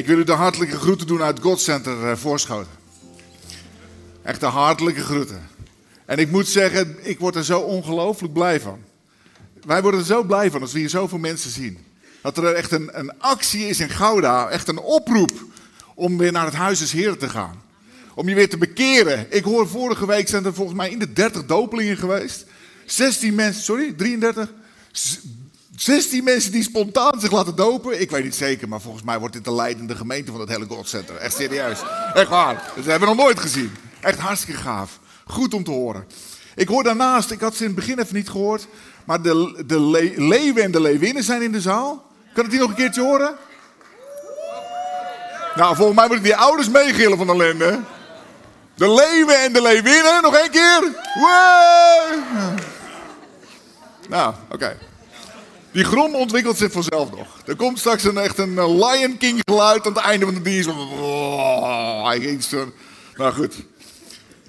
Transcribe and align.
Ik 0.00 0.06
wil 0.06 0.18
u 0.18 0.24
de 0.24 0.32
hartelijke 0.32 0.76
groeten 0.76 1.06
doen 1.06 1.22
uit 1.22 1.40
God 1.40 1.60
Center 1.60 2.10
eh, 2.10 2.16
Voorschoten. 2.16 2.72
Echt 4.22 4.40
de 4.40 4.46
hartelijke 4.46 5.00
groeten. 5.00 5.48
En 6.04 6.18
ik 6.18 6.30
moet 6.30 6.48
zeggen, 6.48 6.96
ik 7.00 7.18
word 7.18 7.34
er 7.34 7.44
zo 7.44 7.60
ongelooflijk 7.60 8.32
blij 8.32 8.60
van. 8.60 8.78
Wij 9.66 9.82
worden 9.82 10.00
er 10.00 10.06
zo 10.06 10.22
blij 10.22 10.50
van 10.50 10.60
als 10.60 10.72
we 10.72 10.78
hier 10.78 10.88
zoveel 10.88 11.18
mensen 11.18 11.50
zien. 11.50 11.78
Dat 12.22 12.38
er 12.38 12.54
echt 12.54 12.72
een, 12.72 12.98
een 12.98 13.18
actie 13.18 13.68
is 13.68 13.80
in 13.80 13.88
Gouda, 13.88 14.48
echt 14.48 14.68
een 14.68 14.78
oproep 14.78 15.32
om 15.94 16.18
weer 16.18 16.32
naar 16.32 16.44
het 16.44 16.54
Huis 16.54 16.78
des 16.78 16.92
Heren 16.92 17.18
te 17.18 17.28
gaan. 17.28 17.62
Om 18.14 18.28
je 18.28 18.34
weer 18.34 18.48
te 18.48 18.58
bekeren. 18.58 19.26
Ik 19.28 19.44
hoor 19.44 19.68
vorige 19.68 20.06
week 20.06 20.28
zijn 20.28 20.44
er 20.44 20.54
volgens 20.54 20.76
mij 20.76 20.90
in 20.90 20.98
de 20.98 21.12
30 21.12 21.46
dopelingen 21.46 21.96
geweest. 21.96 22.46
16 22.86 23.34
mensen, 23.34 23.62
sorry, 23.62 23.92
33. 23.92 24.52
16 25.80 26.24
mensen 26.24 26.52
die 26.52 26.62
spontaan 26.62 27.20
zich 27.20 27.30
laten 27.30 27.56
dopen. 27.56 28.00
Ik 28.00 28.10
weet 28.10 28.24
niet 28.24 28.34
zeker, 28.34 28.68
maar 28.68 28.80
volgens 28.80 29.04
mij 29.04 29.18
wordt 29.18 29.34
dit 29.34 29.44
de 29.44 29.52
leidende 29.52 29.96
gemeente 29.96 30.30
van 30.30 30.40
het 30.40 30.48
hele 30.48 30.66
God 30.68 30.88
Center. 30.88 31.16
Echt 31.16 31.36
serieus. 31.36 31.78
Echt 32.14 32.28
waar. 32.28 32.54
Dat 32.54 32.84
hebben 32.84 33.08
we 33.08 33.14
nog 33.14 33.24
nooit 33.24 33.40
gezien. 33.40 33.72
Echt 34.00 34.18
hartstikke 34.18 34.60
gaaf. 34.60 34.98
Goed 35.26 35.54
om 35.54 35.64
te 35.64 35.70
horen. 35.70 36.06
Ik 36.54 36.68
hoor 36.68 36.82
daarnaast, 36.82 37.30
ik 37.30 37.40
had 37.40 37.54
ze 37.54 37.60
in 37.60 37.66
het 37.66 37.76
begin 37.76 37.98
even 37.98 38.14
niet 38.14 38.30
gehoord, 38.30 38.66
maar 39.04 39.22
de, 39.22 39.62
de 39.66 39.80
le 39.80 40.12
leeuwen 40.16 40.62
en 40.62 40.70
de 40.70 40.80
leeuwinnen 40.80 41.22
zijn 41.22 41.42
in 41.42 41.52
de 41.52 41.60
zaal. 41.60 42.06
Kan 42.34 42.44
ik 42.44 42.50
die 42.50 42.60
nog 42.60 42.68
een 42.68 42.74
keertje 42.74 43.02
horen? 43.02 43.36
Nou, 45.54 45.76
volgens 45.76 45.96
mij 45.96 46.06
moeten 46.06 46.24
die 46.24 46.36
ouders 46.36 46.68
meegillen 46.68 47.18
van 47.18 47.26
de 47.26 47.32
ellende. 47.32 47.80
De 48.74 48.92
leeuwen 48.94 49.42
en 49.42 49.52
de 49.52 49.62
leeuwinnen, 49.62 50.22
nog 50.22 50.34
één 50.34 50.50
keer. 50.50 50.80
Wow. 51.14 52.58
Nou, 54.08 54.34
oké. 54.50 54.89
Die 55.72 55.84
grom 55.84 56.14
ontwikkelt 56.14 56.56
zich 56.56 56.72
vanzelf 56.72 57.10
nog. 57.10 57.42
Er 57.46 57.56
komt 57.56 57.78
straks 57.78 58.04
een, 58.04 58.18
echt 58.18 58.38
een 58.38 58.78
Lion 58.78 59.16
King 59.18 59.40
geluid 59.44 59.86
aan 59.86 59.92
het 59.92 60.02
einde 60.02 60.24
van 60.24 60.34
de 60.34 60.42
dienst. 60.42 60.68
Oh, 60.68 62.10
ging 62.10 62.42
zo. 62.42 62.72
Nou 63.16 63.32
goed. 63.32 63.54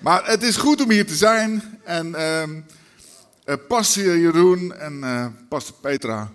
Maar 0.02 0.26
het 0.26 0.44
is 0.44 0.58
goed 0.58 0.82
om 0.82 0.90
hier 0.90 1.08
te 1.08 1.16
zijn. 1.16 1.80
En 1.84 2.08
uh, 2.08 2.44
Jeroen 3.94 4.74
en 4.74 4.94
uh, 5.04 5.26
Pastor 5.50 5.76
Petra, 5.82 6.32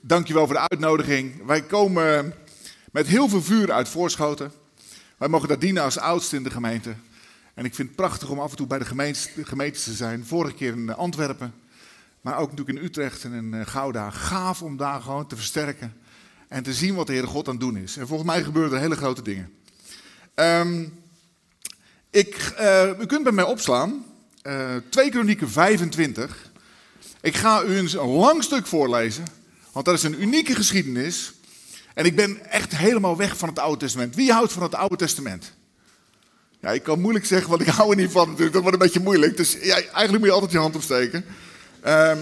dankjewel 0.00 0.46
voor 0.46 0.54
de 0.54 0.68
uitnodiging. 0.68 1.46
Wij 1.46 1.62
komen 1.62 2.34
met 2.92 3.06
heel 3.06 3.28
veel 3.28 3.42
vuur 3.42 3.72
uit 3.72 3.88
Voorschoten. 3.88 4.52
Wij 5.18 5.28
mogen 5.28 5.48
daar 5.48 5.58
dienen 5.58 5.82
als 5.82 5.98
oudste 5.98 6.36
in 6.36 6.42
de 6.42 6.50
gemeente. 6.50 6.94
En 7.54 7.64
ik 7.64 7.74
vind 7.74 7.88
het 7.88 7.96
prachtig 7.96 8.28
om 8.28 8.40
af 8.40 8.50
en 8.50 8.56
toe 8.56 8.66
bij 8.66 8.78
de 8.78 8.84
gemeentes, 8.84 9.28
de 9.34 9.44
gemeentes 9.44 9.84
te 9.84 9.92
zijn. 9.92 10.26
Vorige 10.26 10.54
keer 10.54 10.72
in 10.72 10.94
Antwerpen. 10.94 11.54
Maar 12.20 12.38
ook 12.38 12.50
natuurlijk 12.50 12.78
in 12.78 12.84
Utrecht 12.84 13.24
en 13.24 13.32
in 13.32 13.66
Gouda. 13.66 14.10
Gaaf 14.10 14.62
om 14.62 14.76
daar 14.76 15.00
gewoon 15.00 15.26
te 15.26 15.36
versterken. 15.36 15.94
En 16.48 16.62
te 16.62 16.72
zien 16.72 16.94
wat 16.94 17.06
de 17.06 17.12
Heere 17.12 17.26
God 17.26 17.48
aan 17.48 17.54
het 17.54 17.62
doen 17.62 17.76
is. 17.76 17.96
En 17.96 18.06
volgens 18.06 18.30
mij 18.30 18.42
gebeuren 18.42 18.72
er 18.72 18.80
hele 18.80 18.96
grote 18.96 19.22
dingen. 19.22 19.52
Um, 20.34 21.02
ik, 22.10 22.54
uh, 22.60 23.00
u 23.00 23.06
kunt 23.06 23.22
bij 23.22 23.32
mij 23.32 23.44
opslaan. 23.44 24.04
Uh, 24.42 24.76
2 24.88 25.10
Kronieken 25.10 25.50
25. 25.50 26.50
Ik 27.20 27.36
ga 27.36 27.62
u 27.62 27.76
eens 27.76 27.92
een 27.92 28.08
lang 28.08 28.42
stuk 28.42 28.66
voorlezen. 28.66 29.24
Want 29.72 29.84
dat 29.84 29.94
is 29.94 30.02
een 30.02 30.22
unieke 30.22 30.54
geschiedenis. 30.54 31.32
En 31.94 32.04
ik 32.04 32.16
ben 32.16 32.50
echt 32.50 32.76
helemaal 32.76 33.16
weg 33.16 33.36
van 33.36 33.48
het 33.48 33.58
Oude 33.58 33.78
Testament. 33.78 34.14
Wie 34.14 34.32
houdt 34.32 34.52
van 34.52 34.62
het 34.62 34.74
Oude 34.74 34.96
Testament? 34.96 35.52
Ja, 36.60 36.70
ik 36.70 36.82
kan 36.82 37.00
moeilijk 37.00 37.24
zeggen, 37.24 37.50
want 37.50 37.62
ik 37.62 37.68
hou 37.68 37.90
er 37.90 37.96
niet 37.96 38.10
van 38.10 38.26
natuurlijk. 38.26 38.52
Dat 38.52 38.62
wordt 38.62 38.76
een 38.76 38.84
beetje 38.84 39.00
moeilijk. 39.00 39.36
Dus 39.36 39.58
eigenlijk 39.58 40.10
moet 40.10 40.24
je 40.24 40.32
altijd 40.32 40.52
je 40.52 40.58
hand 40.58 40.76
opsteken. 40.76 41.24
Um, 41.86 42.18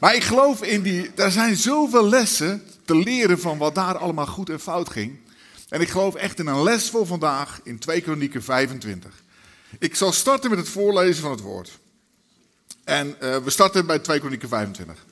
maar 0.00 0.14
ik 0.14 0.24
geloof 0.24 0.62
in 0.62 0.82
die. 0.82 1.10
Er 1.14 1.30
zijn 1.30 1.56
zoveel 1.56 2.08
lessen 2.08 2.62
te 2.84 2.96
leren 2.96 3.40
van 3.40 3.58
wat 3.58 3.74
daar 3.74 3.98
allemaal 3.98 4.26
goed 4.26 4.50
en 4.50 4.60
fout 4.60 4.90
ging. 4.90 5.18
En 5.68 5.80
ik 5.80 5.88
geloof 5.88 6.14
echt 6.14 6.38
in 6.38 6.46
een 6.46 6.62
les 6.62 6.90
voor 6.90 7.06
vandaag 7.06 7.60
in 7.62 7.78
2 7.78 8.00
Kronieken 8.00 8.42
25. 8.42 9.22
Ik 9.78 9.94
zal 9.96 10.12
starten 10.12 10.50
met 10.50 10.58
het 10.58 10.68
voorlezen 10.68 11.22
van 11.22 11.30
het 11.30 11.40
woord. 11.40 11.78
En 12.84 13.16
uh, 13.22 13.36
we 13.36 13.50
starten 13.50 13.86
bij 13.86 13.98
2 13.98 14.18
Kronieken 14.18 14.48
25. 14.48 15.04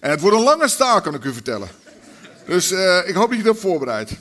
En 0.00 0.10
het 0.10 0.20
wordt 0.20 0.36
een 0.36 0.42
lange 0.42 0.68
staak, 0.68 1.02
kan 1.02 1.14
ik 1.14 1.24
u 1.24 1.32
vertellen. 1.32 1.68
Dus 2.46 2.72
uh, 2.72 3.08
ik 3.08 3.14
hoop 3.14 3.28
dat 3.28 3.38
je 3.38 3.44
erop 3.44 3.58
voorbereidt. 3.58 4.12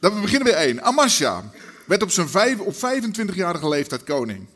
Dan 0.00 0.14
we 0.14 0.20
beginnen 0.20 0.52
bij 0.52 0.64
1. 0.64 0.82
Amasja 0.82 1.50
werd 1.86 2.02
op 2.02 2.10
zijn 2.10 2.28
vijf, 2.28 2.58
op 2.58 2.74
25-jarige 2.74 3.68
leeftijd 3.68 4.04
koning. 4.04 4.46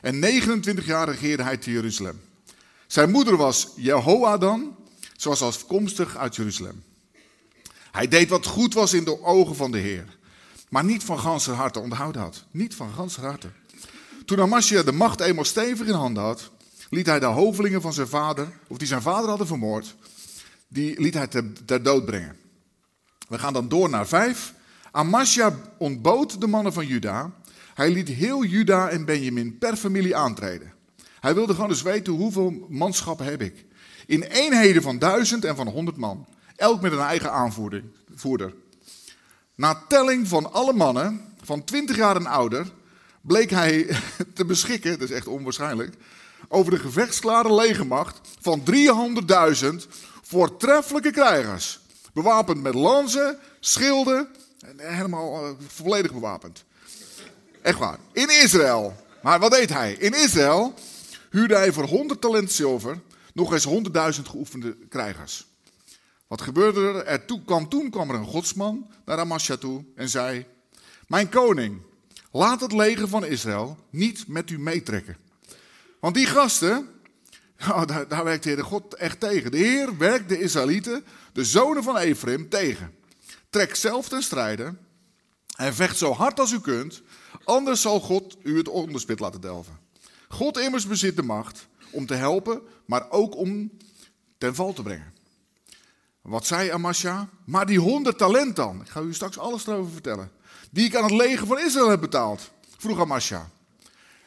En 0.00 0.18
29 0.18 0.86
jaar 0.86 1.08
regeerde 1.08 1.42
hij 1.42 1.56
te 1.56 1.70
Jeruzalem. 1.70 2.20
Zijn 2.88 3.10
moeder 3.10 3.36
was 3.36 3.68
Jehoadan, 3.76 4.76
zoals 5.16 5.42
afkomstig 5.42 6.16
uit 6.16 6.36
Jeruzalem. 6.36 6.82
Hij 7.90 8.08
deed 8.08 8.28
wat 8.28 8.46
goed 8.46 8.74
was 8.74 8.92
in 8.92 9.04
de 9.04 9.22
ogen 9.22 9.56
van 9.56 9.70
de 9.70 9.78
Heer. 9.78 10.16
Maar 10.68 10.84
niet 10.84 11.04
van 11.04 11.18
ganser 11.18 11.54
harte, 11.54 11.80
onthoud 11.80 12.14
dat. 12.14 12.44
Niet 12.50 12.74
van 12.74 12.92
ganser 12.92 13.22
harte. 13.22 13.48
Toen 14.24 14.40
Amasja 14.40 14.82
de 14.82 14.92
macht 14.92 15.20
eenmaal 15.20 15.44
stevig 15.44 15.86
in 15.86 15.94
handen 15.94 16.22
had, 16.22 16.50
liet 16.90 17.06
hij 17.06 17.20
de 17.20 17.26
hovelingen 17.26 17.80
van 17.80 17.92
zijn 17.92 18.08
vader, 18.08 18.48
of 18.66 18.78
die 18.78 18.86
zijn 18.86 19.02
vader 19.02 19.28
hadden 19.28 19.46
vermoord, 19.46 19.94
die 20.68 21.00
liet 21.00 21.14
hij 21.14 21.26
ter, 21.26 21.64
ter 21.64 21.82
dood 21.82 22.04
brengen. 22.04 22.36
We 23.28 23.38
gaan 23.38 23.52
dan 23.52 23.68
door 23.68 23.88
naar 23.88 24.06
vijf. 24.06 24.54
Amasja 24.90 25.54
ontbood 25.78 26.40
de 26.40 26.46
mannen 26.46 26.72
van 26.72 26.86
Juda. 26.86 27.32
Hij 27.74 27.90
liet 27.90 28.08
heel 28.08 28.44
Juda 28.44 28.88
en 28.88 29.04
Benjamin 29.04 29.58
per 29.58 29.76
familie 29.76 30.16
aantreden. 30.16 30.72
Hij 31.20 31.34
wilde 31.34 31.54
gewoon 31.54 31.70
eens 31.70 31.82
weten 31.82 32.12
hoeveel 32.12 32.66
manschappen 32.68 33.26
heb 33.26 33.42
ik. 33.42 33.64
In 34.06 34.22
eenheden 34.22 34.82
van 34.82 34.98
duizend 34.98 35.44
en 35.44 35.56
van 35.56 35.68
honderd 35.68 35.96
man. 35.96 36.26
Elk 36.56 36.80
met 36.80 36.92
een 36.92 36.98
eigen 36.98 37.32
aanvoerder. 37.32 37.84
Na 39.54 39.84
telling 39.88 40.28
van 40.28 40.52
alle 40.52 40.72
mannen 40.72 41.34
van 41.42 41.64
20 41.64 41.96
jaar 41.96 42.16
en 42.16 42.26
ouder 42.26 42.66
bleek 43.20 43.50
hij 43.50 43.96
te 44.34 44.44
beschikken, 44.44 44.98
dat 44.98 45.08
is 45.08 45.16
echt 45.16 45.26
onwaarschijnlijk, 45.26 45.94
over 46.48 46.70
de 46.70 46.78
gevechtsklare 46.78 47.54
legermacht 47.54 48.20
van 48.40 48.62
300.000 49.60 49.66
voortreffelijke 50.22 51.10
krijgers. 51.10 51.80
Bewapend 52.12 52.62
met 52.62 52.74
lanzen, 52.74 53.38
schilden, 53.60 54.28
en 54.60 54.94
helemaal 54.94 55.44
uh, 55.44 55.50
volledig 55.66 56.12
bewapend. 56.12 56.64
Echt 57.62 57.78
waar. 57.78 57.98
In 58.12 58.28
Israël. 58.42 58.94
Maar 59.22 59.40
wat 59.40 59.50
deed 59.50 59.72
hij? 59.72 59.92
In 59.92 60.14
Israël 60.14 60.74
huurde 61.30 61.56
hij 61.56 61.72
voor 61.72 61.84
100 61.84 62.20
talent 62.20 62.52
zilver 62.52 63.00
nog 63.32 63.52
eens 63.52 63.66
100.000 64.16 64.22
geoefende 64.22 64.76
krijgers. 64.88 65.46
Wat 66.26 66.40
gebeurde 66.40 66.80
er? 66.80 67.04
er 67.04 67.24
toe, 67.24 67.42
kwam, 67.44 67.68
toen 67.68 67.90
kwam 67.90 68.10
er 68.10 68.16
een 68.16 68.26
godsman 68.26 68.90
naar 69.04 69.18
Amasja 69.18 69.56
toe 69.56 69.84
en 69.94 70.08
zei: 70.08 70.46
Mijn 71.06 71.28
koning, 71.28 71.82
laat 72.32 72.60
het 72.60 72.72
leger 72.72 73.08
van 73.08 73.24
Israël 73.24 73.78
niet 73.90 74.28
met 74.28 74.50
u 74.50 74.58
meetrekken. 74.58 75.16
Want 76.00 76.14
die 76.14 76.26
gasten, 76.26 76.88
daar, 77.86 78.08
daar 78.08 78.24
werkt 78.24 78.42
de 78.42 78.50
Heer 78.50 78.64
God 78.64 78.94
echt 78.94 79.20
tegen. 79.20 79.50
De 79.50 79.56
Heer 79.56 79.96
werkt 79.98 80.28
de 80.28 80.40
Israëlieten, 80.40 81.04
de 81.32 81.44
zonen 81.44 81.82
van 81.82 81.96
Ephraim, 81.96 82.48
tegen. 82.48 82.94
Trek 83.50 83.74
zelf 83.74 84.08
ten 84.08 84.22
strijde 84.22 84.74
en 85.56 85.74
vecht 85.74 85.96
zo 85.96 86.12
hard 86.12 86.40
als 86.40 86.52
u 86.52 86.60
kunt, 86.60 87.02
anders 87.44 87.80
zal 87.80 88.00
God 88.00 88.36
u 88.42 88.56
het 88.56 88.68
onderspit 88.68 89.20
laten 89.20 89.40
delven. 89.40 89.77
God 90.28 90.58
immers 90.58 90.86
bezit 90.86 91.16
de 91.16 91.22
macht 91.22 91.66
om 91.90 92.06
te 92.06 92.14
helpen, 92.14 92.62
maar 92.84 93.10
ook 93.10 93.36
om 93.36 93.70
ten 94.38 94.54
val 94.54 94.72
te 94.72 94.82
brengen. 94.82 95.12
Wat 96.22 96.46
zei 96.46 96.70
Amasja? 96.70 97.28
Maar 97.44 97.66
die 97.66 97.78
honderd 97.78 98.18
talent 98.18 98.56
dan, 98.56 98.80
ik 98.80 98.88
ga 98.88 99.00
u 99.00 99.14
straks 99.14 99.38
alles 99.38 99.66
erover 99.66 99.92
vertellen, 99.92 100.30
die 100.70 100.86
ik 100.86 100.96
aan 100.96 101.02
het 101.02 101.12
leger 101.12 101.46
van 101.46 101.58
Israël 101.58 101.88
heb 101.88 102.00
betaald, 102.00 102.50
vroeg 102.76 103.00
Amasja. 103.00 103.50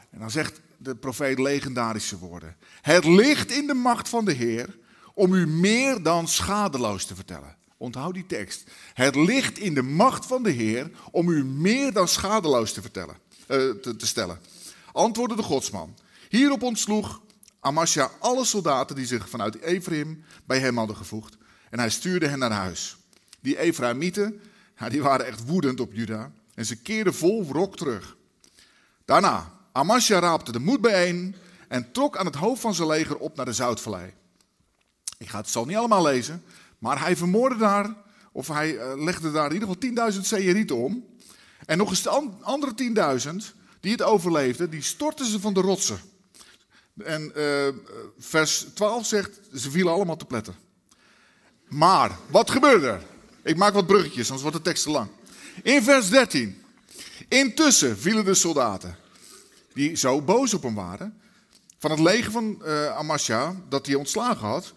En 0.09 0.19
dan 0.19 0.31
zegt 0.31 0.61
de 0.77 0.95
profeet 0.95 1.39
legendarische 1.39 2.17
woorden. 2.17 2.55
Het 2.81 3.05
ligt 3.05 3.51
in 3.51 3.67
de 3.67 3.73
macht 3.73 4.09
van 4.09 4.25
de 4.25 4.33
Heer 4.33 4.77
om 5.13 5.33
u 5.33 5.47
meer 5.47 6.03
dan 6.03 6.27
schadeloos 6.27 7.05
te 7.05 7.15
vertellen. 7.15 7.55
Onthoud 7.77 8.13
die 8.13 8.25
tekst. 8.25 8.63
Het 8.93 9.15
ligt 9.15 9.57
in 9.57 9.73
de 9.73 9.81
macht 9.81 10.25
van 10.25 10.43
de 10.43 10.49
Heer 10.49 10.91
om 11.11 11.29
u 11.29 11.45
meer 11.45 11.93
dan 11.93 12.07
schadeloos 12.07 12.73
te, 12.73 12.81
vertellen, 12.81 13.15
te, 13.47 13.95
te 13.97 14.07
stellen. 14.07 14.39
Antwoordde 14.91 15.35
de 15.35 15.43
godsman. 15.43 15.97
Hierop 16.29 16.61
ontsloeg 16.61 17.21
Amasja 17.59 18.11
alle 18.19 18.45
soldaten 18.45 18.95
die 18.95 19.05
zich 19.05 19.29
vanuit 19.29 19.61
Ephraim 19.61 20.23
bij 20.45 20.59
hem 20.59 20.77
hadden 20.77 20.95
gevoegd. 20.95 21.37
En 21.69 21.79
hij 21.79 21.89
stuurde 21.89 22.27
hen 22.27 22.39
naar 22.39 22.51
huis. 22.51 22.97
Die 23.39 23.57
Ephraimieten, 23.57 24.41
ja, 24.77 24.89
die 24.89 25.01
waren 25.01 25.25
echt 25.25 25.45
woedend 25.45 25.79
op 25.79 25.93
Juda. 25.93 26.31
En 26.53 26.65
ze 26.65 26.75
keerden 26.75 27.13
vol 27.13 27.45
wrok 27.45 27.77
terug. 27.77 28.17
Daarna, 29.05 29.51
Amasja 29.71 30.19
raapte 30.19 30.51
de 30.51 30.59
moed 30.59 30.81
bijeen 30.81 31.35
en 31.67 31.91
trok 31.91 32.17
aan 32.17 32.25
het 32.25 32.35
hoofd 32.35 32.61
van 32.61 32.73
zijn 32.73 32.87
leger 32.87 33.17
op 33.17 33.35
naar 33.35 33.45
de 33.45 33.53
Zoutvallei. 33.53 34.13
Ik 35.17 35.29
ga 35.29 35.37
het 35.37 35.49
zal 35.49 35.65
niet 35.65 35.77
allemaal 35.77 36.03
lezen, 36.03 36.43
maar 36.79 36.99
hij 36.99 37.15
vermoordde 37.15 37.57
daar, 37.57 37.95
of 38.31 38.47
hij 38.47 38.77
eh, 38.77 39.03
legde 39.03 39.31
daar 39.31 39.47
in 39.47 39.53
ieder 39.53 39.67
geval 39.67 40.11
10.000 40.11 40.19
Seerieten 40.19 40.75
om. 40.75 41.05
En 41.65 41.77
nog 41.77 41.89
eens 41.89 42.01
de 42.01 42.09
andere 42.41 42.73
10.000 43.53 43.60
die 43.81 43.91
het 43.91 44.01
overleefden, 44.01 44.69
die 44.69 44.81
stortten 44.81 45.25
ze 45.25 45.39
van 45.39 45.53
de 45.53 45.61
rotsen. 45.61 45.99
En 47.03 47.31
uh, 47.35 47.67
vers 48.19 48.65
12 48.73 49.05
zegt, 49.05 49.39
ze 49.55 49.71
vielen 49.71 49.93
allemaal 49.93 50.17
te 50.17 50.25
pletten. 50.25 50.55
Maar, 51.67 52.17
wat 52.27 52.49
gebeurde 52.49 52.87
er? 52.87 53.01
Ik 53.43 53.57
maak 53.57 53.73
wat 53.73 53.87
bruggetjes, 53.87 54.25
anders 54.25 54.41
wordt 54.41 54.57
de 54.57 54.63
tekst 54.63 54.83
te 54.83 54.89
lang. 54.91 55.09
In 55.63 55.83
vers 55.83 56.09
13. 56.09 56.63
Intussen 57.27 57.97
vielen 57.97 58.25
de 58.25 58.33
soldaten, 58.33 58.97
die 59.73 59.95
zo 59.95 60.21
boos 60.21 60.53
op 60.53 60.63
hem 60.63 60.75
waren, 60.75 61.21
van 61.77 61.91
het 61.91 61.99
leger 61.99 62.31
van 62.31 62.61
uh, 62.65 62.97
Amasja, 62.97 63.55
dat 63.69 63.85
hij 63.85 63.95
ontslagen 63.95 64.47
had, 64.47 64.73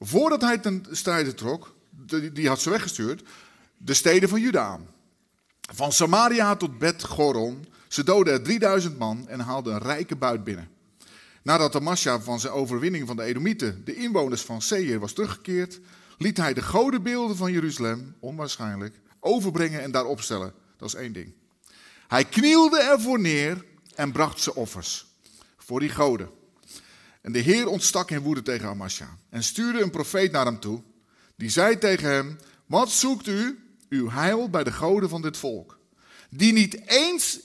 voordat 0.00 0.40
hij 0.40 0.58
ten 0.58 0.86
strijde 0.90 1.34
trok, 1.34 1.74
die 2.32 2.48
had 2.48 2.60
ze 2.60 2.70
weggestuurd, 2.70 3.22
de 3.76 3.94
steden 3.94 4.28
van 4.28 4.40
Juda. 4.40 4.80
Van 5.74 5.92
Samaria 5.92 6.56
tot 6.56 6.78
Bet 6.78 7.04
Goron. 7.04 7.66
Ze 7.88 8.04
doden 8.04 8.32
er 8.32 8.42
3000 8.42 8.98
man 8.98 9.28
en 9.28 9.40
haalden 9.40 9.74
een 9.74 9.82
rijke 9.82 10.16
buit 10.16 10.44
binnen. 10.44 10.68
Nadat 11.42 11.74
Amasja 11.74 12.20
van 12.20 12.40
zijn 12.40 12.52
overwinning 12.52 13.06
van 13.06 13.16
de 13.16 13.22
Edomieten 13.22 13.82
de 13.84 13.94
inwoners 13.94 14.42
van 14.42 14.62
Seir 14.62 14.98
was 14.98 15.12
teruggekeerd, 15.12 15.80
liet 16.18 16.36
hij 16.36 16.54
de 16.54 16.62
godenbeelden 16.62 17.36
van 17.36 17.52
Jeruzalem, 17.52 18.14
onwaarschijnlijk, 18.20 19.00
overbrengen 19.20 19.82
en 19.82 19.90
daar 19.90 20.04
opstellen. 20.04 20.52
Dat 20.76 20.88
is 20.88 20.94
één 20.94 21.12
ding. 21.12 21.32
Hij 22.08 22.24
knielde 22.24 22.80
ervoor 22.80 23.20
neer 23.20 23.64
en 23.94 24.12
bracht 24.12 24.40
ze 24.40 24.54
offers 24.54 25.06
voor 25.56 25.80
die 25.80 25.88
goden. 25.88 26.30
En 27.20 27.32
de 27.32 27.38
Heer 27.38 27.68
ontstak 27.68 28.10
in 28.10 28.20
woede 28.20 28.42
tegen 28.42 28.68
Amasja 28.68 29.16
en 29.30 29.42
stuurde 29.42 29.80
een 29.80 29.90
profeet 29.90 30.32
naar 30.32 30.44
hem 30.44 30.60
toe. 30.60 30.82
Die 31.36 31.50
zei 31.50 31.78
tegen 31.78 32.10
hem: 32.10 32.38
Wat 32.66 32.90
zoekt 32.90 33.26
u, 33.26 33.58
uw 33.88 34.10
heil, 34.10 34.50
bij 34.50 34.64
de 34.64 34.72
goden 34.72 35.08
van 35.08 35.22
dit 35.22 35.36
volk? 35.36 35.78
Die 36.30 36.52
niet 36.52 36.80
eens 36.86 37.40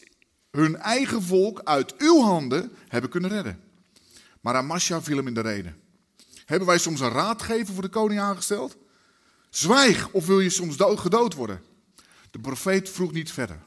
hun 0.57 0.77
eigen 0.77 1.23
volk 1.23 1.61
uit 1.63 1.97
uw 1.97 2.21
handen 2.21 2.71
hebben 2.87 3.09
kunnen 3.09 3.29
redden. 3.29 3.59
Maar 4.41 4.55
Amasja 4.55 5.01
viel 5.01 5.17
hem 5.17 5.27
in 5.27 5.33
de 5.33 5.41
reden. 5.41 5.81
Hebben 6.45 6.67
wij 6.67 6.77
soms 6.77 6.99
een 6.99 7.09
raadgever 7.09 7.73
voor 7.73 7.83
de 7.83 7.89
koning 7.89 8.19
aangesteld? 8.19 8.77
Zwijg, 9.49 10.09
of 10.11 10.25
wil 10.25 10.39
je 10.39 10.49
soms 10.49 10.75
gedood 10.77 11.33
worden? 11.33 11.61
De 12.31 12.39
profeet 12.39 12.89
vroeg 12.89 13.11
niet 13.11 13.31
verder. 13.31 13.59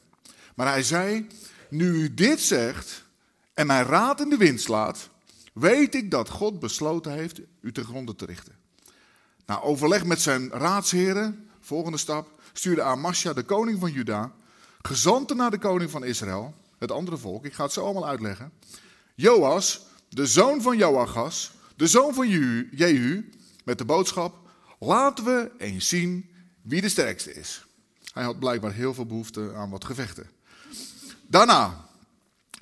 Maar 0.54 0.66
hij 0.66 0.82
zei: 0.82 1.26
Nu 1.70 1.92
u 1.92 2.14
dit 2.14 2.40
zegt 2.40 3.04
en 3.54 3.66
mijn 3.66 3.84
raad 3.84 4.20
in 4.20 4.28
de 4.28 4.36
wind 4.36 4.60
slaat, 4.60 5.08
weet 5.52 5.94
ik 5.94 6.10
dat 6.10 6.28
God 6.28 6.58
besloten 6.58 7.12
heeft 7.12 7.40
u 7.60 7.72
te 7.72 7.84
gronden 7.84 8.16
te 8.16 8.24
richten. 8.24 8.54
Na 9.46 9.60
overleg 9.60 10.04
met 10.04 10.20
zijn 10.20 10.50
raadsheren, 10.50 11.48
volgende 11.60 11.98
stap, 11.98 12.40
stuurde 12.52 12.82
Amasja, 12.82 13.32
de 13.32 13.42
koning 13.42 13.80
van 13.80 13.92
Juda, 13.92 14.32
gezanten 14.82 15.36
naar 15.36 15.50
de 15.50 15.58
koning 15.58 15.90
van 15.90 16.04
Israël, 16.04 16.54
het 16.78 16.90
andere 16.90 17.16
volk. 17.16 17.44
Ik 17.44 17.52
ga 17.52 17.62
het 17.64 17.72
zo 17.72 17.84
allemaal 17.84 18.08
uitleggen. 18.08 18.52
Joas, 19.14 19.86
de 20.08 20.26
zoon 20.26 20.62
van 20.62 20.76
Joachas, 20.76 21.52
de 21.76 21.86
zoon 21.86 22.14
van 22.14 22.28
Jehu, 22.70 23.30
met 23.64 23.78
de 23.78 23.84
boodschap: 23.84 24.36
Laten 24.78 25.24
we 25.24 25.50
eens 25.58 25.88
zien 25.88 26.30
wie 26.62 26.80
de 26.80 26.88
sterkste 26.88 27.34
is. 27.34 27.66
Hij 28.12 28.24
had 28.24 28.38
blijkbaar 28.38 28.72
heel 28.72 28.94
veel 28.94 29.06
behoefte 29.06 29.52
aan 29.54 29.70
wat 29.70 29.84
gevechten. 29.84 30.30
Daarna, 31.26 31.88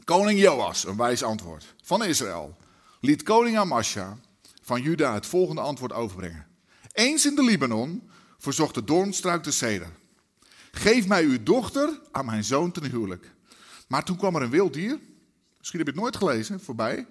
koning 0.04 0.40
Joas, 0.40 0.86
een 0.86 0.96
wijs 0.96 1.22
antwoord 1.22 1.74
van 1.82 2.04
Israël, 2.04 2.56
liet 3.00 3.22
koning 3.22 3.58
Amasja 3.58 4.18
van 4.62 4.82
Juda 4.82 5.14
het 5.14 5.26
volgende 5.26 5.60
antwoord 5.60 5.92
overbrengen. 5.92 6.46
Eens 6.92 7.26
in 7.26 7.34
de 7.34 7.44
Libanon 7.44 8.10
verzocht 8.38 8.74
de 8.74 8.84
doornstruik 8.84 9.44
de 9.44 9.50
ceder. 9.50 9.90
Geef 10.70 11.06
mij 11.06 11.24
uw 11.24 11.42
dochter 11.42 12.00
aan 12.12 12.24
mijn 12.24 12.44
zoon 12.44 12.72
ten 12.72 12.90
huwelijk. 12.90 13.34
Maar 13.86 14.04
toen 14.04 14.16
kwam 14.16 14.36
er 14.36 14.42
een 14.42 14.50
wild 14.50 14.72
dier, 14.72 14.98
misschien 15.58 15.78
heb 15.78 15.88
je 15.88 15.94
het 15.94 16.02
nooit 16.02 16.16
gelezen, 16.16 16.60
voorbij, 16.60 17.06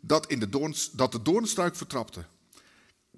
dat, 0.00 0.26
in 0.26 0.40
de, 0.40 0.48
doorns, 0.48 0.90
dat 0.90 1.12
de 1.12 1.22
doornstruik 1.22 1.76
vertrapte. 1.76 2.24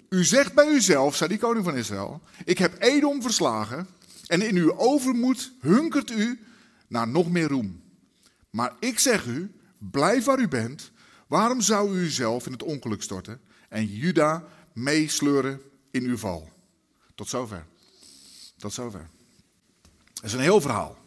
U 0.09 0.23
zegt 0.25 0.53
bij 0.53 0.67
uzelf, 0.67 1.15
zei 1.15 1.29
die 1.29 1.39
koning 1.39 1.65
van 1.65 1.75
Israël, 1.75 2.21
ik 2.45 2.57
heb 2.57 2.81
Edom 2.81 3.21
verslagen 3.21 3.87
en 4.27 4.41
in 4.41 4.55
uw 4.55 4.77
overmoed 4.77 5.51
hunkert 5.59 6.11
u 6.11 6.39
naar 6.87 7.07
nog 7.07 7.29
meer 7.29 7.47
roem. 7.47 7.81
Maar 8.49 8.75
ik 8.79 8.99
zeg 8.99 9.25
u, 9.25 9.51
blijf 9.77 10.25
waar 10.25 10.39
u 10.39 10.47
bent. 10.47 10.91
Waarom 11.27 11.61
zou 11.61 11.97
u 11.97 11.99
uzelf 11.99 12.45
in 12.45 12.51
het 12.51 12.63
ongeluk 12.63 13.01
storten 13.01 13.41
en 13.69 13.85
Juda 13.85 14.43
meesleuren 14.73 15.61
in 15.91 16.03
uw 16.03 16.17
val? 16.17 16.49
Tot 17.15 17.29
zover. 17.29 17.65
Tot 18.57 18.73
zover. 18.73 19.09
Dat 20.13 20.23
is 20.23 20.33
een 20.33 20.39
heel 20.39 20.61
verhaal. 20.61 20.97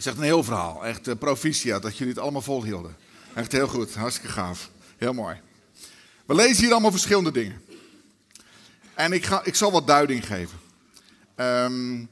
Is 0.00 0.06
echt 0.06 0.16
een 0.16 0.22
heel 0.22 0.44
verhaal. 0.44 0.86
Echt 0.86 1.08
uh, 1.08 1.14
proficiat 1.14 1.82
dat 1.82 1.96
jullie 1.96 2.12
het 2.12 2.22
allemaal 2.22 2.42
volhielden. 2.42 2.96
Echt 3.34 3.52
heel 3.52 3.68
goed. 3.68 3.94
Hartstikke 3.94 4.32
gaaf. 4.32 4.70
Heel 4.96 5.12
mooi. 5.12 5.40
We 6.26 6.34
lezen 6.34 6.62
hier 6.62 6.72
allemaal 6.72 6.90
verschillende 6.90 7.30
dingen. 7.30 7.62
En 8.94 9.12
ik, 9.12 9.24
ga, 9.24 9.44
ik 9.44 9.54
zal 9.54 9.72
wat 9.72 9.86
duiding 9.86 10.26
geven. 10.26 10.58
Um, 11.36 12.08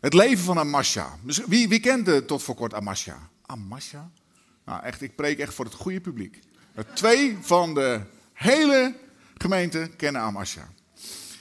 het 0.00 0.14
leven 0.14 0.44
van 0.44 0.58
Amasja. 0.58 1.18
Dus 1.22 1.40
wie, 1.46 1.68
wie 1.68 1.80
kende 1.80 2.24
tot 2.24 2.42
voor 2.42 2.54
kort 2.54 2.74
Amasja? 2.74 3.28
Amasja? 3.46 4.10
Nou, 4.64 4.82
echt, 4.82 5.02
ik 5.02 5.14
preek 5.14 5.38
echt 5.38 5.54
voor 5.54 5.64
het 5.64 5.74
goede 5.74 6.00
publiek. 6.00 6.40
Twee 6.94 7.38
van 7.40 7.74
de 7.74 8.00
hele 8.32 8.94
gemeente 9.36 9.90
kennen 9.96 10.22
Amasja. 10.22 10.68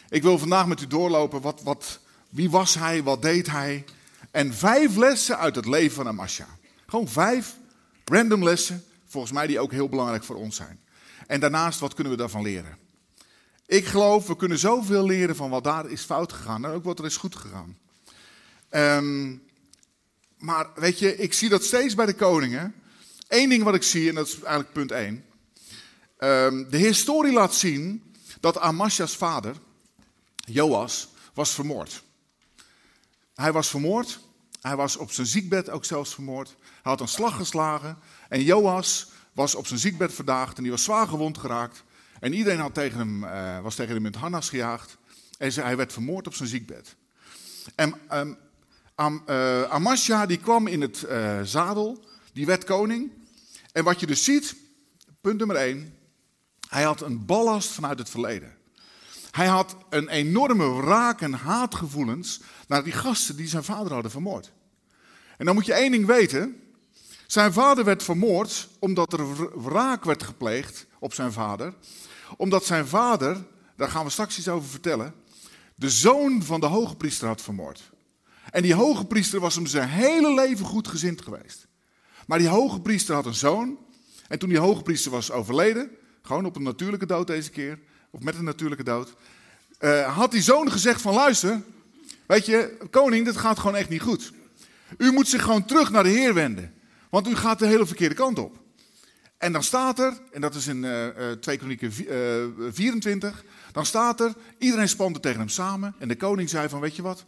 Ik 0.10 0.22
wil 0.22 0.38
vandaag 0.38 0.68
met 0.68 0.82
u 0.82 0.88
doorlopen. 0.88 1.42
Wat, 1.42 1.62
wat, 1.64 2.00
wie 2.30 2.50
was 2.50 2.74
hij? 2.74 3.04
Wat 3.04 3.22
deed 3.22 3.48
hij? 3.52 3.86
En 4.36 4.54
vijf 4.54 4.96
lessen 4.96 5.38
uit 5.38 5.56
het 5.56 5.66
leven 5.66 5.96
van 5.96 6.08
Amasja. 6.08 6.48
Gewoon 6.86 7.08
vijf 7.08 7.58
random 8.06 8.44
lessen, 8.44 8.84
volgens 9.06 9.34
mij 9.34 9.48
die 9.48 9.60
ook 9.60 9.72
heel 9.72 9.90
belangrijk 9.90 10.24
voor 10.24 10.36
ons 10.36 10.56
zijn. 10.56 10.80
En 11.28 11.40
daarnaast, 11.40 11.80
wat 11.80 11.94
kunnen 11.94 12.14
we 12.14 12.20
daarvan 12.20 12.42
leren? 12.42 12.78
Ik 13.66 13.86
geloof, 13.86 14.28
we 14.28 14.36
kunnen 14.36 14.58
zoveel 14.58 15.06
leren 15.06 15.36
van 15.36 15.50
wat 15.50 15.64
daar 15.64 15.90
is 15.90 16.02
fout 16.02 16.34
gegaan 16.34 16.66
en 16.66 16.72
ook 16.72 16.84
wat 16.84 17.00
er 17.00 17.06
is 17.06 17.18
goed 17.18 17.36
gegaan. 17.36 17.78
Um, 18.70 19.44
maar 20.38 20.68
weet 20.76 21.00
je, 21.00 21.18
ik 21.18 21.34
zie 21.34 21.50
dat 21.50 21.64
steeds 21.64 21.96
bij 21.96 22.06
de 22.06 22.16
koningen. 22.16 22.76
Eén 23.28 23.50
ding 23.50 23.64
wat 23.64 23.76
ik 23.76 23.84
zie, 23.84 24.10
en 24.10 24.16
dat 24.16 24.28
is 24.28 24.34
eigenlijk 24.34 24.74
punt 24.74 24.92
één. 24.92 25.26
Um, 26.20 26.70
de 26.70 26.78
historie 26.78 27.34
laat 27.34 27.56
zien 27.56 28.14
dat 28.40 28.60
Amasja's 28.60 29.16
vader, 29.16 29.56
Joas, 30.36 31.10
was 31.34 31.52
vermoord. 31.52 32.04
Hij 33.36 33.52
was 33.52 33.70
vermoord. 33.70 34.20
Hij 34.62 34.76
was 34.76 34.98
op 34.98 35.12
zijn 35.12 35.28
ziekbed 35.28 35.70
ook 35.70 35.86
zelfs 35.86 36.14
vermoord. 36.14 36.56
Hij 36.60 36.92
had 36.92 37.02
een 37.02 37.08
slag 37.08 37.36
geslagen. 37.36 37.98
En 38.30 38.44
Joas 38.44 39.10
was 39.34 39.56
op 39.56 39.68
zijn 39.68 39.80
ziekbed 39.80 40.14
verdaagd 40.14 40.58
en 40.58 40.64
die 40.64 40.72
was 40.72 40.84
zwaar 40.84 41.08
gewond 41.08 41.38
geraakt. 41.38 41.84
En 42.20 42.34
iedereen 42.34 42.60
had 42.60 42.74
tegen 42.74 42.98
hem, 42.98 43.24
uh, 43.24 43.60
was 43.60 43.76
tegen 43.76 43.94
hem 43.94 44.02
met 44.02 44.16
harnas 44.16 44.50
gejaagd. 44.50 44.98
En 45.38 45.54
hij 45.54 45.78
werd 45.78 45.94
vermoord 45.94 46.28
op 46.28 46.34
zijn 46.34 46.50
ziekbed. 46.50 46.96
En 47.76 47.96
um, 48.14 48.38
Am, 48.96 49.24
Amasja 49.70 50.26
die 50.26 50.38
kwam 50.38 50.68
in 50.68 50.82
het 50.82 51.06
uh, 51.10 51.42
zadel, 51.42 52.06
die 52.34 52.46
werd 52.46 52.64
koning. 52.64 53.12
En 53.72 53.84
wat 53.84 54.00
je 54.00 54.06
dus 54.06 54.24
ziet, 54.24 54.56
punt 55.22 55.38
nummer 55.38 55.56
één, 55.56 55.98
hij 56.70 56.84
had 56.84 57.02
een 57.02 57.26
ballast 57.26 57.70
vanuit 57.70 58.00
het 58.00 58.10
verleden. 58.10 58.56
Hij 59.32 59.48
had 59.48 59.76
een 59.90 60.10
enorme 60.10 60.74
wraak- 60.74 61.22
en 61.22 61.34
haatgevoelens 61.34 62.42
naar 62.68 62.84
die 62.84 62.94
gasten 62.94 63.36
die 63.36 63.48
zijn 63.48 63.64
vader 63.64 63.94
hadden 63.94 64.12
vermoord. 64.12 64.52
En 65.38 65.46
dan 65.46 65.56
moet 65.56 65.66
je 65.66 65.74
één 65.74 65.92
ding 65.92 66.06
weten. 66.06 66.62
Zijn 67.28 67.54
vader 67.54 67.84
werd 67.84 68.04
vermoord 68.04 68.70
omdat 68.80 69.14
er 69.14 69.62
wraak 69.64 70.04
werd 70.04 70.24
gepleegd 70.24 70.86
op 71.00 71.14
zijn 71.14 71.32
vader. 71.32 71.74
Omdat 72.38 72.66
zijn 72.66 72.88
vader, 72.88 73.46
daar 73.76 73.90
gaan 73.90 74.06
we 74.06 74.12
straks 74.12 74.38
iets 74.38 74.48
over 74.48 74.70
vertellen, 74.70 75.14
de 75.76 75.90
zoon 75.90 76.44
van 76.44 76.60
de 76.60 76.66
hoge 76.66 76.96
priester 76.96 77.28
had 77.28 77.42
vermoord. 77.42 77.92
En 78.52 78.62
die 78.62 78.74
hoge 78.74 79.06
priester 79.06 79.40
was 79.40 79.56
hem 79.56 79.66
zijn 79.66 79.90
hele 79.90 80.34
leven 80.34 80.66
goed 80.66 80.88
gezind 80.88 81.22
geweest. 81.22 81.68
Maar 82.28 82.40
die 82.40 82.48
hoge 82.48 82.82
priester 82.82 83.16
had 83.16 83.26
een 83.26 83.36
zoon. 83.36 83.78
En 84.28 84.40
toen 84.40 84.50
die 84.50 84.58
hoge 84.58 84.82
priester 84.82 85.12
was 85.12 85.32
overleden, 85.32 85.90
gewoon 86.22 86.46
op 86.46 86.56
een 86.56 86.64
natuurlijke 86.64 87.06
dood 87.06 87.28
deze 87.28 87.50
keer, 87.50 87.80
of 88.10 88.22
met 88.22 88.36
een 88.36 88.44
natuurlijke 88.44 88.84
dood, 88.84 89.16
uh, 89.80 90.18
had 90.18 90.32
die 90.32 90.42
zoon 90.42 90.72
gezegd 90.72 91.02
van 91.02 91.14
luister, 91.14 91.62
weet 92.28 92.46
je, 92.46 92.78
koning, 92.92 93.26
dit 93.26 93.38
gaat 93.38 93.60
gewoon 93.60 93.76
echt 93.76 93.90
niet 93.90 94.02
goed. 94.02 94.32
U 94.98 95.12
moet 95.12 95.28
zich 95.28 95.42
gewoon 95.42 95.66
terug 95.66 95.92
naar 95.92 96.04
de 96.04 96.10
Heer 96.10 96.34
wenden, 96.34 96.74
want 97.10 97.28
u 97.28 97.36
gaat 97.36 97.60
de 97.60 97.68
hele 97.68 97.86
verkeerde 97.86 98.16
kant 98.16 98.40
op. 98.40 98.64
En 99.38 99.52
dan 99.52 99.64
staat 99.64 100.00
er, 100.00 100.22
en 100.32 100.42
dat 100.42 100.56
is 100.56 100.68
in 100.68 100.84
uh, 100.84 101.06
uh, 101.06 101.32
2 101.32 101.58
Kronieken 101.58 101.92
24, 102.72 103.44
dan 103.72 103.86
staat 103.86 104.20
er, 104.20 104.34
iedereen 104.58 104.90
spande 104.90 105.20
tegen 105.20 105.40
hem 105.40 105.50
samen 105.50 105.96
en 106.00 106.08
de 106.08 106.16
koning 106.16 106.50
zei 106.50 106.70
van, 106.70 106.80
weet 106.80 106.96
je 106.96 107.02
wat, 107.02 107.26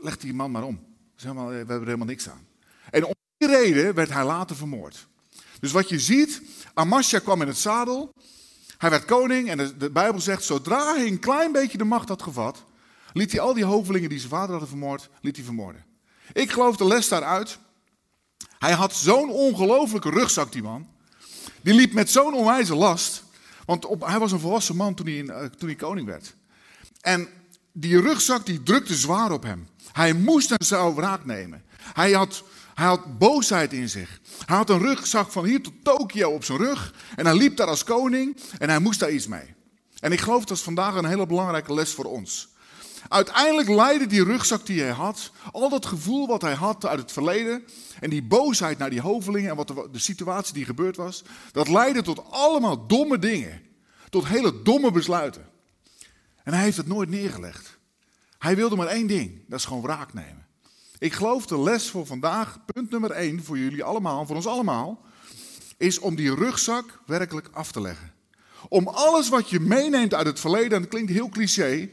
leg 0.00 0.16
die 0.16 0.34
man 0.34 0.50
maar 0.50 0.62
om. 0.62 0.84
we 1.16 1.26
hebben 1.26 1.80
er 1.80 1.84
helemaal 1.84 2.06
niks 2.06 2.28
aan. 2.28 2.46
En 2.90 3.04
om 3.04 3.14
die 3.36 3.48
reden 3.48 3.94
werd 3.94 4.10
hij 4.10 4.24
later 4.24 4.56
vermoord. 4.56 5.06
Dus 5.60 5.72
wat 5.72 5.88
je 5.88 5.98
ziet, 5.98 6.42
Amasja 6.74 7.18
kwam 7.18 7.42
in 7.42 7.48
het 7.48 7.58
zadel. 7.58 8.12
Hij 8.78 8.90
werd 8.90 9.04
koning 9.04 9.50
en 9.50 9.74
de 9.78 9.90
Bijbel 9.90 10.20
zegt, 10.20 10.44
zodra 10.44 10.94
hij 10.94 11.06
een 11.06 11.18
klein 11.18 11.52
beetje 11.52 11.78
de 11.78 11.84
macht 11.84 12.08
had 12.08 12.22
gevat, 12.22 12.64
liet 13.14 13.32
hij 13.32 13.40
al 13.40 13.54
die 13.54 13.64
hovelingen 13.64 14.08
die 14.08 14.18
zijn 14.18 14.30
vader 14.30 14.50
hadden 14.50 14.68
vermoord, 14.68 15.08
liet 15.20 15.36
hij 15.36 15.44
vermoorden. 15.44 15.84
Ik 16.32 16.50
geloof 16.50 16.76
de 16.76 16.84
les 16.84 17.08
daaruit. 17.08 17.58
Hij 18.58 18.72
had 18.72 18.94
zo'n 18.94 19.30
ongelofelijke 19.30 20.10
rugzak, 20.10 20.52
die 20.52 20.62
man. 20.62 20.88
Die 21.62 21.74
liep 21.74 21.92
met 21.92 22.10
zo'n 22.10 22.34
onwijze 22.34 22.74
last. 22.74 23.22
Want 23.64 23.84
op, 23.84 24.06
hij 24.06 24.18
was 24.18 24.32
een 24.32 24.40
volwassen 24.40 24.76
man 24.76 24.94
toen 24.94 25.06
hij, 25.06 25.14
uh, 25.14 25.42
toen 25.44 25.68
hij 25.68 25.76
koning 25.76 26.06
werd. 26.06 26.34
En 27.00 27.28
die 27.72 28.00
rugzak 28.00 28.46
die 28.46 28.62
drukte 28.62 28.94
zwaar 28.94 29.32
op 29.32 29.42
hem. 29.42 29.68
Hij 29.92 30.12
moest 30.12 30.50
en 30.50 30.66
zou 30.66 30.94
wraak 30.94 31.24
nemen. 31.24 31.64
Hij 31.78 32.12
had, 32.12 32.44
hij 32.74 32.86
had 32.86 33.18
boosheid 33.18 33.72
in 33.72 33.88
zich. 33.88 34.20
Hij 34.46 34.56
had 34.56 34.70
een 34.70 34.78
rugzak 34.78 35.32
van 35.32 35.44
hier 35.44 35.62
tot 35.62 35.72
Tokio 35.82 36.30
op 36.30 36.44
zijn 36.44 36.58
rug. 36.58 36.94
En 37.16 37.26
hij 37.26 37.36
liep 37.36 37.56
daar 37.56 37.66
als 37.66 37.84
koning 37.84 38.36
en 38.58 38.68
hij 38.68 38.78
moest 38.78 39.00
daar 39.00 39.10
iets 39.10 39.26
mee. 39.26 39.54
En 40.00 40.12
ik 40.12 40.20
geloof 40.20 40.44
dat 40.44 40.56
is 40.56 40.62
vandaag 40.62 40.94
een 40.94 41.04
hele 41.04 41.26
belangrijke 41.26 41.74
les 41.74 41.92
voor 41.92 42.04
ons. 42.04 42.53
Uiteindelijk 43.08 43.68
leidde 43.68 44.06
die 44.06 44.24
rugzak 44.24 44.66
die 44.66 44.80
hij 44.80 44.90
had, 44.90 45.30
al 45.52 45.68
dat 45.68 45.86
gevoel 45.86 46.26
wat 46.26 46.42
hij 46.42 46.54
had 46.54 46.86
uit 46.86 46.98
het 46.98 47.12
verleden 47.12 47.64
en 48.00 48.10
die 48.10 48.22
boosheid 48.22 48.78
naar 48.78 48.90
die 48.90 49.00
hovelingen 49.00 49.50
en 49.50 49.56
wat 49.56 49.68
de, 49.68 49.98
situatie 49.98 50.54
die 50.54 50.64
gebeurd 50.64 50.96
was, 50.96 51.24
dat 51.52 51.68
leidde 51.68 52.02
tot 52.02 52.30
allemaal 52.30 52.86
domme 52.86 53.18
dingen. 53.18 53.62
Tot 54.08 54.26
hele 54.26 54.62
domme 54.62 54.90
besluiten. 54.90 55.46
En 56.42 56.52
hij 56.52 56.62
heeft 56.62 56.76
het 56.76 56.86
nooit 56.86 57.08
neergelegd. 57.08 57.78
Hij 58.38 58.56
wilde 58.56 58.76
maar 58.76 58.86
één 58.86 59.06
ding, 59.06 59.40
dat 59.48 59.58
is 59.58 59.64
gewoon 59.64 59.82
wraak 59.82 60.14
nemen. 60.14 60.46
Ik 60.98 61.12
geloof 61.12 61.46
de 61.46 61.58
les 61.58 61.90
voor 61.90 62.06
vandaag, 62.06 62.58
punt 62.72 62.90
nummer 62.90 63.10
één 63.10 63.44
voor 63.44 63.58
jullie 63.58 63.84
allemaal, 63.84 64.26
voor 64.26 64.36
ons 64.36 64.46
allemaal, 64.46 65.04
is 65.76 65.98
om 65.98 66.14
die 66.14 66.34
rugzak 66.34 67.00
werkelijk 67.06 67.48
af 67.52 67.72
te 67.72 67.80
leggen. 67.80 68.12
Om 68.68 68.88
alles 68.88 69.28
wat 69.28 69.50
je 69.50 69.60
meeneemt 69.60 70.14
uit 70.14 70.26
het 70.26 70.40
verleden, 70.40 70.72
en 70.72 70.80
dat 70.80 70.90
klinkt 70.90 71.12
heel 71.12 71.28
cliché, 71.28 71.90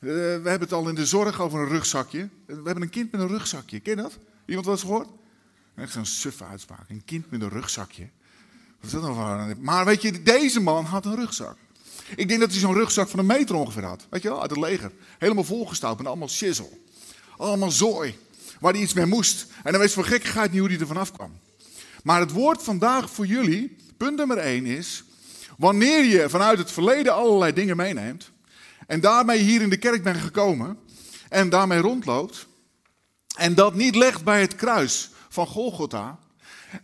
uh, 0.00 0.10
we 0.12 0.48
hebben 0.48 0.60
het 0.60 0.72
al 0.72 0.88
in 0.88 0.94
de 0.94 1.06
zorg 1.06 1.40
over 1.40 1.60
een 1.60 1.68
rugzakje. 1.68 2.28
We 2.46 2.54
hebben 2.54 2.82
een 2.82 2.90
kind 2.90 3.12
met 3.12 3.20
een 3.20 3.28
rugzakje, 3.28 3.80
ken 3.80 3.96
je 3.96 4.02
dat? 4.02 4.18
Iemand 4.46 4.66
wat 4.66 4.74
eens 4.74 4.84
gehoord? 4.84 5.08
Echt 5.74 5.92
zo'n 5.92 6.06
suffe 6.06 6.44
uitspraak, 6.44 6.88
een 6.88 7.04
kind 7.04 7.30
met 7.30 7.42
een 7.42 7.48
rugzakje. 7.48 8.08
Wat 8.76 8.86
is 8.86 8.90
dat 8.90 9.02
nou 9.02 9.14
voor 9.14 9.56
Maar 9.64 9.84
weet 9.84 10.02
je, 10.02 10.22
deze 10.22 10.60
man 10.60 10.84
had 10.84 11.04
een 11.04 11.14
rugzak. 11.14 11.56
Ik 12.16 12.28
denk 12.28 12.40
dat 12.40 12.50
hij 12.50 12.60
zo'n 12.60 12.74
rugzak 12.74 13.08
van 13.08 13.18
een 13.18 13.26
meter 13.26 13.54
ongeveer 13.54 13.84
had. 13.84 14.06
Weet 14.10 14.22
je 14.22 14.28
wel, 14.28 14.40
uit 14.40 14.50
het 14.50 14.58
leger. 14.58 14.92
Helemaal 15.18 15.44
volgestouwd 15.44 15.98
met 15.98 16.06
allemaal 16.06 16.28
shizzle. 16.28 16.78
Allemaal 17.36 17.70
zooi. 17.70 18.18
Waar 18.60 18.72
hij 18.72 18.82
iets 18.82 18.92
mee 18.92 19.06
moest. 19.06 19.46
En 19.62 19.72
dan 19.72 19.80
weet 19.80 19.92
voor 19.92 20.04
gekkigheid 20.04 20.50
niet 20.50 20.60
hoe 20.60 20.68
hij 20.68 20.78
er 20.78 20.86
vanaf 20.86 21.12
kwam. 21.12 21.38
Maar 22.02 22.20
het 22.20 22.32
woord 22.32 22.62
vandaag 22.62 23.10
voor 23.10 23.26
jullie, 23.26 23.76
punt 23.96 24.16
nummer 24.16 24.38
één 24.38 24.66
is... 24.66 25.02
Wanneer 25.58 26.04
je 26.04 26.28
vanuit 26.28 26.58
het 26.58 26.70
verleden 26.70 27.14
allerlei 27.14 27.52
dingen 27.52 27.76
meeneemt... 27.76 28.30
en 28.88 29.00
daarmee 29.00 29.38
hier 29.38 29.60
in 29.60 29.70
de 29.70 29.76
kerk 29.76 30.02
bent 30.02 30.16
gekomen... 30.16 30.78
en 31.28 31.48
daarmee 31.48 31.78
rondloopt... 31.78 32.46
en 33.36 33.54
dat 33.54 33.74
niet 33.74 33.94
legt 33.94 34.24
bij 34.24 34.40
het 34.40 34.54
kruis 34.54 35.10
van 35.28 35.46
Golgotha... 35.46 36.18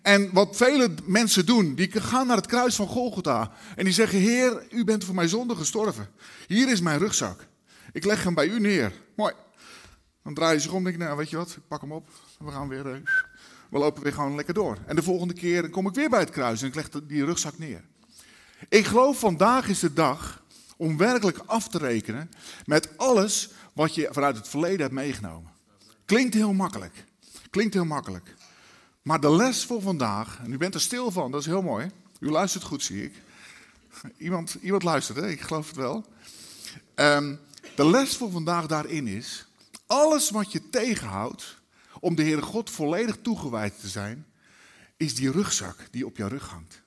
En 0.02 0.32
wat 0.32 0.56
vele 0.56 0.90
mensen 1.04 1.46
doen, 1.46 1.75
die 1.75 2.00
gaan 2.00 2.26
naar 2.26 2.37
het 2.37 2.46
kruis 2.46 2.75
van 2.75 2.87
Golgotha 2.87 3.52
en 3.76 3.84
die 3.84 3.92
zeggen: 3.92 4.18
Heer, 4.18 4.66
u 4.70 4.84
bent 4.84 5.04
voor 5.04 5.14
mijn 5.14 5.28
zonde 5.28 5.56
gestorven. 5.56 6.08
Hier 6.46 6.70
is 6.70 6.80
mijn 6.80 6.99
rugzak. 6.99 7.46
Ik 7.92 8.04
leg 8.04 8.25
hem 8.25 8.34
bij 8.34 8.46
u 8.46 8.61
neer. 8.61 8.92
Mooi. 9.16 9.34
Dan 10.23 10.34
draai 10.34 10.54
je 10.54 10.61
zich 10.61 10.73
om 10.73 10.76
en 10.76 10.84
denk 10.84 10.96
nou 10.96 11.16
weet 11.16 11.30
je 11.30 11.37
wat, 11.37 11.50
ik 11.50 11.68
pak 11.68 11.80
hem 11.80 11.92
op. 11.92 12.08
We 12.38 12.50
gaan 12.50 12.68
weer, 12.68 12.87
uh, 12.87 12.92
we 13.70 13.78
lopen 13.78 14.02
weer 14.02 14.12
gewoon 14.12 14.34
lekker 14.34 14.54
door. 14.54 14.78
En 14.87 14.96
de 14.96 15.02
volgende 15.02 15.34
keer 15.34 15.70
kom 15.70 15.87
ik 15.87 15.94
weer 15.94 16.11
bij 16.11 16.20
het 16.20 16.30
kruis 16.30 16.62
en 16.62 16.68
ik 16.68 16.75
leg 16.75 16.88
die 16.88 17.25
rugzak 17.25 17.58
neer. 17.58 17.84
Ik 18.68 18.84
geloof 18.84 19.18
vandaag 19.18 19.68
is 19.68 19.78
de 19.78 19.92
dag 19.92 20.42
om 20.76 20.97
werkelijk 20.97 21.38
af 21.47 21.69
te 21.69 21.78
rekenen 21.78 22.31
met 22.64 22.99
alles 22.99 23.50
wat 23.73 23.95
je 23.95 24.09
vanuit 24.11 24.37
het 24.37 24.49
verleden 24.49 24.81
hebt 24.81 24.93
meegenomen. 24.93 25.52
Klinkt 26.04 26.35
heel 26.35 26.52
makkelijk. 26.52 27.04
Klinkt 27.50 27.75
heel 27.75 27.85
makkelijk. 27.85 28.35
Maar 29.02 29.21
de 29.21 29.31
les 29.31 29.64
voor 29.64 29.83
vandaag, 29.83 30.40
en 30.45 30.52
u 30.52 30.57
bent 30.57 30.75
er 30.75 30.81
stil 30.81 31.11
van, 31.11 31.31
dat 31.31 31.40
is 31.40 31.47
heel 31.47 31.62
mooi. 31.62 31.90
U 32.21 32.31
luistert 32.31 32.64
goed, 32.64 32.83
zie 32.83 33.04
ik. 33.04 33.14
Iemand, 34.16 34.57
iemand 34.61 34.83
luistert, 34.83 35.19
hè? 35.19 35.28
ik 35.28 35.40
geloof 35.40 35.66
het 35.66 35.76
wel. 35.76 36.04
Um, 36.95 37.38
de 37.76 37.90
les 37.90 38.16
voor 38.16 38.31
vandaag 38.31 38.66
daarin 38.66 39.07
is, 39.07 39.47
alles 39.87 40.31
wat 40.31 40.52
je 40.52 40.71
tegenhoudt 40.71 41.61
om 42.00 42.14
de 42.14 42.23
Heere 42.23 42.43
God 42.43 42.71
volledig 42.71 43.19
toegewijd 43.23 43.81
te 43.81 43.88
zijn, 43.88 44.26
is 44.97 45.14
die 45.14 45.31
rugzak 45.31 45.76
die 45.90 46.07
op 46.07 46.16
jouw 46.16 46.28
rug 46.28 46.49
hangt. 46.49 46.83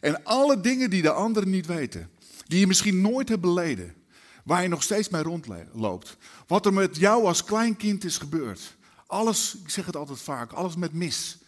En 0.00 0.24
alle 0.24 0.60
dingen 0.60 0.90
die 0.90 1.02
de 1.02 1.12
anderen 1.12 1.50
niet 1.50 1.66
weten, 1.66 2.10
die 2.46 2.58
je 2.58 2.66
misschien 2.66 3.00
nooit 3.00 3.28
hebt 3.28 3.40
beleden, 3.40 3.94
waar 4.44 4.62
je 4.62 4.68
nog 4.68 4.82
steeds 4.82 5.08
mee 5.08 5.22
rondloopt. 5.22 6.16
Wat 6.46 6.66
er 6.66 6.72
met 6.72 6.96
jou 6.96 7.24
als 7.24 7.44
kleinkind 7.44 8.04
is 8.04 8.18
gebeurd. 8.18 8.76
Alles, 9.06 9.56
ik 9.62 9.70
zeg 9.70 9.86
het 9.86 9.96
altijd 9.96 10.20
vaak, 10.20 10.52
alles 10.52 10.76
met 10.76 10.92
mis. 10.92 11.38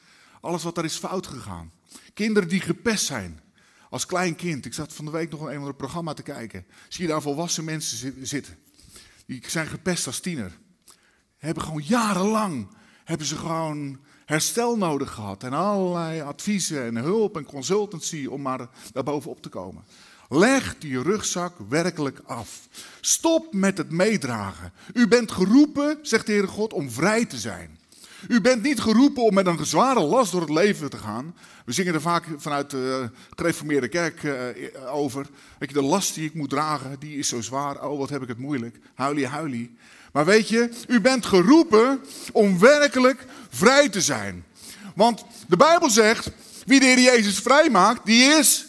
Alles 0.40 0.62
wat 0.62 0.74
daar 0.74 0.84
is 0.84 0.96
fout 0.96 1.26
gegaan. 1.26 1.72
Kinderen 2.14 2.48
die 2.48 2.60
gepest 2.60 3.04
zijn. 3.04 3.40
Als 3.90 4.06
klein 4.06 4.34
kind. 4.34 4.64
Ik 4.64 4.74
zat 4.74 4.92
van 4.92 5.04
de 5.04 5.10
week 5.10 5.30
nog 5.30 5.40
een 5.40 5.76
programma 5.76 6.14
te 6.14 6.22
kijken. 6.22 6.66
Zie 6.88 7.02
je 7.02 7.10
daar 7.10 7.22
volwassen 7.22 7.64
mensen 7.64 8.26
zitten. 8.26 8.58
Die 9.26 9.42
zijn 9.46 9.66
gepest 9.66 10.06
als 10.06 10.20
tiener. 10.20 10.58
Hebben 11.36 11.62
gewoon 11.62 11.82
jarenlang 11.84 12.68
hebben 13.08 13.26
ze 13.26 13.36
gewoon 13.36 13.98
herstel 14.24 14.76
nodig 14.76 15.12
gehad. 15.12 15.42
En 15.42 15.52
allerlei 15.52 16.20
adviezen 16.20 16.84
en 16.84 16.96
hulp 16.96 17.36
en 17.36 17.44
consultancy 17.44 18.26
om 18.26 18.42
maar 18.42 18.68
daar 18.92 19.02
bovenop 19.02 19.42
te 19.42 19.48
komen. 19.48 19.84
Leg 20.28 20.76
die 20.78 21.02
rugzak 21.02 21.54
werkelijk 21.68 22.20
af. 22.26 22.68
Stop 23.00 23.54
met 23.54 23.78
het 23.78 23.90
meedragen. 23.90 24.72
U 24.94 25.08
bent 25.08 25.32
geroepen, 25.32 25.98
zegt 26.02 26.26
de 26.26 26.32
Heere 26.32 26.46
God, 26.46 26.72
om 26.72 26.90
vrij 26.90 27.24
te 27.24 27.36
zijn. 27.36 27.78
U 28.28 28.40
bent 28.40 28.62
niet 28.62 28.80
geroepen 28.80 29.22
om 29.22 29.34
met 29.34 29.46
een 29.46 29.66
zware 29.66 30.00
last 30.00 30.32
door 30.32 30.40
het 30.40 30.50
leven 30.50 30.90
te 30.90 30.96
gaan. 30.96 31.34
We 31.64 31.72
zingen 31.72 31.94
er 31.94 32.00
vaak 32.00 32.24
vanuit 32.36 32.70
de 32.70 33.10
gereformeerde 33.36 33.88
kerk 33.88 34.22
uh, 34.22 34.34
over. 34.94 35.26
Weet 35.58 35.68
je, 35.68 35.74
de 35.74 35.82
last 35.82 36.14
die 36.14 36.24
ik 36.24 36.34
moet 36.34 36.50
dragen, 36.50 36.96
die 36.98 37.18
is 37.18 37.28
zo 37.28 37.40
zwaar. 37.40 37.88
Oh, 37.88 37.98
wat 37.98 38.10
heb 38.10 38.22
ik 38.22 38.28
het 38.28 38.38
moeilijk. 38.38 38.78
Huilie, 38.94 39.26
huilie. 39.26 39.76
Maar 40.12 40.24
weet 40.24 40.48
je, 40.48 40.70
u 40.88 41.00
bent 41.00 41.26
geroepen 41.26 42.00
om 42.32 42.58
werkelijk 42.58 43.26
vrij 43.50 43.88
te 43.88 44.00
zijn. 44.00 44.44
Want 44.94 45.24
de 45.46 45.56
Bijbel 45.56 45.90
zegt, 45.90 46.30
wie 46.66 46.80
de 46.80 46.86
Heer 46.86 47.00
Jezus 47.00 47.38
vrij 47.38 47.70
maakt, 47.70 48.06
die 48.06 48.22
is 48.22 48.67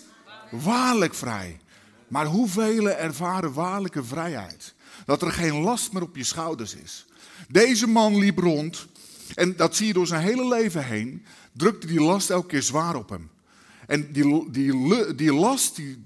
waarlijk 0.50 1.13
vrij. 1.13 1.60
Maar 2.08 2.25
hoeveel 2.25 2.89
ervaren 2.89 3.53
waarlijke 3.53 4.03
vrijheid? 4.03 4.74
Dat 5.06 5.22
er 5.22 5.32
geen 5.32 5.53
last 5.53 5.94
meer 5.94 6.01
op 6.01 6.15
je 6.15 6.24
schouders 6.24 6.75
is. 6.75 7.06
Deze 7.48 7.88
man 7.88 8.18
liep 8.18 8.38
rond 8.38 8.88
en 9.36 9.56
dat 9.56 9.75
zie 9.75 9.88
je 9.88 9.94
door 9.94 10.08
zijn 10.08 10.24
hele 10.24 10.48
leven 10.48 10.86
heen, 10.86 11.25
drukte 11.51 11.88
die 11.88 12.01
last 12.01 12.29
elke 12.29 12.48
keer 12.48 12.62
zwaar 12.62 12.96
op 12.96 13.10
hem. 13.10 13.29
En 13.88 14.12
die, 14.12 14.51
die, 14.51 15.15
die 15.15 15.34
last 15.34 15.75
die 15.75 16.03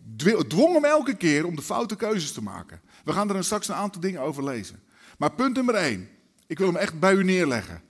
dwong 0.47 0.73
hem 0.73 0.85
elke 0.85 1.15
keer 1.15 1.45
om 1.45 1.55
de 1.55 1.62
foute 1.62 1.95
keuzes 1.95 2.31
te 2.31 2.43
maken. 2.43 2.81
We 3.03 3.13
gaan 3.13 3.35
er 3.35 3.43
straks 3.43 3.67
een 3.67 3.75
aantal 3.75 4.01
dingen 4.01 4.21
over 4.21 4.43
lezen. 4.43 4.79
Maar 5.17 5.31
punt 5.31 5.55
nummer 5.55 5.75
één, 5.75 6.09
ik 6.47 6.57
wil 6.57 6.67
hem 6.67 6.75
echt 6.75 7.00
bij 7.00 7.13
u 7.13 7.23
neerleggen. 7.23 7.81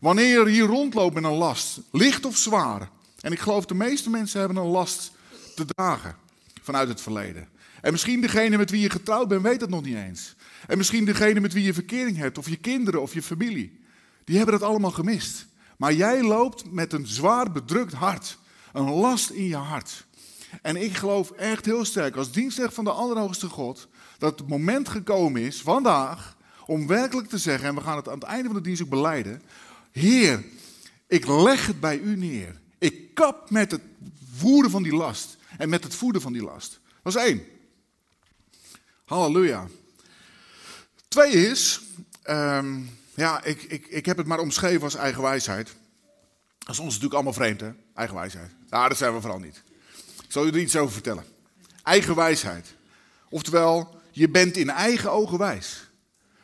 Wanneer 0.00 0.26
je 0.26 0.50
hier 0.50 0.66
rondloopt 0.66 1.14
met 1.14 1.24
een 1.24 1.30
last, 1.30 1.80
licht 1.90 2.24
of 2.24 2.36
zwaar, 2.36 2.90
en 3.20 3.32
ik 3.32 3.38
geloof 3.38 3.66
de 3.66 3.74
meeste 3.74 4.10
mensen 4.10 4.38
hebben 4.38 4.56
een 4.56 4.70
last 4.70 5.12
te 5.58 5.74
dragen 5.74 6.16
vanuit 6.62 6.88
het 6.88 7.00
verleden. 7.00 7.48
En 7.80 7.92
misschien 7.92 8.20
degene 8.20 8.56
met 8.56 8.70
wie 8.70 8.80
je 8.80 8.90
getrouwd 8.90 9.28
bent 9.28 9.42
weet 9.42 9.60
dat 9.60 9.68
nog 9.68 9.84
niet 9.84 9.96
eens. 9.96 10.34
En 10.66 10.78
misschien 10.78 11.04
degene 11.04 11.40
met 11.40 11.52
wie 11.52 11.64
je 11.64 11.74
verkering 11.74 12.16
hebt, 12.16 12.38
of 12.38 12.48
je 12.48 12.56
kinderen 12.56 13.02
of 13.02 13.14
je 13.14 13.22
familie. 13.22 13.80
Die 14.24 14.36
hebben 14.36 14.58
dat 14.58 14.68
allemaal 14.68 14.90
gemist. 14.90 15.46
Maar 15.76 15.92
jij 15.92 16.22
loopt 16.22 16.72
met 16.72 16.92
een 16.92 17.06
zwaar 17.06 17.52
bedrukt 17.52 17.92
hart. 17.92 18.38
Een 18.72 18.90
last 18.90 19.30
in 19.30 19.46
je 19.46 19.56
hart. 19.56 20.06
En 20.62 20.76
ik 20.76 20.96
geloof 20.96 21.30
echt 21.30 21.64
heel 21.64 21.84
sterk 21.84 22.16
als 22.16 22.32
dienstig 22.32 22.74
van 22.74 22.84
de 22.84 22.90
Allerhoogste 22.90 23.48
God. 23.48 23.88
Dat 24.18 24.38
het 24.38 24.48
moment 24.48 24.88
gekomen 24.88 25.42
is 25.42 25.60
vandaag. 25.60 26.36
Om 26.66 26.86
werkelijk 26.86 27.28
te 27.28 27.38
zeggen, 27.38 27.68
en 27.68 27.74
we 27.74 27.80
gaan 27.80 27.96
het 27.96 28.08
aan 28.08 28.18
het 28.18 28.28
einde 28.28 28.46
van 28.46 28.56
de 28.56 28.62
dienst 28.62 28.82
ook 28.82 28.88
beleiden. 28.88 29.42
Heer, 29.92 30.44
ik 31.06 31.26
leg 31.26 31.66
het 31.66 31.80
bij 31.80 31.98
u 31.98 32.16
neer. 32.16 32.60
Ik 32.78 33.14
kap 33.14 33.50
met 33.50 33.70
het 33.70 33.80
voeren 34.36 34.70
van 34.70 34.82
die 34.82 34.94
last. 34.94 35.37
En 35.58 35.68
met 35.68 35.84
het 35.84 35.94
voeden 35.94 36.22
van 36.22 36.32
die 36.32 36.42
last. 36.42 36.80
Dat 37.02 37.14
is 37.14 37.22
één. 37.22 37.42
Halleluja. 39.04 39.66
Twee 41.08 41.32
is, 41.32 41.80
um, 42.30 42.98
ja, 43.14 43.42
ik, 43.42 43.62
ik, 43.62 43.86
ik 43.86 44.06
heb 44.06 44.16
het 44.16 44.26
maar 44.26 44.38
omschreven 44.38 44.82
als 44.82 44.94
eigen 44.94 45.22
wijsheid. 45.22 45.76
Dat 46.58 46.68
is 46.68 46.78
ons 46.78 46.88
natuurlijk 46.88 47.14
allemaal 47.14 47.32
vreemd, 47.32 47.60
hè? 47.60 47.70
Eigen 47.94 48.16
wijsheid. 48.16 48.50
Nou, 48.68 48.88
dat 48.88 48.98
zijn 48.98 49.14
we 49.14 49.20
vooral 49.20 49.38
niet. 49.38 49.62
Ik 50.24 50.32
zal 50.32 50.46
u 50.46 50.48
er 50.48 50.58
iets 50.58 50.76
over 50.76 50.92
vertellen. 50.92 51.24
Eigen 51.82 52.14
wijsheid. 52.14 52.74
Oftewel, 53.28 54.00
je 54.10 54.28
bent 54.28 54.56
in 54.56 54.70
eigen 54.70 55.12
ogen 55.12 55.38
wijs. 55.38 55.90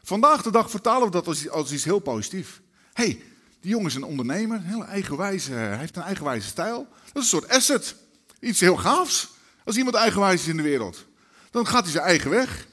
Vandaag 0.02 0.42
de 0.42 0.50
dag 0.50 0.71
vertalen 0.71 1.06
we 1.06 1.11
dat 1.11 1.26
als, 1.26 1.49
als 1.49 1.73
iets 1.73 1.85
heel 1.85 1.99
positief. 1.99 2.61
hey, 2.92 3.23
die 3.61 3.71
jongen 3.71 3.87
is 3.87 3.94
een 3.94 4.04
ondernemer, 4.04 4.62
hele 4.62 4.85
eigenwijze, 4.85 5.52
hij 5.52 5.76
heeft 5.78 5.97
een 5.97 6.02
eigenwijze 6.02 6.47
stijl. 6.49 6.87
Dat 7.04 7.23
is 7.23 7.33
een 7.33 7.40
soort 7.40 7.49
asset, 7.49 7.97
iets 8.44 8.60
heel 8.60 8.76
gaafs. 8.76 9.28
Als 9.64 9.76
iemand 9.76 9.96
eigenwijs 9.96 10.40
is 10.40 10.48
in 10.48 10.56
de 10.56 10.62
wereld, 10.62 11.06
dan 11.50 11.66
gaat 11.66 11.82
hij 11.82 11.92
zijn 11.92 12.04
eigen 12.04 12.30
weg. 12.30 12.66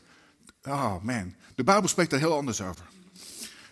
Oh 0.63 0.95
man, 1.03 1.35
de 1.55 1.63
Bijbel 1.63 1.89
spreekt 1.89 2.09
daar 2.09 2.19
heel 2.19 2.35
anders 2.35 2.61
over. 2.61 2.85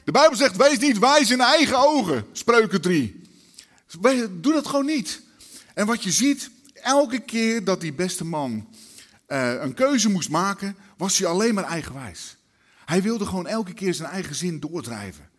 De 0.03 0.11
Bijbel 0.11 0.37
zegt, 0.37 0.55
wees 0.55 0.79
niet 0.79 0.99
wijs 0.99 1.31
in 1.31 1.41
eigen 1.41 1.77
ogen, 1.77 2.25
spreuken 2.31 2.81
3. 2.81 3.21
Doe 4.29 4.53
dat 4.53 4.67
gewoon 4.67 4.85
niet. 4.85 5.21
En 5.73 5.85
wat 5.85 6.03
je 6.03 6.11
ziet, 6.11 6.49
elke 6.73 7.19
keer 7.19 7.63
dat 7.63 7.81
die 7.81 7.93
beste 7.93 8.25
man 8.25 8.67
uh, 9.27 9.61
een 9.61 9.73
keuze 9.73 10.09
moest 10.09 10.29
maken, 10.29 10.75
was 10.97 11.17
hij 11.17 11.27
alleen 11.27 11.53
maar 11.53 11.63
eigenwijs. 11.63 12.37
Hij 12.85 13.01
wilde 13.01 13.25
gewoon 13.25 13.47
elke 13.47 13.73
keer 13.73 13.93
zijn 13.93 14.09
eigen 14.09 14.35
zin 14.35 14.59
doordrijven. 14.59 15.29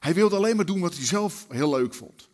Hij 0.00 0.14
wilde 0.14 0.36
alleen 0.36 0.56
maar 0.56 0.64
doen 0.66 0.80
wat 0.80 0.94
hij 0.94 1.04
zelf 1.04 1.46
heel 1.48 1.70
leuk 1.70 1.94
vond. 1.94 2.27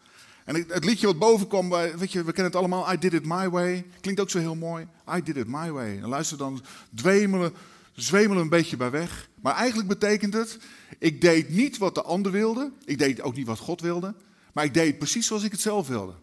En 0.44 0.54
het 0.68 0.84
liedje 0.84 1.06
wat 1.06 1.18
boven 1.18 1.46
kwam, 1.46 1.68
weet 1.70 2.12
je, 2.12 2.18
we 2.18 2.32
kennen 2.32 2.44
het 2.44 2.56
allemaal, 2.56 2.92
I 2.92 2.98
did 2.98 3.12
it 3.12 3.26
my 3.26 3.50
way. 3.50 3.86
Klinkt 4.00 4.20
ook 4.20 4.30
zo 4.30 4.38
heel 4.38 4.54
mooi, 4.54 4.86
I 5.16 5.22
did 5.22 5.36
it 5.36 5.46
my 5.46 5.70
way. 5.70 5.98
En 5.98 6.08
luister 6.08 6.38
dan, 6.38 6.64
dwemelen, 6.94 7.52
zwemelen 7.92 8.42
een 8.42 8.48
beetje 8.48 8.76
bij 8.76 8.90
weg. 8.90 9.28
Maar 9.40 9.54
eigenlijk 9.54 9.88
betekent 9.88 10.34
het, 10.34 10.58
ik 10.98 11.20
deed 11.20 11.48
niet 11.48 11.78
wat 11.78 11.94
de 11.94 12.02
ander 12.02 12.32
wilde, 12.32 12.72
ik 12.84 12.98
deed 12.98 13.22
ook 13.22 13.36
niet 13.36 13.46
wat 13.46 13.58
God 13.58 13.80
wilde, 13.80 14.14
maar 14.52 14.64
ik 14.64 14.74
deed 14.74 14.98
precies 14.98 15.26
zoals 15.26 15.42
ik 15.42 15.52
het 15.52 15.60
zelf 15.60 15.88
wilde. 15.88 16.14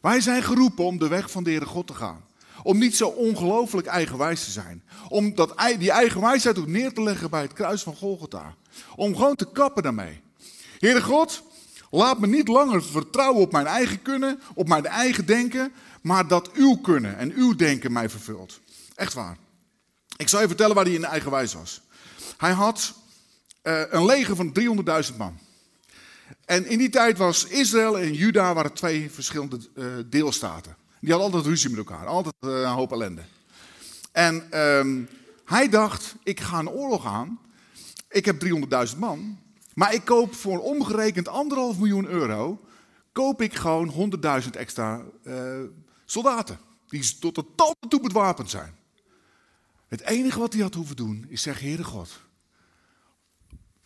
Wij 0.00 0.20
zijn 0.20 0.42
geroepen 0.42 0.84
om 0.84 0.98
de 0.98 1.08
weg 1.08 1.30
van 1.30 1.44
de 1.44 1.50
Heere 1.50 1.66
God 1.66 1.86
te 1.86 1.94
gaan. 1.94 2.24
Om 2.62 2.78
niet 2.78 2.96
zo 2.96 3.08
ongelooflijk 3.08 3.86
eigenwijs 3.86 4.44
te 4.44 4.50
zijn. 4.50 4.82
Om 5.08 5.34
die 5.78 5.90
eigenwijsheid 5.90 6.58
ook 6.58 6.66
neer 6.66 6.92
te 6.92 7.02
leggen 7.02 7.30
bij 7.30 7.42
het 7.42 7.52
kruis 7.52 7.82
van 7.82 7.96
Golgotha. 7.96 8.54
Om 8.96 9.16
gewoon 9.16 9.36
te 9.36 9.52
kappen 9.52 9.82
daarmee. 9.82 10.20
Heere 10.78 11.02
God, 11.02 11.42
laat 11.90 12.18
me 12.18 12.26
niet 12.26 12.48
langer 12.48 12.84
vertrouwen 12.84 13.42
op 13.42 13.52
mijn 13.52 13.66
eigen 13.66 14.02
kunnen, 14.02 14.40
op 14.54 14.68
mijn 14.68 14.86
eigen 14.86 15.26
denken, 15.26 15.72
maar 16.02 16.28
dat 16.28 16.52
uw 16.52 16.76
kunnen 16.76 17.18
en 17.18 17.32
uw 17.32 17.54
denken 17.54 17.92
mij 17.92 18.08
vervult. 18.08 18.60
Echt 18.94 19.14
waar. 19.14 19.36
Ik 20.16 20.28
zal 20.28 20.40
je 20.40 20.46
vertellen 20.46 20.74
waar 20.74 20.84
hij 20.84 20.94
in 20.94 21.04
eigenwijs 21.04 21.54
was. 21.54 21.80
Hij 22.36 22.52
had 22.52 22.94
uh, 23.62 23.80
een 23.90 24.04
leger 24.04 24.36
van 24.36 24.56
300.000 25.10 25.16
man. 25.16 25.38
En 26.44 26.66
in 26.66 26.78
die 26.78 26.90
tijd 26.90 27.18
was 27.18 27.44
Israël 27.44 27.98
en 27.98 28.14
Juda 28.14 28.54
waren 28.54 28.72
twee 28.72 29.10
verschillende 29.10 29.58
uh, 29.74 29.86
deelstaten. 30.06 30.76
Die 31.00 31.10
hadden 31.10 31.28
altijd 31.32 31.50
ruzie 31.50 31.70
met 31.70 31.78
elkaar, 31.78 32.06
altijd 32.06 32.34
uh, 32.40 32.60
een 32.60 32.66
hoop 32.66 32.92
ellende. 32.92 33.22
En 34.12 34.60
um, 34.60 35.08
hij 35.44 35.68
dacht, 35.68 36.14
ik 36.22 36.40
ga 36.40 36.58
een 36.58 36.68
oorlog 36.68 37.06
aan. 37.06 37.38
Ik 38.08 38.24
heb 38.24 38.44
300.000 38.92 38.98
man. 38.98 39.38
Maar 39.76 39.94
ik 39.94 40.04
koop 40.04 40.34
voor 40.34 40.58
omgerekend 40.58 41.28
anderhalf 41.28 41.78
miljoen 41.78 42.06
euro, 42.06 42.60
koop 43.12 43.42
ik 43.42 43.54
gewoon 43.54 44.12
100.000 44.42 44.50
extra 44.50 45.02
uh, 45.22 45.60
soldaten. 46.04 46.58
Die 46.88 47.18
tot 47.18 47.34
de 47.34 47.44
tanden 47.54 47.88
toe 47.88 48.00
bewapend 48.00 48.50
zijn. 48.50 48.74
Het 49.88 50.00
enige 50.00 50.38
wat 50.38 50.52
hij 50.52 50.62
had 50.62 50.74
hoeven 50.74 50.96
doen, 50.96 51.26
is 51.28 51.42
zeggen, 51.42 51.66
Heere 51.66 51.84
God, 51.84 52.20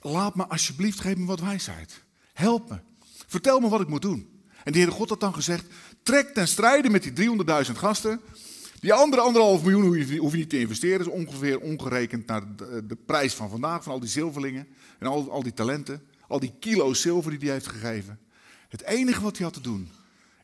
laat 0.01 0.35
me 0.35 0.47
alsjeblieft, 0.47 1.01
geef 1.01 1.17
me 1.17 1.25
wat 1.25 1.41
wijsheid. 1.41 2.05
Help 2.33 2.71
me. 2.71 2.81
Vertel 3.27 3.61
me 3.61 3.69
wat 3.69 3.81
ik 3.81 3.89
moet 3.89 4.03
doen. 4.03 4.43
En 4.65 4.73
de 4.73 4.79
Heere 4.79 4.95
God 4.95 5.09
had 5.09 5.21
dan 5.21 5.35
gezegd, 5.35 5.67
trek 6.03 6.35
ten 6.35 6.49
strijde 6.49 6.91
met 6.91 7.03
die 7.03 7.37
300.000 7.67 7.73
gasten. 7.73 8.21
Die 8.81 8.93
andere 8.93 9.23
anderhalf 9.23 9.63
miljoen 9.63 10.19
hoef 10.19 10.33
je, 10.33 10.37
niet 10.37 10.51
te 10.51 10.61
investeren. 10.61 11.01
is 11.01 11.07
ongeveer 11.07 11.61
ongerekend 11.61 12.27
naar 12.27 12.57
de, 12.57 12.87
de, 12.87 12.97
prijs 12.97 13.35
van 13.35 13.51
vandaag, 13.51 13.83
van 13.83 13.93
al 13.93 14.01
die 14.01 14.09
zilverlingen. 14.09 14.67
En 14.99 15.07
al, 15.07 15.31
al 15.31 15.43
die 15.43 15.55
talenten. 15.55 16.03
Al 16.29 16.41
die 16.41 16.53
kilo's 16.61 17.01
zilver 17.01 17.31
die 17.31 17.41
hij 17.41 17.51
heeft 17.51 17.67
gegeven. 17.67 18.19
Het 18.69 18.83
enige 18.83 19.23
wat 19.23 19.37
hij 19.37 19.47
had 19.47 19.55
te 19.55 19.61
doen, 19.61 19.91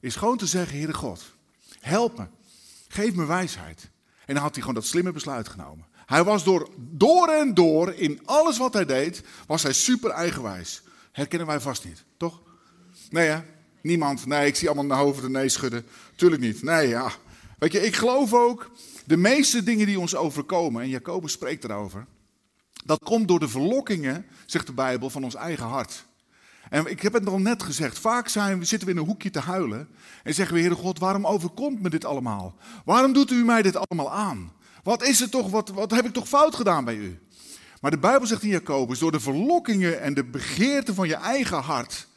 is 0.01 0.17
gewoon 0.17 0.37
te 0.37 0.47
zeggen, 0.47 0.77
Heere 0.77 0.95
God, 0.95 1.35
help 1.81 2.19
me. 2.19 2.27
Geef 2.89 3.15
me 3.15 3.27
wijsheid. 3.27 3.91
En 4.27 4.35
dan 4.35 4.43
had 4.43 4.53
hij 4.53 4.61
gewoon 4.61 4.75
dat 4.75 4.87
slimme 4.87 5.13
besluit 5.13 5.49
genomen. 5.49 5.87
Hij 6.07 6.25
was 6.25 6.45
door, 6.45 6.69
door 6.77 7.29
en 7.29 7.55
door, 7.55 7.93
in 7.93 8.21
alles 8.25 8.59
wat 8.59 8.73
hij 8.73 8.85
deed, 8.85 9.23
was 9.47 9.63
hij 9.63 9.73
super 9.73 10.11
eigenwijs. 10.11 10.83
Herkennen 11.13 11.47
wij 11.47 11.61
vast 11.61 11.85
niet, 11.85 12.05
toch? 12.17 12.43
Nee 13.11 13.29
hè? 13.29 13.41
Niemand. 13.83 14.27
Nee, 14.27 14.47
ik 14.47 14.57
zie 14.57 14.69
allemaal 14.69 14.87
naar 14.87 15.05
hoofd 15.05 15.25
en 15.25 15.33
nee 15.33 15.49
schudden. 15.49 15.87
Tuurlijk 16.15 16.43
niet. 16.43 16.63
Nee, 16.63 16.89
ja. 16.89 17.13
Weet 17.59 17.73
je, 17.73 17.81
ik 17.81 17.95
geloof 17.95 18.33
ook, 18.33 18.71
de 19.05 19.17
meeste 19.17 19.63
dingen 19.63 19.87
die 19.87 20.01
ons 20.01 20.15
overkomen, 20.15 20.83
en 20.83 20.89
Jacobus 20.89 21.33
spreekt 21.33 21.65
erover, 21.65 22.07
dat 22.85 22.99
komt 23.05 23.29
door 23.29 23.41
de 23.41 23.49
verlokkingen, 23.49 24.27
zegt 24.47 24.67
de 24.67 24.73
Bijbel, 24.73 25.11
van 25.11 25.25
ons 25.25 25.35
eigen 25.35 25.67
hart. 25.67 26.07
En 26.69 26.87
ik 26.87 27.03
heb 27.03 27.13
het 27.13 27.29
al 27.29 27.39
net 27.39 27.63
gezegd, 27.63 27.99
vaak 27.99 28.29
zijn, 28.29 28.67
zitten 28.67 28.89
we 28.89 28.95
in 28.95 29.01
een 29.01 29.07
hoekje 29.07 29.31
te 29.31 29.41
huilen 29.41 29.89
en 30.23 30.35
zeggen 30.35 30.55
we, 30.55 30.61
Heere 30.61 30.75
God, 30.75 30.99
waarom 30.99 31.27
overkomt 31.27 31.83
me 31.83 31.91
dit 31.91 32.05
allemaal? 32.05 32.55
Waarom 32.85 33.13
doet 33.13 33.31
u 33.31 33.45
mij 33.45 33.63
dit 33.63 33.77
allemaal 33.77 34.13
aan? 34.13 34.53
Wat 34.83 35.03
is 35.03 35.21
het 35.21 35.31
toch, 35.31 35.51
wat, 35.51 35.69
wat 35.69 35.91
heb 35.91 36.05
ik 36.05 36.13
toch 36.13 36.29
fout 36.29 36.55
gedaan 36.55 36.85
bij 36.85 36.97
u? 36.97 37.19
Maar 37.81 37.91
de 37.91 37.99
Bijbel 37.99 38.27
zegt 38.27 38.43
in 38.43 38.49
Jacobus, 38.49 38.99
door 38.99 39.13
de 39.13 39.21
verlokkingen 39.21 40.01
en 40.01 40.15
de 40.15 40.25
begeerten 40.25 40.95
van 40.95 41.09
je 41.09 41.15
eigen 41.15 41.63
hart, 41.63 42.09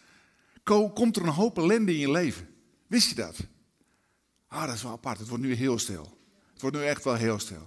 komt 0.93 1.15
er 1.15 1.21
een 1.21 1.29
hoop 1.29 1.57
ellende 1.57 1.91
in 1.91 1.99
je 1.99 2.11
leven. 2.11 2.47
Wist 2.87 3.09
je 3.09 3.15
dat? 3.15 3.35
Ah, 4.49 4.65
dat 4.65 4.75
is 4.75 4.83
wel 4.83 4.91
apart. 4.91 5.19
Het 5.19 5.27
wordt 5.27 5.43
nu 5.43 5.53
heel 5.53 5.79
stil. 5.79 6.17
Het 6.53 6.61
wordt 6.61 6.77
nu 6.77 6.83
echt 6.83 7.03
wel 7.03 7.15
heel 7.15 7.39
stil. 7.39 7.63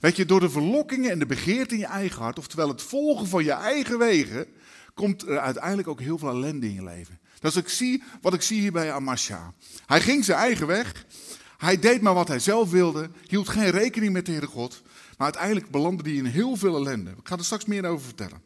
Weet 0.00 0.16
je, 0.16 0.24
door 0.24 0.40
de 0.40 0.50
verlokkingen 0.50 1.10
en 1.10 1.18
de 1.18 1.26
begeerten 1.26 1.76
in 1.76 1.82
je 1.82 1.86
eigen 1.88 2.22
hart, 2.22 2.38
oftewel 2.38 2.68
het 2.68 2.82
volgen 2.82 3.26
van 3.26 3.44
je 3.44 3.52
eigen 3.52 3.98
wegen, 3.98 4.46
komt 4.94 5.22
er 5.22 5.38
uiteindelijk 5.38 5.88
ook 5.88 6.00
heel 6.00 6.18
veel 6.18 6.28
ellende 6.28 6.66
in 6.66 6.74
je 6.74 6.84
leven. 6.84 7.20
Dat 7.40 7.50
is 7.50 7.56
ik 7.56 7.68
zie, 7.68 8.02
wat 8.20 8.34
ik 8.34 8.42
zie 8.42 8.60
hier 8.60 8.72
bij 8.72 8.92
Amasha. 8.92 9.54
Hij 9.86 10.00
ging 10.00 10.24
zijn 10.24 10.38
eigen 10.38 10.66
weg. 10.66 11.04
Hij 11.56 11.78
deed 11.78 12.00
maar 12.00 12.14
wat 12.14 12.28
hij 12.28 12.38
zelf 12.38 12.70
wilde. 12.70 13.10
Hield 13.26 13.48
geen 13.48 13.70
rekening 13.70 14.12
met 14.12 14.26
de 14.26 14.32
Heere 14.32 14.46
God. 14.46 14.82
Maar 15.16 15.26
uiteindelijk 15.26 15.70
belandde 15.70 16.08
hij 16.08 16.18
in 16.18 16.24
heel 16.24 16.56
veel 16.56 16.76
ellende. 16.76 17.10
Ik 17.10 17.28
ga 17.28 17.36
er 17.36 17.44
straks 17.44 17.64
meer 17.64 17.84
over 17.84 18.04
vertellen. 18.04 18.42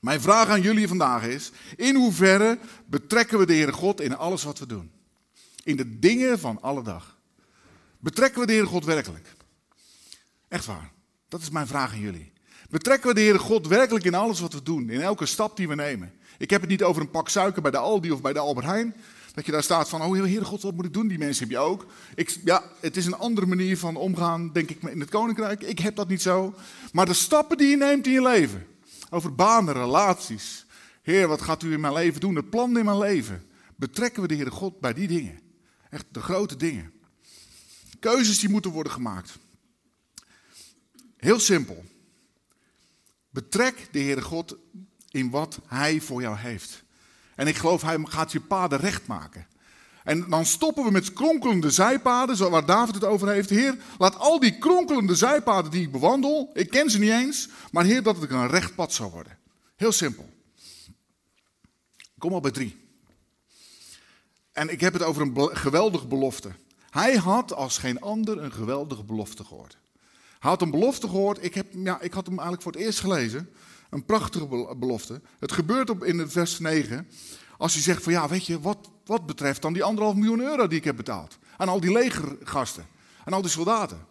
Mijn 0.00 0.20
vraag 0.20 0.48
aan 0.48 0.60
jullie 0.60 0.88
vandaag 0.88 1.26
is: 1.26 1.50
in 1.76 1.94
hoeverre 1.94 2.58
betrekken 2.86 3.38
we 3.38 3.46
de 3.46 3.52
Heere 3.52 3.72
God 3.72 4.00
in 4.00 4.16
alles 4.16 4.42
wat 4.42 4.58
we 4.58 4.66
doen? 4.66 4.99
In 5.62 5.76
de 5.76 5.98
dingen 5.98 6.38
van 6.38 6.62
alle 6.62 6.82
dag. 6.82 7.18
Betrekken 7.98 8.40
we 8.40 8.46
de 8.46 8.52
Heere 8.52 8.66
God 8.66 8.84
werkelijk? 8.84 9.36
Echt 10.48 10.66
waar. 10.66 10.92
Dat 11.28 11.40
is 11.40 11.50
mijn 11.50 11.66
vraag 11.66 11.92
aan 11.92 12.00
jullie. 12.00 12.32
Betrekken 12.70 13.08
we 13.08 13.14
de 13.14 13.20
Heere 13.20 13.38
God 13.38 13.66
werkelijk 13.66 14.04
in 14.04 14.14
alles 14.14 14.40
wat 14.40 14.52
we 14.52 14.62
doen, 14.62 14.90
in 14.90 15.00
elke 15.00 15.26
stap 15.26 15.56
die 15.56 15.68
we 15.68 15.74
nemen? 15.74 16.12
Ik 16.38 16.50
heb 16.50 16.60
het 16.60 16.70
niet 16.70 16.82
over 16.82 17.02
een 17.02 17.10
pak 17.10 17.28
suiker 17.28 17.62
bij 17.62 17.70
de 17.70 17.78
Aldi 17.78 18.10
of 18.10 18.20
bij 18.20 18.32
de 18.32 18.38
Albert 18.38 18.66
Heijn. 18.66 18.94
Dat 19.34 19.46
je 19.46 19.52
daar 19.52 19.62
staat 19.62 19.88
van, 19.88 20.02
oh 20.02 20.12
Heere 20.12 20.44
God, 20.44 20.62
wat 20.62 20.74
moet 20.74 20.84
ik 20.84 20.92
doen? 20.92 21.08
Die 21.08 21.18
mensen 21.18 21.42
heb 21.42 21.52
je 21.52 21.58
ook. 21.58 21.86
Ik, 22.14 22.38
ja, 22.44 22.62
het 22.80 22.96
is 22.96 23.06
een 23.06 23.14
andere 23.16 23.46
manier 23.46 23.78
van 23.78 23.96
omgaan, 23.96 24.52
denk 24.52 24.70
ik, 24.70 24.82
in 24.82 25.00
het 25.00 25.10
koninkrijk. 25.10 25.62
Ik 25.62 25.78
heb 25.78 25.96
dat 25.96 26.08
niet 26.08 26.22
zo. 26.22 26.54
Maar 26.92 27.06
de 27.06 27.14
stappen 27.14 27.56
die 27.56 27.68
je 27.68 27.76
neemt 27.76 28.06
in 28.06 28.12
je 28.12 28.22
leven. 28.22 28.66
Over 29.10 29.34
banen, 29.34 29.74
relaties. 29.74 30.66
Heer, 31.02 31.28
wat 31.28 31.42
gaat 31.42 31.62
u 31.62 31.72
in 31.72 31.80
mijn 31.80 31.92
leven 31.92 32.20
doen? 32.20 32.36
Het 32.36 32.50
plan 32.50 32.78
in 32.78 32.84
mijn 32.84 32.98
leven. 32.98 33.42
Betrekken 33.76 34.22
we 34.22 34.28
de 34.28 34.34
Heere 34.34 34.50
God 34.50 34.80
bij 34.80 34.92
die 34.92 35.08
dingen. 35.08 35.40
Echt 35.90 36.04
de 36.10 36.20
grote 36.20 36.56
dingen. 36.56 36.92
Keuzes 38.00 38.38
die 38.38 38.48
moeten 38.48 38.70
worden 38.70 38.92
gemaakt. 38.92 39.38
Heel 41.16 41.40
simpel. 41.40 41.84
Betrek 43.30 43.88
de 43.92 43.98
Heere 43.98 44.22
God 44.22 44.56
in 45.08 45.30
wat 45.30 45.60
Hij 45.66 46.00
voor 46.00 46.20
jou 46.20 46.36
heeft. 46.36 46.82
En 47.34 47.46
ik 47.46 47.56
geloof, 47.56 47.82
Hij 47.82 47.98
gaat 48.04 48.32
je 48.32 48.40
paden 48.40 48.78
recht 48.78 49.06
maken. 49.06 49.46
En 50.04 50.30
dan 50.30 50.46
stoppen 50.46 50.84
we 50.84 50.90
met 50.90 51.12
kronkelende 51.12 51.70
zijpaden, 51.70 52.50
waar 52.50 52.66
David 52.66 52.94
het 52.94 53.04
over 53.04 53.28
heeft. 53.28 53.50
Heer, 53.50 53.76
laat 53.98 54.16
al 54.16 54.40
die 54.40 54.58
kronkelende 54.58 55.14
zijpaden 55.14 55.70
die 55.70 55.82
ik 55.82 55.92
bewandel, 55.92 56.50
ik 56.54 56.70
ken 56.70 56.90
ze 56.90 56.98
niet 56.98 57.10
eens, 57.10 57.48
maar 57.70 57.84
Heer, 57.84 58.02
dat 58.02 58.20
het 58.20 58.30
een 58.30 58.48
recht 58.48 58.74
pad 58.74 58.92
zou 58.92 59.10
worden. 59.10 59.38
Heel 59.76 59.92
simpel. 59.92 60.30
Kom 62.18 62.32
al 62.32 62.40
bij 62.40 62.50
drie. 62.50 62.89
En 64.60 64.68
ik 64.68 64.80
heb 64.80 64.92
het 64.92 65.02
over 65.02 65.22
een 65.22 65.56
geweldige 65.56 66.06
belofte. 66.06 66.50
Hij 66.90 67.16
had 67.16 67.54
als 67.54 67.78
geen 67.78 68.00
ander 68.00 68.42
een 68.42 68.52
geweldige 68.52 69.04
belofte 69.04 69.44
gehoord. 69.44 69.78
Hij 70.38 70.50
had 70.50 70.62
een 70.62 70.70
belofte 70.70 71.08
gehoord. 71.08 71.44
Ik, 71.44 71.54
heb, 71.54 71.66
ja, 71.72 72.00
ik 72.00 72.12
had 72.12 72.26
hem 72.26 72.34
eigenlijk 72.34 72.62
voor 72.62 72.72
het 72.72 72.80
eerst 72.80 73.00
gelezen. 73.00 73.50
Een 73.90 74.04
prachtige 74.04 74.46
belofte. 74.78 75.20
Het 75.38 75.52
gebeurt 75.52 75.90
op 75.90 76.04
in 76.04 76.18
het 76.18 76.32
vers 76.32 76.58
9. 76.58 77.08
Als 77.58 77.72
hij 77.74 77.82
zegt 77.82 78.02
van 78.02 78.12
ja, 78.12 78.28
weet 78.28 78.46
je, 78.46 78.60
wat, 78.60 78.90
wat 79.04 79.26
betreft 79.26 79.62
dan 79.62 79.72
die 79.72 79.84
anderhalf 79.84 80.14
miljoen 80.14 80.40
euro 80.40 80.66
die 80.66 80.78
ik 80.78 80.84
heb 80.84 80.96
betaald. 80.96 81.38
Aan 81.56 81.68
al 81.68 81.80
die 81.80 81.92
legergasten. 81.92 82.86
Aan 83.24 83.32
al 83.32 83.42
die 83.42 83.50
soldaten. 83.50 84.06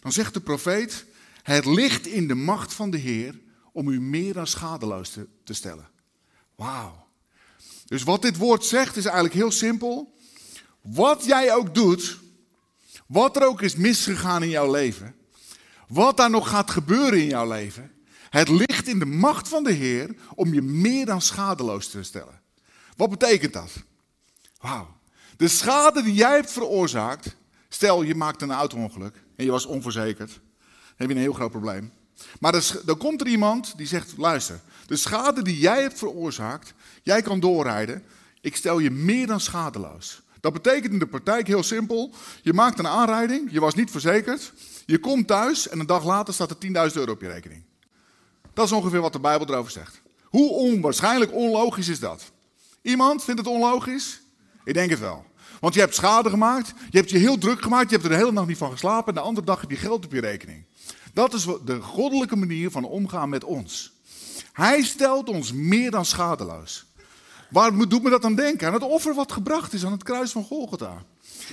Dan 0.00 0.12
zegt 0.12 0.34
de 0.34 0.40
profeet, 0.40 1.06
het 1.42 1.64
ligt 1.64 2.06
in 2.06 2.28
de 2.28 2.34
macht 2.34 2.74
van 2.74 2.90
de 2.90 2.98
Heer 2.98 3.40
om 3.72 3.88
u 3.88 4.00
meer 4.00 4.32
dan 4.32 4.46
schadeloos 4.46 5.10
te, 5.10 5.28
te 5.44 5.54
stellen. 5.54 5.88
Wauw. 6.54 7.08
Dus 7.90 8.02
wat 8.02 8.22
dit 8.22 8.36
woord 8.36 8.64
zegt 8.64 8.96
is 8.96 9.04
eigenlijk 9.04 9.34
heel 9.34 9.50
simpel. 9.50 10.14
Wat 10.80 11.24
jij 11.24 11.54
ook 11.54 11.74
doet, 11.74 12.18
wat 13.06 13.36
er 13.36 13.46
ook 13.46 13.62
is 13.62 13.76
misgegaan 13.76 14.42
in 14.42 14.48
jouw 14.48 14.70
leven, 14.70 15.14
wat 15.88 16.16
daar 16.16 16.30
nog 16.30 16.48
gaat 16.48 16.70
gebeuren 16.70 17.20
in 17.20 17.28
jouw 17.28 17.48
leven, 17.48 17.92
Het 18.30 18.48
ligt 18.48 18.88
in 18.88 18.98
de 18.98 19.04
macht 19.04 19.48
van 19.48 19.64
de 19.64 19.72
Heer 19.72 20.14
om 20.34 20.54
je 20.54 20.62
meer 20.62 21.06
dan 21.06 21.20
schadeloos 21.20 21.88
te 21.88 22.02
stellen. 22.02 22.40
Wat 22.96 23.10
betekent 23.10 23.52
dat? 23.52 23.70
Wauw. 24.60 24.96
De 25.36 25.48
schade 25.48 26.02
die 26.02 26.14
jij 26.14 26.34
hebt 26.34 26.52
veroorzaakt, 26.52 27.36
stel 27.68 28.02
je 28.02 28.14
maakt 28.14 28.42
een 28.42 28.52
auto-ongeluk 28.52 29.22
en 29.36 29.44
je 29.44 29.50
was 29.50 29.66
onverzekerd, 29.66 30.30
dan 30.30 30.94
heb 30.96 31.08
je 31.08 31.14
een 31.14 31.20
heel 31.20 31.32
groot 31.32 31.50
probleem. 31.50 31.92
Maar 32.40 32.80
dan 32.84 32.96
komt 32.96 33.20
er 33.20 33.26
iemand 33.26 33.72
die 33.76 33.86
zegt, 33.86 34.14
luister, 34.16 34.60
de 34.86 34.96
schade 34.96 35.42
die 35.42 35.58
jij 35.58 35.80
hebt 35.80 35.98
veroorzaakt, 35.98 36.74
jij 37.02 37.22
kan 37.22 37.40
doorrijden, 37.40 38.02
ik 38.40 38.56
stel 38.56 38.78
je 38.78 38.90
meer 38.90 39.26
dan 39.26 39.40
schadeloos. 39.40 40.22
Dat 40.40 40.52
betekent 40.52 40.92
in 40.92 40.98
de 40.98 41.06
praktijk 41.06 41.46
heel 41.46 41.62
simpel, 41.62 42.14
je 42.42 42.52
maakt 42.52 42.78
een 42.78 42.88
aanrijding, 42.88 43.52
je 43.52 43.60
was 43.60 43.74
niet 43.74 43.90
verzekerd, 43.90 44.52
je 44.86 44.98
komt 44.98 45.26
thuis 45.26 45.68
en 45.68 45.80
een 45.80 45.86
dag 45.86 46.04
later 46.04 46.34
staat 46.34 46.50
er 46.50 46.90
10.000 46.90 46.96
euro 46.96 47.12
op 47.12 47.20
je 47.20 47.28
rekening. 47.28 47.62
Dat 48.54 48.64
is 48.64 48.72
ongeveer 48.72 49.00
wat 49.00 49.12
de 49.12 49.20
Bijbel 49.20 49.48
erover 49.48 49.70
zegt. 49.70 50.00
Hoe 50.24 50.50
onwaarschijnlijk 50.50 51.32
onlogisch 51.32 51.88
is 51.88 52.00
dat? 52.00 52.32
Iemand 52.82 53.24
vindt 53.24 53.40
het 53.40 53.48
onlogisch? 53.48 54.20
Ik 54.64 54.74
denk 54.74 54.90
het 54.90 54.98
wel. 54.98 55.24
Want 55.60 55.74
je 55.74 55.80
hebt 55.80 55.94
schade 55.94 56.30
gemaakt, 56.30 56.72
je 56.90 56.98
hebt 56.98 57.10
je 57.10 57.18
heel 57.18 57.38
druk 57.38 57.62
gemaakt, 57.62 57.90
je 57.90 57.96
hebt 57.96 58.04
er 58.04 58.10
de 58.10 58.16
hele 58.16 58.32
nacht 58.32 58.46
niet 58.46 58.56
van 58.56 58.70
geslapen 58.70 59.08
en 59.08 59.14
de 59.14 59.26
andere 59.26 59.46
dag 59.46 59.60
heb 59.60 59.70
je 59.70 59.76
geld 59.76 60.04
op 60.04 60.12
je 60.12 60.20
rekening. 60.20 60.64
Dat 61.12 61.34
is 61.34 61.46
de 61.64 61.80
goddelijke 61.80 62.36
manier 62.36 62.70
van 62.70 62.84
omgaan 62.84 63.28
met 63.28 63.44
ons. 63.44 63.92
Hij 64.52 64.82
stelt 64.82 65.28
ons 65.28 65.52
meer 65.52 65.90
dan 65.90 66.04
schadeloos. 66.04 66.86
Waar 67.50 67.88
doet 67.88 68.02
me 68.02 68.10
dat 68.10 68.24
aan 68.24 68.34
denken? 68.34 68.66
Aan 68.66 68.72
het 68.72 68.82
offer 68.82 69.14
wat 69.14 69.32
gebracht 69.32 69.72
is 69.72 69.84
aan 69.84 69.92
het 69.92 70.02
kruis 70.02 70.30
van 70.30 70.44
Golgotha. 70.44 71.02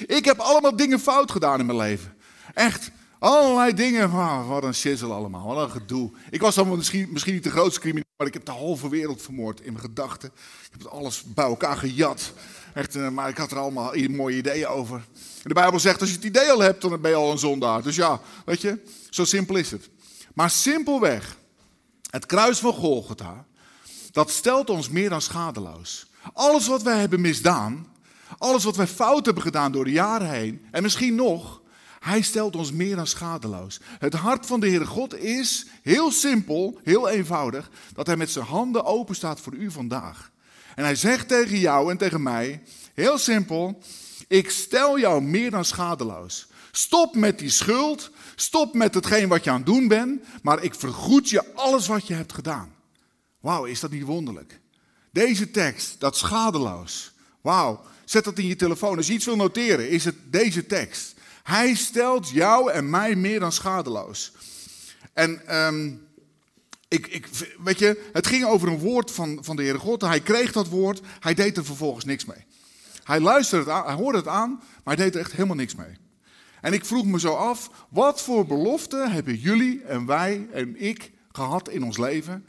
Ik 0.06 0.26
heb 0.26 0.38
allemaal 0.38 0.76
dingen 0.76 1.00
fout 1.00 1.32
gedaan 1.32 1.60
in 1.60 1.66
mijn 1.66 1.78
leven. 1.78 2.16
Echt, 2.54 2.92
allerlei 3.20 3.74
dingen. 3.74 4.12
Wat 4.48 4.64
een 4.64 4.74
shizzle 4.74 5.14
allemaal, 5.14 5.46
wat 5.46 5.64
een 5.64 5.72
gedoe. 5.72 6.12
Ik 6.30 6.42
was 6.42 6.56
dan 6.56 6.78
misschien, 6.78 7.10
misschien 7.12 7.34
niet 7.34 7.44
de 7.44 7.50
grootste 7.50 7.80
crimineel, 7.80 8.12
maar 8.18 8.28
ik 8.28 8.34
heb 8.34 8.46
de 8.46 8.52
halve 8.52 8.90
wereld 8.90 9.22
vermoord 9.22 9.62
in 9.62 9.74
mijn 9.74 9.86
gedachten. 9.86 10.32
Ik 10.72 10.82
heb 10.82 10.88
alles 10.88 11.24
bij 11.24 11.46
elkaar 11.46 11.78
gejat. 11.78 12.34
Echt, 12.74 12.96
eh, 12.96 13.10
maar 13.10 13.30
ik 13.30 13.38
had 13.38 13.52
er 13.52 13.58
allemaal 13.58 13.94
mooie 14.10 14.38
ideeën 14.38 14.68
over. 14.68 14.96
En 15.16 15.44
de 15.44 15.54
Bijbel 15.54 15.80
zegt, 15.80 16.02
als 16.02 16.10
je 16.10 16.16
het 16.16 16.26
idee 16.26 16.52
al 16.52 16.60
hebt, 16.60 16.82
dan 16.82 17.02
ben 17.02 17.12
je 17.12 17.18
al 17.18 17.32
een 17.32 17.38
zondaar. 17.38 17.84
Dus 17.84 17.96
ja, 17.96 18.22
weet 18.46 18.62
je, 18.62 18.84
zo 19.10 19.26
simpel 19.26 19.56
is 19.56 19.72
het. 19.72 19.90
Maar 20.34 20.50
simpelweg, 20.50 21.38
het 22.10 22.26
kruis 22.26 22.60
van 22.60 22.74
Golgotha, 22.74 23.46
dat 24.12 24.30
stelt 24.30 24.70
ons 24.70 24.90
meer 24.90 25.10
dan 25.10 25.22
schadeloos. 25.22 26.08
Alles 26.34 26.68
wat 26.68 26.82
wij 26.82 27.00
hebben 27.00 27.22
misdaan, 27.22 27.88
alles 28.38 28.64
wat 28.64 28.76
wij 28.76 28.88
fout 28.88 29.26
hebben 29.26 29.44
gedaan 29.44 29.72
door 29.72 29.86
de 29.86 29.92
jaren 29.92 30.30
heen, 30.30 30.66
en 30.72 30.84
misschien 30.84 31.16
nog, 31.16 31.57
hij 32.00 32.22
stelt 32.22 32.56
ons 32.56 32.72
meer 32.72 32.96
dan 32.96 33.08
schadeloos. 33.08 33.80
Het 34.00 34.14
hart 34.14 34.46
van 34.46 34.60
de 34.60 34.68
Heere 34.68 34.86
God 34.86 35.20
is 35.20 35.66
heel 35.82 36.12
simpel, 36.12 36.80
heel 36.84 37.10
eenvoudig, 37.10 37.70
dat 37.94 38.08
hij 38.08 38.18
met 38.18 38.32
zijn 38.32 38.46
handen 38.46 38.86
open 38.86 39.16
staat 39.16 39.40
voor 39.40 39.54
u 39.54 39.72
vandaag. 39.72 40.32
En 40.76 40.84
hij 40.84 40.96
zegt 40.96 41.28
tegen 41.28 41.60
jou 41.60 41.92
en 41.92 41.98
tegen 41.98 42.24
mij, 42.24 42.64
heel 42.94 43.18
simpel, 43.18 43.82
ik 44.28 44.50
stel 44.50 45.00
jou 45.00 45.22
meer 45.22 45.52
dan 45.52 45.66
schadeloos. 45.66 46.48
Stop 46.72 47.16
met 47.16 47.40
die 47.40 47.50
schuld, 47.50 48.12
stop 48.36 48.74
met 48.74 48.94
hetgeen 48.94 49.28
wat 49.28 49.44
je 49.44 49.50
aan 49.50 49.58
het 49.58 49.66
doen 49.66 49.88
bent, 49.88 50.24
maar 50.42 50.64
ik 50.64 50.76
vergoed 50.76 51.30
je 51.30 51.54
alles 51.54 51.88
wat 51.88 52.08
je 52.08 52.14
hebt 52.14 52.34
gedaan. 52.34 52.76
Wauw, 53.40 53.66
is 53.66 53.80
dat 53.80 53.92
niet 53.92 54.04
wonderlijk? 54.04 54.60
Deze 55.12 55.52
tekst, 55.52 56.00
dat 56.00 56.18
schadeloos. 56.18 57.12
Wauw, 57.42 57.82
zet 58.06 58.24
dat 58.24 58.38
in 58.38 58.48
je 58.48 58.56
telefoon. 58.56 58.98
Als 58.98 59.08
je 59.08 59.14
iets 59.14 59.26
wil 59.26 59.36
noteren, 59.36 59.90
is 59.90 60.06
het 60.06 60.16
deze 60.26 60.66
tekst. 60.66 61.16
Hij 61.48 61.76
stelt 61.76 62.30
jou 62.30 62.72
en 62.72 62.90
mij 62.90 63.16
meer 63.16 63.40
dan 63.40 63.52
schadeloos. 63.52 64.32
En 65.14 65.58
um, 65.58 66.08
ik, 66.88 67.08
ik, 67.08 67.28
weet 67.64 67.80
je, 67.80 68.10
het 68.14 68.28
ging 68.28 68.46
over 68.46 68.68
een 68.68 68.80
woord 68.80 69.12
van, 69.12 69.40
van 69.42 69.56
de 69.56 69.62
Heere 69.62 69.78
God. 69.78 70.02
Hij 70.02 70.20
kreeg 70.20 70.52
dat 70.52 70.68
woord, 70.68 71.02
hij 71.20 71.34
deed 71.34 71.58
er 71.58 71.66
vervolgens 71.66 72.06
niks 72.06 72.26
mee. 72.26 72.46
Hij 73.04 73.20
luisterde 73.20 73.64
het 73.64 73.74
aan, 73.74 73.86
hij 73.86 73.96
hoorde 73.96 74.18
het 74.18 74.28
aan, 74.28 74.50
maar 74.84 74.96
hij 74.96 75.06
deed 75.06 75.14
er 75.14 75.20
echt 75.20 75.32
helemaal 75.32 75.56
niks 75.56 75.76
mee. 75.76 75.98
En 76.62 76.74
ik 76.74 76.86
vroeg 76.86 77.06
me 77.06 77.20
zo 77.20 77.34
af, 77.34 77.72
wat 77.90 78.22
voor 78.22 78.46
beloften 78.46 79.12
hebben 79.12 79.36
jullie 79.36 79.84
en 79.84 80.06
wij 80.06 80.48
en 80.52 80.82
ik 80.82 81.12
gehad 81.32 81.70
in 81.70 81.84
ons 81.84 81.98
leven? 81.98 82.46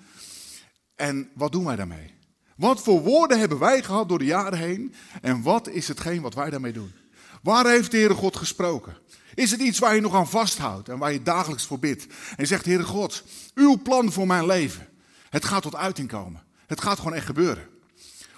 En 0.97 1.31
wat 1.35 1.53
doen 1.53 1.65
wij 1.65 1.77
daarmee? 1.77 2.15
Wat 2.57 2.83
voor 2.83 3.03
woorden 3.03 3.39
hebben 3.39 3.59
wij 3.59 3.83
gehad 3.83 4.09
door 4.09 4.19
de 4.19 4.25
jaren 4.25 4.59
heen? 4.59 4.95
En 5.23 5.43
wat 5.43 5.69
is 5.69 5.89
hetgeen 5.89 6.23
wat 6.23 6.35
wij 6.35 6.51
daarmee 6.51 6.73
doen? 6.73 6.93
Waar 7.42 7.66
heeft 7.66 7.90
de 7.90 7.96
Heere 7.96 8.14
God 8.14 8.37
gesproken? 8.37 8.96
Is 9.35 9.51
het 9.51 9.61
iets 9.61 9.79
waar 9.79 9.94
je 9.94 10.01
nog 10.01 10.14
aan 10.14 10.29
vasthoudt 10.29 10.88
en 10.88 10.98
waar 10.98 11.12
je 11.12 11.22
dagelijks 11.22 11.66
voor 11.66 11.79
bidt? 11.79 12.07
En 12.37 12.46
zegt, 12.46 12.64
Heere 12.64 12.85
God, 12.85 13.24
uw 13.55 13.83
plan 13.83 14.12
voor 14.12 14.27
mijn 14.27 14.46
leven, 14.46 14.88
het 15.31 15.44
gaat 15.44 15.62
tot 15.62 15.74
uiting 15.74 16.09
komen. 16.09 16.42
Het 16.66 16.81
gaat 16.81 16.98
gewoon 16.98 17.14
echt 17.14 17.27
gebeuren. 17.27 17.68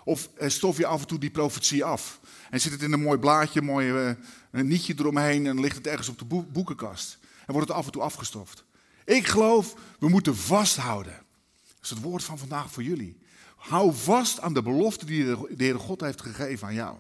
Of 0.05 0.29
eh, 0.37 0.49
stof 0.49 0.77
je 0.77 0.87
af 0.87 1.01
en 1.01 1.07
toe 1.07 1.19
die 1.19 1.31
profetie 1.31 1.85
af. 1.85 2.21
En 2.51 2.61
zit 2.61 2.73
het 2.73 2.83
in 2.83 2.93
een 2.93 3.03
mooi 3.03 3.19
blaadje, 3.19 3.61
een 3.61 3.67
mooi 3.67 4.17
nietje 4.51 4.95
eromheen 4.99 5.47
en 5.47 5.61
ligt 5.61 5.77
het 5.77 5.87
ergens 5.87 6.09
op 6.09 6.19
de 6.19 6.45
boekenkast. 6.53 7.19
En 7.47 7.53
wordt 7.53 7.69
het 7.69 7.77
af 7.77 7.87
en 7.87 7.93
toe 7.93 8.03
afgestoft. 8.03 8.65
Ik 9.05 9.27
geloof, 9.27 9.75
we 9.99 10.09
moeten 10.09 10.37
vasthouden. 10.37 11.13
Dat 11.13 11.83
is 11.83 11.91
het 11.91 12.01
woord 12.01 12.25
van 12.25 12.39
vandaag 12.39 12.71
voor 12.71 12.83
jullie. 12.83 13.19
Hou 13.57 13.95
vast 13.95 14.41
aan 14.41 14.55
de 14.55 14.63
belofte 14.63 15.07
die 15.07 15.25
de 15.25 15.47
Heere 15.57 15.79
God 15.79 16.01
heeft 16.01 16.23
gegeven 16.23 16.67
aan 16.67 16.75
jou. 16.75 16.97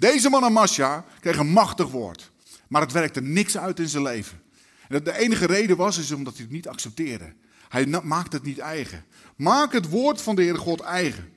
Deze 0.00 0.30
man 0.30 0.44
Amasja 0.44 1.04
kreeg 1.20 1.36
een 1.36 1.52
machtig 1.52 1.90
woord. 1.90 2.30
Maar 2.68 2.80
het 2.80 2.92
werkte 2.92 3.20
niks 3.20 3.58
uit 3.58 3.78
in 3.78 3.88
zijn 3.88 4.02
leven. 4.02 4.42
En 4.88 5.04
de 5.04 5.18
enige 5.18 5.46
reden 5.46 5.76
was 5.76 5.98
is 5.98 6.10
omdat 6.10 6.32
hij 6.32 6.42
het 6.42 6.52
niet 6.52 6.68
accepteerde. 6.68 7.32
Hij 7.68 7.86
maakt 7.86 8.32
het 8.32 8.42
niet 8.42 8.58
eigen. 8.58 9.04
Maak 9.36 9.72
het 9.72 9.88
woord 9.88 10.22
van 10.22 10.36
de 10.36 10.42
Heere 10.42 10.58
God 10.58 10.80
eigen. 10.80 11.32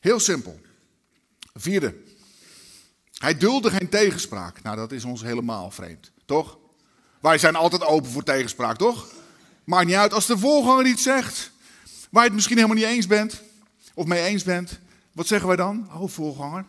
Heel 0.00 0.20
simpel. 0.20 0.60
Vierde. 1.54 1.94
Hij 3.14 3.36
dulde 3.38 3.70
geen 3.70 3.88
tegenspraak. 3.88 4.62
Nou, 4.62 4.76
dat 4.76 4.92
is 4.92 5.04
ons 5.04 5.22
helemaal 5.22 5.70
vreemd, 5.70 6.12
toch? 6.24 6.58
Wij 7.20 7.38
zijn 7.38 7.56
altijd 7.56 7.82
open 7.82 8.10
voor 8.10 8.24
tegenspraak, 8.24 8.76
toch? 8.76 9.12
Maakt 9.64 9.86
niet 9.86 9.96
uit 9.96 10.12
als 10.12 10.26
de 10.26 10.38
voorganger 10.38 10.86
iets 10.86 11.02
zegt 11.02 11.50
waar 12.10 12.22
je 12.22 12.28
het 12.28 12.34
misschien 12.34 12.56
helemaal 12.56 12.76
niet 12.76 12.86
eens 12.86 13.06
bent 13.06 13.42
of 13.94 14.06
mee 14.06 14.22
eens 14.22 14.42
bent. 14.42 14.78
Wat 15.12 15.26
zeggen 15.26 15.48
wij 15.48 15.56
dan? 15.56 15.88
Oh, 15.92 16.08
voorganger. 16.08 16.64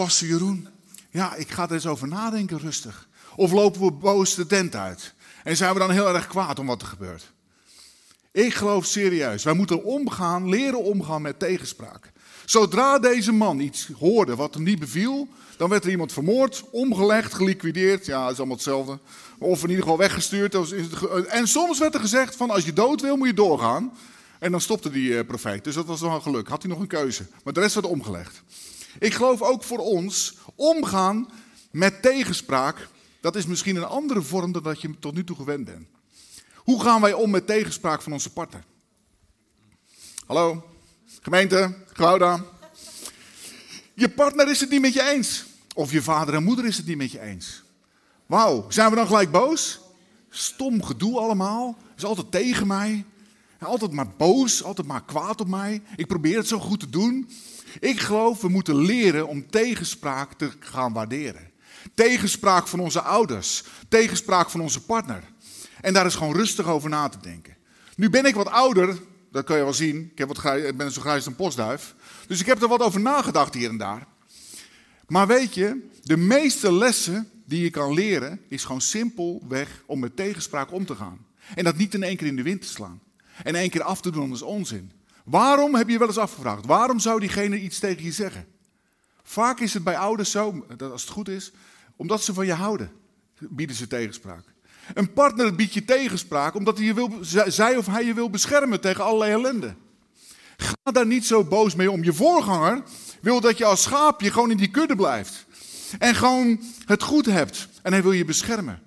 Pastor 0.00 0.28
Jeroen. 0.28 0.68
Ja, 1.10 1.34
ik 1.34 1.50
ga 1.50 1.62
er 1.62 1.72
eens 1.72 1.86
over 1.86 2.08
nadenken 2.08 2.58
rustig. 2.58 3.08
Of 3.36 3.52
lopen 3.52 3.80
we 3.80 3.92
boos 3.92 4.34
de 4.34 4.46
tent 4.46 4.76
uit? 4.76 5.14
En 5.44 5.56
zijn 5.56 5.72
we 5.72 5.78
dan 5.78 5.90
heel 5.90 6.14
erg 6.14 6.26
kwaad 6.26 6.58
om 6.58 6.66
wat 6.66 6.82
er 6.82 6.88
gebeurt? 6.88 7.32
Ik 8.32 8.54
geloof 8.54 8.84
serieus, 8.84 9.44
wij 9.44 9.52
moeten 9.52 9.84
omgaan, 9.84 10.48
leren 10.48 10.82
omgaan 10.82 11.22
met 11.22 11.38
tegenspraak. 11.38 12.12
Zodra 12.44 12.98
deze 12.98 13.32
man 13.32 13.60
iets 13.60 13.88
hoorde 13.98 14.36
wat 14.36 14.54
hem 14.54 14.62
niet 14.62 14.78
beviel, 14.78 15.28
dan 15.56 15.68
werd 15.68 15.84
er 15.84 15.90
iemand 15.90 16.12
vermoord, 16.12 16.64
omgelegd, 16.70 17.34
geliquideerd. 17.34 18.06
Ja, 18.06 18.22
dat 18.22 18.32
is 18.32 18.38
allemaal 18.38 18.56
hetzelfde. 18.56 18.98
Of 19.38 19.62
in 19.62 19.68
ieder 19.68 19.82
geval 19.82 19.98
weggestuurd. 19.98 20.54
En 21.28 21.48
soms 21.48 21.78
werd 21.78 21.94
er 21.94 22.00
gezegd 22.00 22.36
van 22.36 22.50
als 22.50 22.64
je 22.64 22.72
dood 22.72 23.00
wil, 23.00 23.16
moet 23.16 23.26
je 23.26 23.34
doorgaan. 23.34 23.92
En 24.38 24.50
dan 24.50 24.60
stopte 24.60 24.90
die 24.90 25.18
eh, 25.18 25.26
profeet. 25.26 25.64
Dus 25.64 25.74
dat 25.74 25.86
was 25.86 26.00
nog 26.00 26.14
een 26.14 26.22
geluk. 26.22 26.48
Had 26.48 26.62
hij 26.62 26.70
nog 26.70 26.80
een 26.80 26.86
keuze. 26.86 27.26
Maar 27.44 27.52
de 27.52 27.60
rest 27.60 27.74
werd 27.74 27.86
omgelegd. 27.86 28.42
Ik 28.98 29.14
geloof 29.14 29.42
ook 29.42 29.62
voor 29.62 29.78
ons, 29.78 30.36
omgaan 30.54 31.28
met 31.70 32.02
tegenspraak 32.02 32.88
dat 33.20 33.36
is 33.36 33.46
misschien 33.46 33.76
een 33.76 33.84
andere 33.84 34.22
vorm 34.22 34.52
dan 34.52 34.62
dat 34.62 34.80
je 34.80 34.98
tot 34.98 35.14
nu 35.14 35.24
toe 35.24 35.36
gewend 35.36 35.64
bent. 35.64 35.86
Hoe 36.54 36.82
gaan 36.82 37.00
wij 37.00 37.12
om 37.12 37.30
met 37.30 37.46
tegenspraak 37.46 38.02
van 38.02 38.12
onze 38.12 38.32
partner? 38.32 38.64
Hallo, 40.26 40.64
gemeente, 41.22 41.74
Gouda. 41.92 42.44
Je 43.94 44.08
partner 44.08 44.48
is 44.48 44.60
het 44.60 44.70
niet 44.70 44.80
met 44.80 44.92
je 44.92 45.10
eens. 45.10 45.44
Of 45.74 45.92
je 45.92 46.02
vader 46.02 46.34
en 46.34 46.42
moeder 46.42 46.64
is 46.64 46.76
het 46.76 46.86
niet 46.86 46.96
met 46.96 47.12
je 47.12 47.20
eens. 47.20 47.62
Wauw, 48.26 48.66
zijn 48.68 48.90
we 48.90 48.96
dan 48.96 49.06
gelijk 49.06 49.30
boos? 49.30 49.80
Stom 50.30 50.82
gedoe 50.82 51.18
allemaal. 51.18 51.76
Is 51.96 52.04
altijd 52.04 52.30
tegen 52.30 52.66
mij. 52.66 53.04
Altijd 53.58 53.92
maar 53.92 54.08
boos, 54.16 54.62
altijd 54.62 54.86
maar 54.86 55.04
kwaad 55.04 55.40
op 55.40 55.48
mij. 55.48 55.82
Ik 55.96 56.06
probeer 56.06 56.36
het 56.36 56.48
zo 56.48 56.58
goed 56.58 56.80
te 56.80 56.90
doen. 56.90 57.30
Ik 57.78 58.00
geloof, 58.00 58.40
we 58.40 58.48
moeten 58.48 58.76
leren 58.76 59.28
om 59.28 59.50
tegenspraak 59.50 60.32
te 60.32 60.50
gaan 60.60 60.92
waarderen. 60.92 61.50
Tegenspraak 61.94 62.68
van 62.68 62.80
onze 62.80 63.00
ouders. 63.00 63.64
Tegenspraak 63.88 64.50
van 64.50 64.60
onze 64.60 64.84
partner. 64.84 65.22
En 65.80 65.92
daar 65.92 66.06
is 66.06 66.14
gewoon 66.14 66.36
rustig 66.36 66.66
over 66.66 66.88
na 66.88 67.08
te 67.08 67.18
denken. 67.20 67.56
Nu 67.96 68.10
ben 68.10 68.24
ik 68.24 68.34
wat 68.34 68.48
ouder, 68.48 68.98
dat 69.30 69.44
kan 69.44 69.56
je 69.56 69.62
wel 69.62 69.72
zien. 69.72 70.10
Ik, 70.12 70.18
heb 70.18 70.28
wat 70.28 70.56
ik 70.56 70.76
ben 70.76 70.92
zo 70.92 71.00
grijs 71.00 71.16
als 71.16 71.26
een 71.26 71.36
postduif. 71.36 71.94
Dus 72.26 72.40
ik 72.40 72.46
heb 72.46 72.62
er 72.62 72.68
wat 72.68 72.82
over 72.82 73.00
nagedacht 73.00 73.54
hier 73.54 73.68
en 73.68 73.76
daar. 73.76 74.06
Maar 75.06 75.26
weet 75.26 75.54
je, 75.54 75.88
de 76.02 76.16
meeste 76.16 76.72
lessen 76.72 77.30
die 77.44 77.62
je 77.62 77.70
kan 77.70 77.94
leren, 77.94 78.40
is 78.48 78.64
gewoon 78.64 78.80
simpelweg 78.80 79.82
om 79.86 79.98
met 79.98 80.16
tegenspraak 80.16 80.72
om 80.72 80.86
te 80.86 80.94
gaan. 80.94 81.26
En 81.54 81.64
dat 81.64 81.76
niet 81.76 81.94
in 81.94 82.02
één 82.02 82.16
keer 82.16 82.26
in 82.26 82.36
de 82.36 82.42
wind 82.42 82.60
te 82.60 82.66
slaan. 82.66 83.00
En 83.42 83.54
één 83.54 83.70
keer 83.70 83.82
af 83.82 84.00
te 84.00 84.10
doen 84.10 84.30
als 84.30 84.42
onzin. 84.42 84.92
Waarom 85.30 85.74
heb 85.74 85.88
je 85.88 85.98
wel 85.98 86.06
eens 86.06 86.18
afgevraagd? 86.18 86.66
Waarom 86.66 86.98
zou 86.98 87.20
diegene 87.20 87.60
iets 87.60 87.78
tegen 87.78 88.04
je 88.04 88.12
zeggen? 88.12 88.46
Vaak 89.22 89.60
is 89.60 89.74
het 89.74 89.84
bij 89.84 89.96
ouders 89.96 90.30
zo, 90.30 90.66
dat 90.76 90.92
als 90.92 91.02
het 91.02 91.10
goed 91.10 91.28
is, 91.28 91.52
omdat 91.96 92.22
ze 92.22 92.34
van 92.34 92.46
je 92.46 92.52
houden, 92.52 92.92
bieden 93.38 93.76
ze 93.76 93.86
tegenspraak. 93.86 94.44
Een 94.94 95.12
partner 95.12 95.54
biedt 95.54 95.74
je 95.74 95.84
tegenspraak 95.84 96.54
omdat 96.54 96.76
hij 96.76 96.86
je 96.86 96.94
wil, 96.94 97.18
zij 97.46 97.76
of 97.76 97.86
hij 97.86 98.04
je 98.04 98.14
wil 98.14 98.30
beschermen 98.30 98.80
tegen 98.80 99.04
allerlei 99.04 99.32
ellende. 99.32 99.74
Ga 100.56 100.92
daar 100.92 101.06
niet 101.06 101.26
zo 101.26 101.44
boos 101.44 101.74
mee 101.74 101.90
om. 101.90 102.04
Je 102.04 102.12
voorganger 102.12 102.82
wil 103.20 103.40
dat 103.40 103.58
je 103.58 103.64
als 103.64 103.82
schaapje 103.82 104.30
gewoon 104.30 104.50
in 104.50 104.56
die 104.56 104.70
kudde 104.70 104.96
blijft. 104.96 105.46
En 105.98 106.14
gewoon 106.14 106.60
het 106.84 107.02
goed 107.02 107.26
hebt. 107.26 107.68
En 107.82 107.92
hij 107.92 108.02
wil 108.02 108.12
je 108.12 108.24
beschermen. 108.24 108.82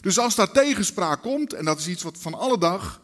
Dus 0.00 0.18
als 0.18 0.34
daar 0.34 0.50
tegenspraak 0.50 1.22
komt, 1.22 1.52
en 1.52 1.64
dat 1.64 1.78
is 1.78 1.88
iets 1.88 2.02
wat 2.02 2.18
van 2.18 2.34
alle 2.34 2.58
dag, 2.58 3.00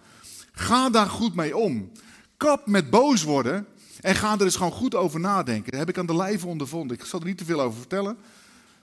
ga 0.53 0.91
daar 0.91 1.09
goed 1.09 1.35
mee 1.35 1.57
om. 1.57 1.91
Kap 2.39 2.67
met 2.67 2.91
boos 2.91 3.23
worden 3.23 3.67
en 4.01 4.15
ga 4.15 4.35
er 4.35 4.43
eens 4.43 4.57
gewoon 4.57 4.73
goed 4.73 4.95
over 4.95 5.21
nadenken. 5.21 5.71
Dat 5.71 5.81
heb 5.81 5.89
ik 5.89 5.99
aan 5.99 6.07
de 6.07 6.17
lijve 6.17 6.47
ondervonden. 6.47 6.97
Ik 6.97 7.05
zal 7.05 7.21
er 7.21 7.27
niet 7.27 7.39
te 7.39 7.45
veel 7.45 7.61
over 7.61 7.79
vertellen. 7.79 8.19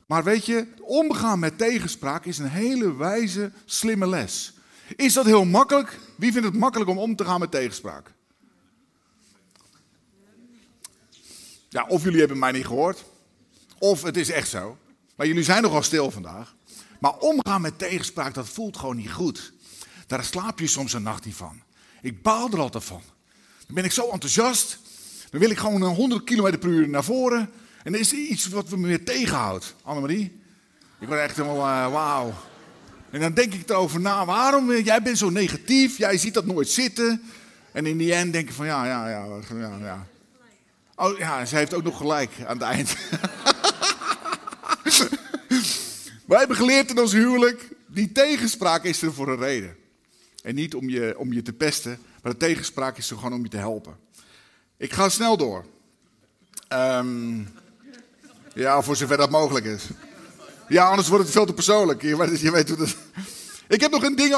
Maar 0.05 0.23
weet 0.23 0.45
je, 0.45 0.67
omgaan 0.81 1.39
met 1.39 1.57
tegenspraak 1.57 2.25
is 2.25 2.37
een 2.37 2.49
hele 2.49 2.95
wijze, 2.95 3.51
slimme 3.65 4.07
les. 4.07 4.53
Is 4.95 5.13
dat 5.13 5.25
heel 5.25 5.45
makkelijk? 5.45 5.99
Wie 6.15 6.31
vindt 6.31 6.47
het 6.47 6.57
makkelijk 6.57 6.89
om 6.89 6.97
om 6.97 7.15
te 7.15 7.25
gaan 7.25 7.39
met 7.39 7.51
tegenspraak? 7.51 8.13
Ja, 11.69 11.85
of 11.87 12.03
jullie 12.03 12.19
hebben 12.19 12.39
mij 12.39 12.51
niet 12.51 12.65
gehoord, 12.65 13.05
of 13.79 14.03
het 14.03 14.17
is 14.17 14.29
echt 14.29 14.49
zo. 14.49 14.77
Maar 15.15 15.27
jullie 15.27 15.43
zijn 15.43 15.61
nogal 15.61 15.83
stil 15.83 16.11
vandaag. 16.11 16.55
Maar 16.99 17.17
omgaan 17.17 17.61
met 17.61 17.79
tegenspraak, 17.79 18.33
dat 18.33 18.49
voelt 18.49 18.77
gewoon 18.77 18.95
niet 18.95 19.11
goed. 19.11 19.53
Daar 20.07 20.23
slaap 20.23 20.59
je 20.59 20.67
soms 20.67 20.93
een 20.93 21.03
nacht 21.03 21.25
niet 21.25 21.35
van. 21.35 21.61
Ik 22.01 22.21
baal 22.21 22.51
er 22.51 22.59
altijd 22.59 22.83
van. 22.83 23.01
Dan 23.65 23.75
ben 23.75 23.83
ik 23.83 23.91
zo 23.91 24.09
enthousiast. 24.09 24.79
Dan 25.29 25.39
wil 25.39 25.49
ik 25.49 25.57
gewoon 25.57 25.83
100 25.83 26.23
km 26.23 26.57
per 26.57 26.69
uur 26.69 26.89
naar 26.89 27.03
voren. 27.03 27.49
En 27.83 27.93
er 27.93 27.99
is 27.99 28.13
iets 28.13 28.47
wat 28.47 28.69
me 28.69 28.87
weer 28.87 29.03
tegenhoudt. 29.03 29.75
Annemarie. 29.81 30.39
Ik 30.99 31.07
word 31.07 31.19
echt 31.19 31.35
helemaal, 31.35 31.87
uh, 31.87 31.91
wauw. 31.91 32.33
En 33.09 33.19
dan 33.19 33.33
denk 33.33 33.53
ik 33.53 33.69
erover 33.69 33.99
na, 33.99 34.25
waarom? 34.25 34.71
Eh, 34.71 34.85
jij 34.85 35.01
bent 35.01 35.17
zo 35.17 35.29
negatief, 35.29 35.97
jij 35.97 36.17
ziet 36.17 36.33
dat 36.33 36.45
nooit 36.45 36.69
zitten. 36.69 37.21
En 37.71 37.85
in 37.85 37.97
die 37.97 38.13
end 38.13 38.33
denk 38.33 38.47
ik 38.47 38.53
van, 38.53 38.65
ja, 38.65 38.85
ja, 38.85 39.09
ja, 39.09 39.25
ja, 39.49 39.77
ja. 39.79 40.07
Oh 40.95 41.17
ja, 41.17 41.45
ze 41.45 41.55
heeft 41.55 41.73
ook 41.73 41.83
nog 41.83 41.97
gelijk 41.97 42.31
aan 42.45 42.57
het 42.57 42.67
eind. 42.67 42.95
Wij 46.25 46.39
hebben 46.39 46.57
geleerd 46.57 46.89
in 46.89 46.99
ons 46.99 47.11
huwelijk, 47.11 47.69
die 47.87 48.11
tegenspraak 48.11 48.83
is 48.83 49.01
er 49.01 49.13
voor 49.13 49.27
een 49.27 49.39
reden. 49.39 49.75
En 50.43 50.55
niet 50.55 50.75
om 50.75 50.89
je, 50.89 51.15
om 51.17 51.33
je 51.33 51.41
te 51.41 51.53
pesten, 51.53 51.99
maar 52.25 52.33
de 52.33 52.45
tegenspraak 52.45 52.97
is 52.97 53.09
er 53.09 53.15
gewoon 53.15 53.33
om 53.33 53.43
je 53.43 53.49
te 53.49 53.57
helpen. 53.57 53.97
Ik 54.77 54.93
ga 54.93 55.09
snel 55.09 55.37
door. 55.37 55.65
Um, 56.73 57.53
ja, 58.53 58.81
voor 58.81 58.95
zover 58.95 59.17
dat 59.17 59.29
mogelijk 59.29 59.65
is. 59.65 59.87
Ja, 60.67 60.89
anders 60.89 61.07
wordt 61.07 61.23
het 61.23 61.33
veel 61.33 61.45
te 61.45 61.53
persoonlijk. 61.53 62.01
Je 62.01 62.17
weet, 62.17 62.39
je 62.39 62.51
weet 62.51 62.69
hoe 62.69 62.77
dat... 62.77 62.95
Ik 63.67 63.81
heb 63.81 63.91
nog 63.91 64.03
een 64.03 64.15
ding 64.15 64.35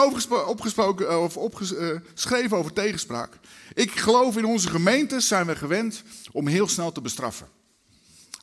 opgesproken, 0.47 1.09
eh, 1.09 1.23
of 1.23 1.37
opgeschreven 1.37 2.51
eh, 2.51 2.57
over 2.57 2.73
tegenspraak. 2.73 3.39
Ik 3.73 3.91
geloof 3.91 4.37
in 4.37 4.45
onze 4.45 4.69
gemeentes 4.69 5.27
zijn 5.27 5.45
we 5.45 5.55
gewend 5.55 6.03
om 6.31 6.47
heel 6.47 6.67
snel 6.67 6.91
te 6.91 7.01
bestraffen. 7.01 7.47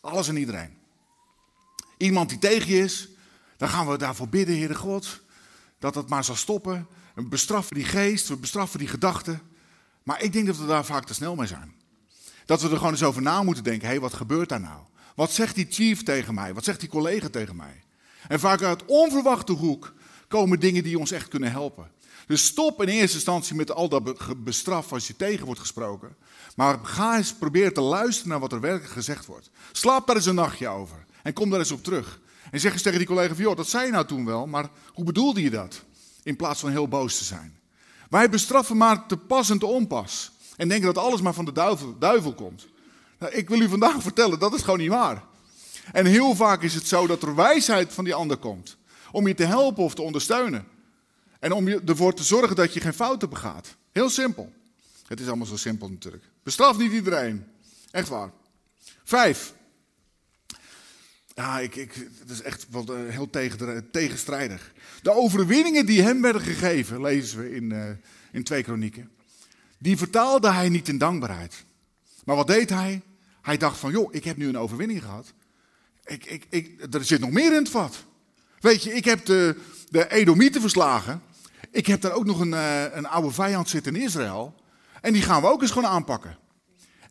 Alles 0.01 0.29
en 0.29 0.37
iedereen. 0.37 0.77
Iemand 1.97 2.29
die 2.29 2.39
tegen 2.39 2.69
je 2.69 2.83
is, 2.83 3.09
dan 3.57 3.69
gaan 3.69 3.89
we 3.89 3.99
daarvoor 3.99 4.29
bidden, 4.29 4.57
Heere 4.57 4.75
God, 4.75 5.21
dat 5.79 5.95
het 5.95 6.09
maar 6.09 6.25
zal 6.25 6.37
stoppen. 6.37 6.87
We 7.15 7.23
bestraffen 7.23 7.75
die 7.75 7.85
geest, 7.85 8.29
we 8.29 8.37
bestraffen 8.37 8.79
die 8.79 8.89
gedachten. 8.89 9.41
Maar 10.03 10.23
ik 10.23 10.33
denk 10.33 10.47
dat 10.47 10.57
we 10.57 10.67
daar 10.67 10.85
vaak 10.85 11.05
te 11.05 11.15
snel 11.15 11.35
mee 11.35 11.47
zijn. 11.47 11.75
Dat 12.47 12.63
we 12.63 12.69
er 12.69 12.77
gewoon 12.77 12.93
eens 12.93 13.03
over 13.03 13.23
na 13.23 13.43
moeten 13.43 13.65
denken, 13.65 13.83
hé, 13.83 13.93
hey, 13.93 14.01
wat 14.01 14.15
gebeurt 14.15 14.49
daar 14.49 14.61
nou? 14.61 14.83
Wat 15.15 15.33
zegt 15.33 15.55
die 15.55 15.67
chief 15.71 16.03
tegen 16.03 16.35
mij? 16.35 16.55
Wat 16.55 16.65
zegt 16.65 16.81
die 16.81 16.89
collega 16.89 17.29
tegen 17.29 17.57
mij? 17.57 17.83
En 18.29 18.41
vaak 18.41 18.63
uit 18.63 18.85
onverwachte 18.87 19.53
hoek 19.53 19.93
komen 20.29 20.61
dingen 20.61 20.83
die 20.83 20.99
ons 20.99 21.11
echt 21.11 21.29
kunnen 21.29 21.51
helpen. 21.51 21.91
Dus 22.27 22.45
stop 22.45 22.83
in 22.83 22.89
eerste 22.89 23.17
instantie 23.17 23.57
met 23.57 23.71
al 23.71 23.89
dat 23.89 24.45
bestraf 24.45 24.93
als 24.93 25.07
je 25.07 25.17
tegen 25.17 25.47
wordt 25.47 25.61
gesproken. 25.61 26.17
Maar 26.57 26.79
ga 26.83 27.17
eens 27.17 27.35
proberen 27.35 27.75
te 27.75 27.81
luisteren 27.81 28.31
naar 28.31 28.41
wat 28.41 28.53
er 28.53 28.61
werkelijk 28.61 28.93
gezegd 28.93 29.27
wordt. 29.27 29.51
Slaap 29.73 30.07
daar 30.07 30.17
eens 30.17 30.27
een 30.27 30.35
nachtje 30.35 30.69
over. 30.69 31.05
En 31.23 31.33
kom 31.33 31.51
daar 31.51 31.59
eens 31.59 31.71
op 31.71 31.85
terug. 31.85 32.21
En 32.55 32.61
zeg 32.61 32.73
eens 32.73 32.83
tegen 32.83 32.99
die 32.99 33.07
collega 33.07 33.35
van, 33.35 33.45
joh, 33.45 33.57
dat 33.57 33.69
zei 33.69 33.85
je 33.87 33.93
nou 33.93 34.07
toen 34.07 34.25
wel, 34.25 34.47
maar 34.47 34.69
hoe 34.93 35.05
bedoelde 35.05 35.43
je 35.43 35.51
dat? 35.51 35.83
In 36.23 36.37
plaats 36.37 36.61
van 36.61 36.71
heel 36.71 36.89
boos 36.89 37.19
te 37.19 37.25
zijn. 37.25 37.59
Wij 38.11 38.31
bestraffen 38.31 38.77
maar 38.77 39.07
te 39.07 39.17
pas 39.17 39.51
en 39.51 39.59
te 39.59 39.67
onpas. 39.67 40.33
En 40.57 40.69
denken 40.69 40.95
dat 40.95 41.05
alles 41.05 41.21
maar 41.21 41.35
van 41.35 41.45
de 41.45 41.53
duivel, 41.99 42.35
komt. 42.35 42.67
Nou, 43.19 43.33
ik 43.33 43.49
wil 43.49 43.61
u 43.61 43.69
vandaag 43.69 44.03
vertellen, 44.09 44.39
dat 44.39 44.55
is 44.55 44.63
gewoon 44.63 44.79
niet 44.79 44.89
waar. 44.89 45.25
En 45.93 46.07
heel 46.07 46.35
vaak 46.35 46.63
is 46.63 46.75
het 46.75 46.87
zo 46.87 47.07
dat 47.07 47.23
er 47.23 47.35
wijsheid 47.35 47.93
van 47.93 48.05
die 48.05 48.15
ander 48.15 48.37
komt. 48.37 48.77
Om 49.13 49.27
je 49.27 49.35
te 49.35 49.45
helpen 49.45 49.85
of 49.85 49.95
te 49.95 50.03
ondersteunen. 50.03 50.67
En 51.41 51.53
om 51.53 51.69
ervoor 51.69 52.15
te 52.15 52.25
zorgen 52.25 52.57
dat 52.57 52.75
je 52.75 52.81
geen 52.81 52.95
fouten 52.95 53.29
begaat. 53.29 53.77
Heel 53.93 54.11
simpel. 54.11 54.53
Het 55.07 55.21
is 55.21 55.27
allemaal 55.27 55.47
zo 55.47 55.57
simpel 55.57 55.89
natuurlijk. 55.89 56.25
Bestraf 56.43 56.79
niet 56.79 56.93
iedereen. 56.93 57.47
Echt 57.91 58.09
waar. 58.09 58.31
Vijf. 59.05 59.55
Ja, 61.35 61.59
ik, 61.59 61.75
ik, 61.75 61.93
het 62.19 62.31
is 62.31 62.43
echt 62.43 62.67
eh, 62.73 62.95
heel 63.09 63.31
tegen, 63.31 63.91
tegenstrijdig. 63.91 64.73
De 65.03 65.13
overwinningen 65.13 65.87
die 65.87 66.03
hem 66.03 66.23
werden 66.23 66.43
gegeven, 66.43 67.01
lezen 67.01 67.39
we 67.39 67.55
in, 67.55 67.71
uh, 67.71 67.91
in 68.33 68.45
2 68.45 68.63
Kronieken. 68.63 69.11
Die 69.79 69.97
vertaalde 69.97 70.53
hij 70.53 70.69
niet 70.69 70.89
in 70.89 70.99
dankbaarheid. 70.99 71.65
Maar 72.25 72.37
wat 72.37 72.47
deed 72.47 72.71
hij? 72.71 73.03
Hij 73.43 73.57
dacht 73.57 73.79
van, 73.79 73.91
joh, 73.91 74.15
ik 74.15 74.25
heb 74.25 74.37
nu 74.37 74.49
een 74.49 74.59
overwinning 74.59 75.03
gehad. 75.03 75.33
Ik, 76.05 76.25
ik, 76.25 76.47
ik, 76.49 76.95
er 76.95 77.05
zit 77.05 77.21
nog 77.21 77.31
meer 77.31 77.51
in 77.53 77.63
het 77.63 77.69
vat. 77.69 78.05
Weet 78.61 78.83
je, 78.83 78.93
ik 78.93 79.05
heb 79.05 79.25
de, 79.25 79.57
de 79.89 80.11
Edomieten 80.11 80.61
verslagen. 80.61 81.23
Ik 81.71 81.87
heb 81.87 82.01
daar 82.01 82.13
ook 82.13 82.25
nog 82.25 82.41
een, 82.41 82.53
uh, 82.53 82.83
een 82.93 83.07
oude 83.07 83.31
vijand 83.31 83.69
zitten 83.69 83.97
in 83.97 84.03
Israël. 84.03 84.55
En 85.01 85.13
die 85.13 85.23
gaan 85.23 85.43
we 85.43 85.49
ook 85.49 85.63
eens 85.63 85.71
gewoon 85.71 85.91
aanpakken. 85.91 86.39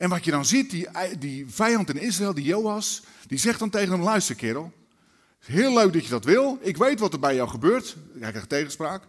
En 0.04 0.10
wat 0.10 0.26
je 0.26 0.32
dan 0.32 0.46
ziet, 0.46 0.70
die, 0.70 0.88
die 1.20 1.46
vijand 1.48 1.90
in 1.90 1.98
Israël, 1.98 2.34
die 2.34 2.44
Joas, 2.44 3.04
die 3.28 3.38
zegt 3.38 3.60
dan 3.60 3.70
tegen 3.70 3.92
hem, 3.92 4.02
luister 4.02 4.36
kerel. 4.36 4.74
Heel 5.40 5.74
leuk 5.74 5.94
dat 5.94 6.04
je 6.04 6.10
dat 6.10 6.26
wil. 6.26 6.58
Ik 6.62 6.78
weet 6.78 7.00
wat 7.00 7.14
er 7.14 7.20
bij 7.20 7.36
jou 7.36 7.50
gebeurt. 7.50 7.96
Hij 8.20 8.30
krijgt 8.30 8.50
tegenspraak. 8.50 9.04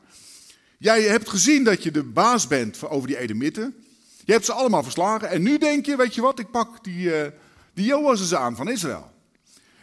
Jij 0.79 1.03
hebt 1.03 1.29
gezien 1.29 1.65
dat 1.65 1.83
je 1.83 1.91
de 1.91 2.03
baas 2.03 2.47
bent 2.47 2.89
over 2.89 3.09
die 3.09 3.19
Edomieten. 3.19 3.75
Je 4.25 4.33
hebt 4.33 4.45
ze 4.45 4.53
allemaal 4.53 4.83
verslagen. 4.83 5.29
En 5.31 5.43
nu 5.43 5.59
denk 5.59 5.87
je, 5.87 5.97
weet 5.97 6.15
je 6.15 6.21
wat, 6.21 6.39
ik 6.39 6.51
pak 6.51 6.85
die, 6.85 7.07
uh, 7.07 7.27
die 7.73 7.87
Joas 7.87 8.21
eens 8.21 8.35
aan 8.35 8.57
van 8.57 8.69
Israël. 8.69 9.11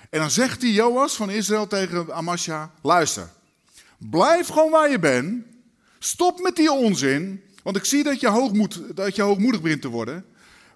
En 0.10 0.20
dan 0.20 0.32
zegt 0.32 0.62
die 0.62 0.74
Joas 0.74 1.16
van 1.16 1.30
Israël 1.30 1.68
tegen 1.68 2.14
Amasja, 2.14 2.72
luister. 2.82 3.30
Blijf 3.98 4.48
gewoon 4.48 4.72
waar 4.72 4.90
je 4.90 5.00
bent. 5.00 5.44
Stop 6.00 6.42
met 6.42 6.56
die 6.56 6.72
onzin. 6.72 7.44
Want 7.64 7.76
ik 7.76 7.86
zie 7.86 8.04
dat 8.04 8.20
je, 8.20 8.28
hoogmoed, 8.28 8.82
dat 8.96 9.16
je 9.16 9.22
hoogmoedig 9.22 9.62
begint 9.62 9.82
te 9.82 9.90
worden. 9.90 10.26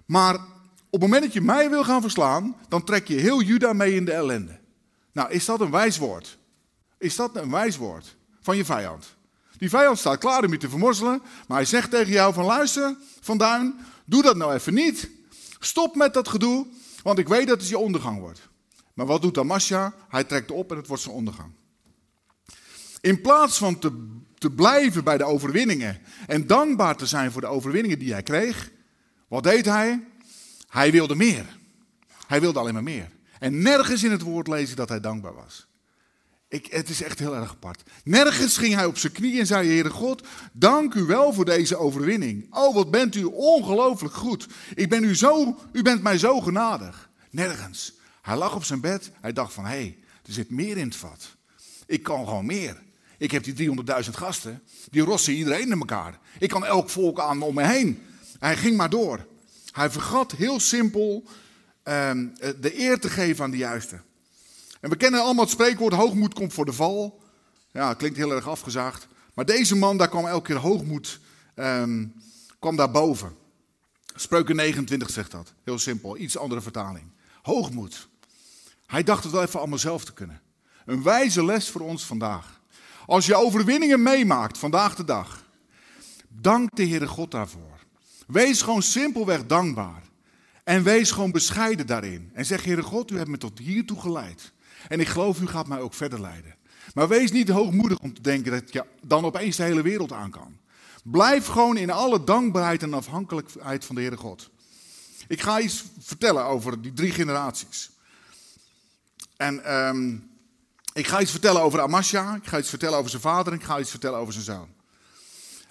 Maar 0.06 0.34
op 0.34 0.42
het 0.90 1.00
moment 1.00 1.22
dat 1.22 1.32
je 1.32 1.40
mij 1.40 1.70
wil 1.70 1.84
gaan 1.84 2.00
verslaan, 2.00 2.56
dan 2.68 2.84
trek 2.84 3.08
je 3.08 3.14
heel 3.14 3.42
Juda 3.42 3.72
mee 3.72 3.94
in 3.94 4.04
de 4.04 4.12
ellende. 4.12 4.58
Nou, 5.12 5.30
is 5.30 5.44
dat 5.44 5.60
een 5.60 5.70
wijs 5.70 5.98
woord? 5.98 6.38
Is 6.98 7.16
dat 7.16 7.36
een 7.36 7.50
wijs 7.50 7.76
woord 7.76 8.16
van 8.40 8.56
je 8.56 8.64
vijand? 8.64 9.16
Die 9.58 9.68
vijand 9.68 9.98
staat 9.98 10.18
klaar 10.18 10.44
om 10.44 10.52
je 10.52 10.58
te 10.58 10.68
vermorzelen, 10.68 11.22
maar 11.48 11.56
hij 11.56 11.66
zegt 11.66 11.90
tegen 11.90 12.12
jou 12.12 12.34
van 12.34 12.44
luister, 12.44 12.96
Van 13.20 13.38
Duin, 13.38 13.74
doe 14.04 14.22
dat 14.22 14.36
nou 14.36 14.54
even 14.54 14.74
niet. 14.74 15.10
Stop 15.58 15.94
met 15.94 16.14
dat 16.14 16.28
gedoe, 16.28 16.66
want 17.02 17.18
ik 17.18 17.28
weet 17.28 17.46
dat 17.48 17.60
het 17.60 17.68
je 17.68 17.78
ondergang 17.78 18.20
wordt. 18.20 18.48
Maar 18.94 19.06
wat 19.06 19.22
doet 19.22 19.38
Amasja? 19.38 19.94
Hij 20.08 20.24
trekt 20.24 20.50
op 20.50 20.70
en 20.70 20.76
het 20.76 20.86
wordt 20.86 21.02
zijn 21.02 21.14
ondergang. 21.14 21.50
In 23.00 23.20
plaats 23.20 23.58
van 23.58 23.78
te, 23.78 24.16
te 24.38 24.50
blijven 24.50 25.04
bij 25.04 25.18
de 25.18 25.24
overwinningen 25.24 26.00
en 26.26 26.46
dankbaar 26.46 26.96
te 26.96 27.06
zijn 27.06 27.32
voor 27.32 27.40
de 27.40 27.46
overwinningen 27.46 27.98
die 27.98 28.12
hij 28.12 28.22
kreeg, 28.22 28.70
wat 29.28 29.42
deed 29.42 29.64
hij? 29.64 30.04
Hij 30.68 30.90
wilde 30.90 31.14
meer. 31.14 31.58
Hij 32.26 32.40
wilde 32.40 32.58
alleen 32.58 32.74
maar 32.74 32.82
meer. 32.82 33.10
En 33.38 33.62
nergens 33.62 34.02
in 34.02 34.10
het 34.10 34.22
woord 34.22 34.48
lezen 34.48 34.76
dat 34.76 34.88
hij 34.88 35.00
dankbaar 35.00 35.34
was. 35.34 35.66
Ik, 36.48 36.66
het 36.66 36.88
is 36.88 37.02
echt 37.02 37.18
heel 37.18 37.36
erg 37.36 37.50
apart. 37.50 37.82
Nergens 38.04 38.56
ging 38.56 38.74
hij 38.74 38.84
op 38.84 38.98
zijn 38.98 39.12
knieën 39.12 39.38
en 39.38 39.46
zei: 39.46 39.68
Heere 39.68 39.90
God, 39.90 40.26
dank 40.52 40.94
u 40.94 41.02
wel 41.02 41.32
voor 41.32 41.44
deze 41.44 41.76
overwinning. 41.76 42.54
Oh, 42.54 42.74
wat 42.74 42.90
bent 42.90 43.14
u 43.14 43.24
ongelooflijk 43.24 44.14
goed. 44.14 44.46
Ik 44.74 44.88
ben 44.88 45.04
u, 45.04 45.16
zo, 45.16 45.58
u 45.72 45.82
bent 45.82 46.02
mij 46.02 46.18
zo 46.18 46.40
genadig. 46.40 47.10
Nergens. 47.30 47.92
Hij 48.22 48.36
lag 48.36 48.54
op 48.54 48.64
zijn 48.64 48.80
bed. 48.80 49.10
Hij 49.20 49.32
dacht 49.32 49.52
van, 49.52 49.64
hé, 49.64 49.70
hey, 49.70 49.98
er 50.26 50.32
zit 50.32 50.50
meer 50.50 50.76
in 50.76 50.86
het 50.86 50.96
vat. 50.96 51.36
Ik 51.86 52.02
kan 52.02 52.26
gewoon 52.26 52.46
meer. 52.46 52.82
Ik 53.18 53.30
heb 53.30 53.44
die 53.44 53.70
300.000 54.04 54.10
gasten. 54.10 54.62
Die 54.90 55.02
rossen 55.02 55.34
iedereen 55.34 55.70
in 55.70 55.78
elkaar. 55.78 56.18
Ik 56.38 56.48
kan 56.48 56.64
elk 56.64 56.90
volk 56.90 57.20
aan 57.20 57.42
om 57.42 57.54
me 57.54 57.66
heen. 57.66 58.02
Hij 58.38 58.56
ging 58.56 58.76
maar 58.76 58.90
door. 58.90 59.26
Hij 59.70 59.90
vergat 59.90 60.32
heel 60.32 60.60
simpel 60.60 61.24
um, 61.84 62.34
de 62.60 62.78
eer 62.80 63.00
te 63.00 63.10
geven 63.10 63.44
aan 63.44 63.50
de 63.50 63.56
juiste. 63.56 64.00
En 64.80 64.90
we 64.90 64.96
kennen 64.96 65.20
allemaal 65.20 65.44
het 65.44 65.52
spreekwoord: 65.52 65.94
hoogmoed 65.94 66.34
komt 66.34 66.52
voor 66.52 66.64
de 66.64 66.72
val. 66.72 67.22
Ja, 67.72 67.94
klinkt 67.94 68.16
heel 68.16 68.32
erg 68.32 68.48
afgezaagd. 68.48 69.08
Maar 69.34 69.44
deze 69.44 69.76
man, 69.76 69.96
daar 69.96 70.08
kwam 70.08 70.26
elke 70.26 70.46
keer 70.46 70.60
hoogmoed 70.60 71.20
um, 71.54 72.14
kwam 72.58 72.76
daar 72.76 72.90
boven. 72.90 73.36
Spreuken 74.14 74.56
29 74.56 75.10
zegt 75.10 75.30
dat. 75.30 75.52
Heel 75.64 75.78
simpel, 75.78 76.16
iets 76.16 76.38
andere 76.38 76.60
vertaling. 76.60 77.04
Hoogmoed. 77.42 78.08
Hij 78.86 79.02
dacht 79.02 79.22
het 79.22 79.32
wel 79.32 79.42
even 79.42 79.58
allemaal 79.58 79.78
zelf 79.78 80.04
te 80.04 80.12
kunnen. 80.12 80.40
Een 80.84 81.02
wijze 81.02 81.44
les 81.44 81.68
voor 81.68 81.80
ons 81.80 82.04
vandaag. 82.04 82.60
Als 83.06 83.26
je 83.26 83.34
overwinningen 83.34 84.02
meemaakt 84.02 84.58
vandaag 84.58 84.94
de 84.94 85.04
dag, 85.04 85.44
dank 86.28 86.76
de 86.76 86.88
Heere 86.88 87.06
God 87.06 87.30
daarvoor. 87.30 87.75
Wees 88.26 88.62
gewoon 88.62 88.82
simpelweg 88.82 89.46
dankbaar. 89.46 90.02
En 90.64 90.82
wees 90.82 91.10
gewoon 91.10 91.30
bescheiden 91.30 91.86
daarin. 91.86 92.30
En 92.32 92.46
zeg, 92.46 92.64
Heere 92.64 92.82
God, 92.82 93.10
u 93.10 93.16
hebt 93.16 93.28
me 93.28 93.38
tot 93.38 93.58
hiertoe 93.58 94.00
geleid. 94.00 94.52
En 94.88 95.00
ik 95.00 95.08
geloof, 95.08 95.40
u 95.40 95.46
gaat 95.46 95.66
mij 95.66 95.80
ook 95.80 95.94
verder 95.94 96.20
leiden. 96.20 96.54
Maar 96.94 97.08
wees 97.08 97.32
niet 97.32 97.48
hoogmoedig 97.48 97.98
om 97.98 98.14
te 98.14 98.20
denken 98.20 98.52
dat 98.52 98.72
je 98.72 98.84
dan 99.02 99.24
opeens 99.24 99.56
de 99.56 99.62
hele 99.62 99.82
wereld 99.82 100.12
aan 100.12 100.30
kan. 100.30 100.58
Blijf 101.04 101.46
gewoon 101.46 101.76
in 101.76 101.90
alle 101.90 102.24
dankbaarheid 102.24 102.82
en 102.82 102.94
afhankelijkheid 102.94 103.84
van 103.84 103.94
de 103.94 104.00
Heere 104.00 104.16
God. 104.16 104.50
Ik 105.28 105.40
ga 105.40 105.60
iets 105.60 105.84
vertellen 105.98 106.44
over 106.44 106.82
die 106.82 106.92
drie 106.92 107.12
generaties. 107.12 107.90
En 109.36 109.64
ehm, 109.64 110.16
ik 110.92 111.06
ga 111.06 111.20
iets 111.20 111.30
vertellen 111.30 111.62
over 111.62 111.80
Amasja, 111.80 112.34
ik 112.34 112.46
ga 112.46 112.58
iets 112.58 112.68
vertellen 112.68 112.98
over 112.98 113.10
zijn 113.10 113.22
vader 113.22 113.52
en 113.52 113.58
ik 113.58 113.64
ga 113.64 113.78
iets 113.80 113.90
vertellen 113.90 114.18
over 114.18 114.32
zijn 114.32 114.44
zoon. 114.44 114.68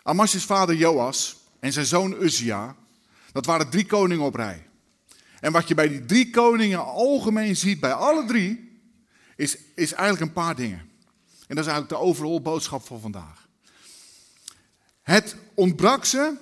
Amasja's 0.04 0.46
vader 0.46 0.76
Joas 0.76 1.36
en 1.66 1.74
zijn 1.74 1.86
zoon 1.86 2.24
Uzia, 2.24 2.76
dat 3.32 3.46
waren 3.46 3.70
drie 3.70 3.86
koningen 3.86 4.26
op 4.26 4.36
rij. 4.36 4.68
En 5.40 5.52
wat 5.52 5.68
je 5.68 5.74
bij 5.74 5.88
die 5.88 6.06
drie 6.06 6.30
koningen 6.30 6.86
algemeen 6.86 7.56
ziet, 7.56 7.80
bij 7.80 7.94
alle 7.94 8.26
drie, 8.26 8.80
is, 9.36 9.58
is 9.76 9.94
eigenlijk 9.94 10.22
een 10.22 10.44
paar 10.44 10.56
dingen. 10.56 10.80
En 11.48 11.56
dat 11.56 11.66
is 11.66 11.72
eigenlijk 11.72 11.90
de 11.90 11.98
overal 11.98 12.42
boodschap 12.42 12.86
van 12.86 13.02
vandaag. 13.02 13.48
Het 15.02 15.36
ontbrak 15.54 16.06
ze 16.06 16.34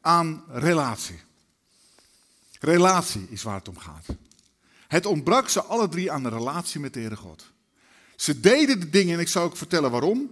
aan 0.00 0.44
relatie. 0.48 1.20
Relatie 2.60 3.26
is 3.30 3.42
waar 3.42 3.58
het 3.58 3.68
om 3.68 3.78
gaat. 3.78 4.06
Het 4.88 5.06
ontbrak 5.06 5.48
ze 5.48 5.62
alle 5.62 5.88
drie 5.88 6.12
aan 6.12 6.22
de 6.22 6.28
relatie 6.28 6.80
met 6.80 6.94
de 6.94 7.00
Heere 7.00 7.16
God. 7.16 7.52
Ze 8.16 8.40
deden 8.40 8.80
de 8.80 8.90
dingen, 8.90 9.14
en 9.14 9.20
ik 9.20 9.28
zou 9.28 9.44
ook 9.44 9.56
vertellen 9.56 9.90
waarom. 9.90 10.30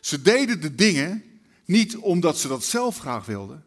Ze 0.00 0.22
deden 0.22 0.60
de 0.60 0.74
dingen 0.74 1.27
niet 1.68 1.96
omdat 1.96 2.38
ze 2.38 2.48
dat 2.48 2.64
zelf 2.64 2.98
graag 2.98 3.26
wilden, 3.26 3.64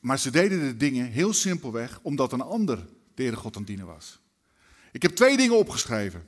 maar 0.00 0.18
ze 0.18 0.30
deden 0.30 0.60
de 0.60 0.76
dingen 0.76 1.10
heel 1.10 1.32
simpelweg 1.32 1.98
omdat 2.02 2.32
een 2.32 2.40
ander 2.40 2.86
de 3.14 3.36
God 3.36 3.56
aan 3.56 3.64
dienen 3.64 3.86
was. 3.86 4.20
Ik 4.92 5.02
heb 5.02 5.16
twee 5.16 5.36
dingen 5.36 5.58
opgeschreven. 5.58 6.26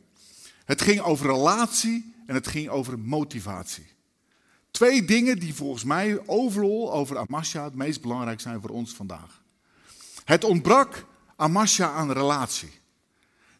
Het 0.65 0.83
ging 0.83 1.01
over 1.01 1.27
relatie 1.27 2.15
en 2.27 2.35
het 2.35 2.47
ging 2.47 2.69
over 2.69 2.99
motivatie. 2.99 3.87
Twee 4.71 5.05
dingen 5.05 5.39
die 5.39 5.55
volgens 5.55 5.85
mij 5.85 6.27
overal 6.27 6.93
over 6.93 7.19
Amasja 7.19 7.65
het 7.65 7.75
meest 7.75 8.01
belangrijk 8.01 8.41
zijn 8.41 8.61
voor 8.61 8.71
ons 8.71 8.93
vandaag. 8.93 9.43
Het 10.25 10.45
ontbrak 10.45 11.07
Amasja 11.37 11.91
aan 11.93 12.13
relatie. 12.13 12.71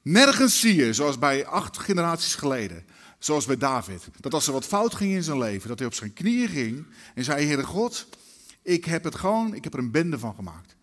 Nergens 0.03 0.61
zie 0.61 0.75
je, 0.75 0.93
zoals 0.93 1.19
bij 1.19 1.47
acht 1.47 1.79
generaties 1.79 2.35
geleden, 2.35 2.85
zoals 3.25 3.47
bij 3.47 3.57
David, 3.57 4.09
dat 4.21 4.35
als 4.35 4.47
er 4.47 4.53
wat 4.53 4.65
fout 4.65 4.95
ging 4.95 5.13
in 5.13 5.23
zijn 5.23 5.39
leven, 5.39 5.69
dat 5.69 5.79
hij 5.79 5.87
op 5.87 5.95
zijn 5.95 6.13
knieën 6.13 6.49
ging 6.49 6.87
en 7.15 7.25
zei, 7.25 7.47
Heere 7.47 7.65
God, 7.65 8.07
ik 8.63 8.85
heb 8.85 9.05
het 9.05 9.15
gewoon, 9.15 9.55
ik 9.55 9.65
heb 9.65 9.73
er 9.73 9.79
een 9.79 9.91
bende 9.91 10.19
van 10.19 10.35
gemaakt. 10.35 10.77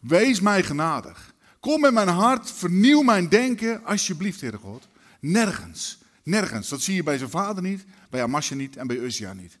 Wees 0.00 0.40
mij 0.40 0.62
genadig. 0.62 1.34
Kom 1.60 1.80
met 1.80 1.92
mijn 1.92 2.08
hart, 2.08 2.50
vernieuw 2.50 3.02
mijn 3.02 3.28
denken, 3.28 3.84
alsjeblieft, 3.84 4.40
Heere 4.40 4.56
God. 4.56 4.88
Nergens, 5.20 5.98
nergens. 6.22 6.68
Dat 6.68 6.80
zie 6.80 6.94
je 6.94 7.02
bij 7.02 7.18
zijn 7.18 7.30
vader 7.30 7.62
niet, 7.62 7.84
bij 8.10 8.22
Amasja 8.22 8.54
niet 8.54 8.76
en 8.76 8.86
bij 8.86 8.96
Uzia 8.96 9.32
niet. 9.32 9.58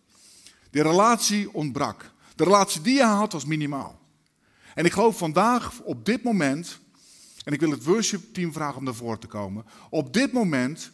De 0.70 0.82
relatie 0.82 1.54
ontbrak. 1.54 2.10
De 2.36 2.44
relatie 2.44 2.80
die 2.80 2.98
hij 2.98 3.14
had 3.14 3.32
was 3.32 3.44
minimaal. 3.44 4.00
En 4.74 4.84
ik 4.84 4.92
geloof 4.92 5.18
vandaag, 5.18 5.80
op 5.80 6.04
dit 6.04 6.22
moment, 6.22 6.78
en 7.44 7.52
ik 7.52 7.60
wil 7.60 7.70
het 7.70 7.84
worship 7.84 8.34
team 8.34 8.52
vragen 8.52 8.78
om 8.78 8.84
naar 8.84 8.94
voren 8.94 9.20
te 9.20 9.26
komen. 9.26 9.64
Op 9.90 10.12
dit 10.12 10.32
moment, 10.32 10.90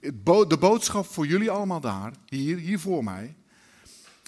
de 0.00 0.56
boodschap 0.60 1.06
voor 1.06 1.26
jullie 1.26 1.50
allemaal 1.50 1.80
daar, 1.80 2.12
hier, 2.26 2.56
hier 2.56 2.78
voor 2.78 3.04
mij. 3.04 3.34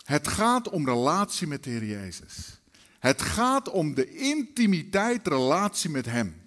Het 0.05 0.29
gaat 0.29 0.69
om 0.69 0.87
relatie 0.87 1.47
met 1.47 1.65
de 1.65 1.71
Heer 1.71 1.85
Jezus. 1.85 2.61
Het 2.99 3.23
gaat 3.23 3.71
om 3.71 3.95
de 3.95 4.15
intimiteit, 4.15 5.29
relatie 5.29 5.91
met 5.91 6.07
Hem. 6.07 6.43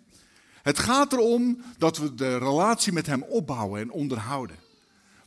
Het 0.62 0.80
gaat 0.80 1.14
erom 1.14 1.62
dat 1.78 1.98
we 1.98 2.16
de 2.16 2.38
relatie 2.38 2.94
met 2.94 3.06
Hem 3.06 3.24
opbouwen 3.24 3.82
en 3.82 3.92
onderhouden. 3.92 4.56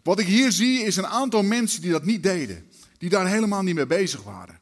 Wat 0.02 0.18
ik 0.18 0.26
hier 0.26 0.52
zie 0.52 0.82
is 0.82 0.96
een 0.96 1.06
aantal 1.06 1.42
mensen 1.42 1.82
die 1.82 1.90
dat 1.90 2.04
niet 2.04 2.22
deden. 2.22 2.70
Die 2.98 3.08
daar 3.08 3.28
helemaal 3.28 3.62
niet 3.62 3.74
mee 3.74 3.86
bezig 3.86 4.22
waren. 4.22 4.60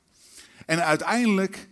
En 0.66 0.85
uiteindelijk 0.85 1.68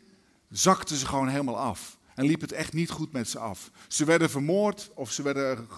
zakten 0.50 0.96
ze 0.96 1.07
gewoon 1.07 1.29
helemaal 1.29 1.59
af. 1.59 1.93
En 2.14 2.24
liep 2.24 2.40
het 2.40 2.53
echt 2.53 2.72
niet 2.72 2.90
goed 2.90 3.12
met 3.12 3.29
ze 3.29 3.38
af. 3.38 3.70
Ze 3.88 4.05
werden 4.05 4.31
vermoord 4.31 4.90
of 4.94 5.12
ze 5.12 5.22
werden 5.22 5.68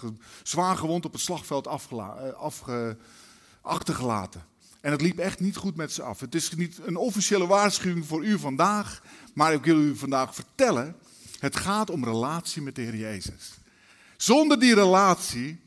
zwaar 0.43 0.77
gewond 0.77 1.05
op 1.05 1.11
het 1.11 1.21
slagveld 1.21 1.67
eh, 1.67 2.89
achtergelaten. 3.61 4.45
En 4.81 4.91
het 4.91 5.01
liep 5.01 5.19
echt 5.19 5.39
niet 5.39 5.55
goed 5.55 5.75
met 5.75 5.91
ze 5.91 6.01
af. 6.01 6.19
Het 6.19 6.35
is 6.35 6.51
niet 6.51 6.79
een 6.85 6.95
officiële 6.95 7.47
waarschuwing 7.47 8.05
voor 8.05 8.25
u 8.25 8.39
vandaag, 8.39 9.01
maar 9.33 9.53
ik 9.53 9.63
wil 9.63 9.77
u 9.77 9.95
vandaag 9.95 10.35
vertellen: 10.35 10.95
het 11.39 11.55
gaat 11.55 11.89
om 11.89 12.03
relatie 12.03 12.61
met 12.61 12.75
de 12.75 12.81
Heer 12.81 12.95
Jezus. 12.95 13.57
Zonder 14.17 14.59
die 14.59 14.73
relatie 14.73 15.59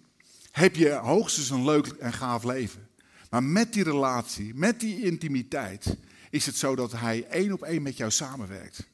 heb 0.51 0.77
je 0.77 0.91
hoogstens 0.91 1.51
een 1.51 1.65
leuk 1.65 1.87
en 1.87 2.13
gaaf 2.13 2.45
leven. 2.45 2.89
Maar 3.31 3.43
met 3.43 3.73
die 3.73 3.83
relatie, 3.83 4.55
met 4.55 4.81
die 4.81 5.03
intimiteit, 5.03 5.97
is 6.31 6.47
het 6.47 6.57
zo 6.57 6.75
dat 6.75 6.93
Hij 6.93 7.27
één 7.27 7.53
op 7.53 7.63
één 7.63 7.83
met 7.83 7.97
jou 7.97 8.11
samenwerkt. 8.11 8.87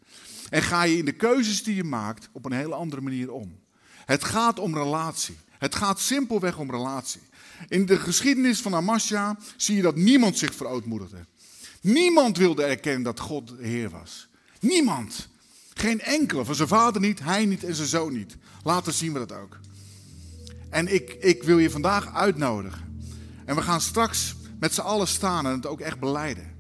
En 0.51 0.63
ga 0.63 0.83
je 0.83 0.97
in 0.97 1.05
de 1.05 1.13
keuzes 1.13 1.63
die 1.63 1.75
je 1.75 1.85
maakt 1.85 2.29
op 2.33 2.45
een 2.45 2.53
hele 2.53 2.75
andere 2.75 3.03
manier 3.03 3.33
om. 3.33 3.59
Het 4.05 4.25
gaat 4.25 4.59
om 4.59 4.75
relatie. 4.75 5.37
Het 5.59 5.75
gaat 5.75 6.01
simpelweg 6.01 6.59
om 6.59 6.71
relatie. 6.71 7.21
In 7.69 7.87
de 7.87 7.99
geschiedenis 7.99 8.61
van 8.61 8.75
Amasja 8.75 9.39
zie 9.57 9.77
je 9.77 9.83
dat 9.83 9.97
niemand 9.97 10.39
zich 10.39 10.55
verootmoedigde. 10.55 11.25
Niemand 11.81 12.37
wilde 12.37 12.65
erkennen 12.65 13.03
dat 13.03 13.21
God 13.21 13.49
de 13.49 13.67
Heer 13.67 13.91
was. 13.91 14.29
Niemand. 14.61 15.29
Geen 15.75 16.01
enkele. 16.01 16.45
Van 16.45 16.55
zijn 16.55 16.69
vader 16.69 17.01
niet, 17.01 17.21
hij 17.21 17.45
niet 17.45 17.65
en 17.65 17.75
zijn 17.75 17.89
zoon 17.89 18.13
niet. 18.13 18.37
Later 18.63 18.93
zien 18.93 19.13
we 19.13 19.19
dat 19.19 19.33
ook. 19.33 19.59
En 20.71 20.95
ik, 20.95 21.17
ik 21.21 21.43
wil 21.43 21.59
je 21.59 21.71
vandaag 21.71 22.15
uitnodigen. 22.15 23.01
En 23.45 23.55
we 23.55 23.63
gaan 23.63 23.81
straks 23.81 24.35
met 24.61 24.75
z'n 24.75 24.81
allen 24.81 25.09
staan 25.09 25.47
en 25.47 25.53
het 25.53 25.67
ook 25.67 25.81
echt 25.81 26.01
beleiden. 26.01 26.55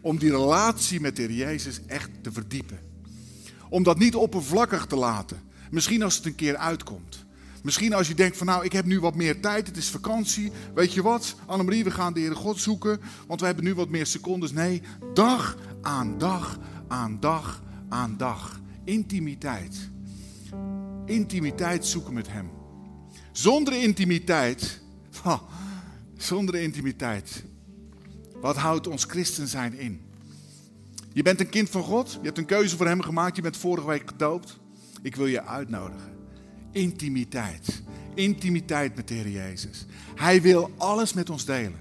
Om 0.00 0.18
die 0.18 0.30
relatie 0.30 1.00
met 1.00 1.16
de 1.16 1.22
Heer 1.22 1.32
Jezus 1.32 1.80
echt 1.86 2.10
te 2.22 2.32
verdiepen. 2.32 2.83
Om 3.68 3.82
dat 3.82 3.98
niet 3.98 4.14
oppervlakkig 4.14 4.86
te 4.86 4.96
laten. 4.96 5.40
Misschien 5.70 6.02
als 6.02 6.16
het 6.16 6.26
een 6.26 6.34
keer 6.34 6.56
uitkomt. 6.56 7.24
Misschien 7.62 7.94
als 7.94 8.08
je 8.08 8.14
denkt 8.14 8.36
van 8.36 8.46
nou, 8.46 8.64
ik 8.64 8.72
heb 8.72 8.84
nu 8.84 9.00
wat 9.00 9.14
meer 9.14 9.40
tijd, 9.40 9.66
het 9.66 9.76
is 9.76 9.88
vakantie. 9.88 10.52
Weet 10.74 10.92
je 10.92 11.02
wat, 11.02 11.34
Annemarie, 11.46 11.84
we 11.84 11.90
gaan 11.90 12.12
de 12.12 12.20
Heere 12.20 12.34
God 12.34 12.60
zoeken, 12.60 13.00
want 13.26 13.40
we 13.40 13.46
hebben 13.46 13.64
nu 13.64 13.74
wat 13.74 13.88
meer 13.88 14.06
secondes. 14.06 14.52
Nee, 14.52 14.82
dag 15.14 15.56
aan 15.82 16.18
dag 16.18 16.58
aan 16.88 17.20
dag 17.20 17.62
aan 17.88 18.16
dag. 18.16 18.60
Intimiteit. 18.84 19.90
Intimiteit 21.06 21.86
zoeken 21.86 22.14
met 22.14 22.28
Hem. 22.30 22.50
Zonder 23.32 23.82
intimiteit, 23.82 24.80
zonder 26.16 26.54
intimiteit, 26.54 27.44
wat 28.40 28.56
houdt 28.56 28.86
ons 28.86 29.04
christen 29.04 29.48
zijn 29.48 29.78
in? 29.78 30.03
Je 31.14 31.22
bent 31.22 31.40
een 31.40 31.48
kind 31.48 31.70
van 31.70 31.82
God. 31.82 32.12
Je 32.12 32.26
hebt 32.26 32.38
een 32.38 32.44
keuze 32.44 32.76
voor 32.76 32.86
Hem 32.86 33.00
gemaakt. 33.00 33.36
Je 33.36 33.42
bent 33.42 33.56
vorige 33.56 33.86
week 33.86 34.08
gedoopt. 34.10 34.58
Ik 35.02 35.16
wil 35.16 35.26
je 35.26 35.44
uitnodigen. 35.44 36.16
Intimiteit. 36.72 37.82
Intimiteit 38.14 38.96
met 38.96 39.08
de 39.08 39.14
Heer 39.14 39.28
Jezus. 39.28 39.86
Hij 40.14 40.42
wil 40.42 40.70
alles 40.76 41.12
met 41.12 41.30
ons 41.30 41.44
delen. 41.44 41.80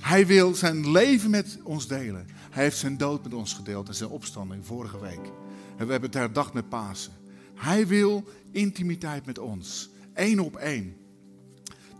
Hij 0.00 0.26
wil 0.26 0.54
zijn 0.54 0.90
leven 0.90 1.30
met 1.30 1.58
ons 1.62 1.88
delen. 1.88 2.26
Hij 2.50 2.62
heeft 2.62 2.76
zijn 2.76 2.96
dood 2.96 3.22
met 3.22 3.34
ons 3.34 3.52
gedeeld 3.52 3.88
en 3.88 3.94
zijn 3.94 4.10
opstanding 4.10 4.66
vorige 4.66 5.00
week. 5.00 5.32
En 5.76 5.86
we 5.86 5.92
hebben 5.92 6.10
het 6.10 6.18
herdacht 6.18 6.52
met 6.52 6.68
Pasen. 6.68 7.12
Hij 7.54 7.86
wil 7.86 8.24
intimiteit 8.50 9.26
met 9.26 9.38
ons. 9.38 9.90
Eén 10.14 10.40
op 10.40 10.56
één. 10.56 10.96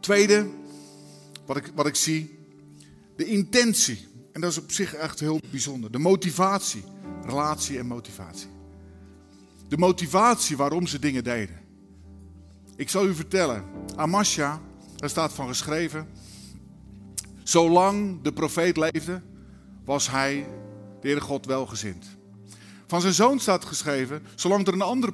Tweede, 0.00 0.46
wat 1.46 1.56
ik, 1.56 1.72
wat 1.74 1.86
ik 1.86 1.94
zie, 1.94 2.38
de 3.16 3.24
intentie. 3.24 4.06
En 4.36 4.42
dat 4.42 4.50
is 4.50 4.58
op 4.58 4.72
zich 4.72 4.94
echt 4.94 5.20
heel 5.20 5.40
bijzonder. 5.50 5.92
De 5.92 5.98
motivatie. 5.98 6.84
Relatie 7.22 7.78
en 7.78 7.86
motivatie. 7.86 8.48
De 9.68 9.78
motivatie 9.78 10.56
waarom 10.56 10.86
ze 10.86 10.98
dingen 10.98 11.24
deden. 11.24 11.60
Ik 12.74 12.90
zal 12.90 13.06
u 13.06 13.14
vertellen. 13.14 13.64
Amasja, 13.94 14.60
daar 14.96 15.10
staat 15.10 15.32
van 15.32 15.48
geschreven. 15.48 16.08
Zolang 17.42 18.22
de 18.22 18.32
profeet 18.32 18.76
leefde, 18.76 19.22
was 19.84 20.10
hij 20.10 20.46
de 21.00 21.06
Heere 21.06 21.20
God 21.20 21.46
welgezind. 21.46 22.06
Van 22.86 23.00
zijn 23.00 23.14
zoon 23.14 23.38
staat 23.38 23.64
geschreven, 23.64 24.22
zolang 24.34 24.66
er 24.66 24.72
een 24.72 24.82
andere 24.82 25.12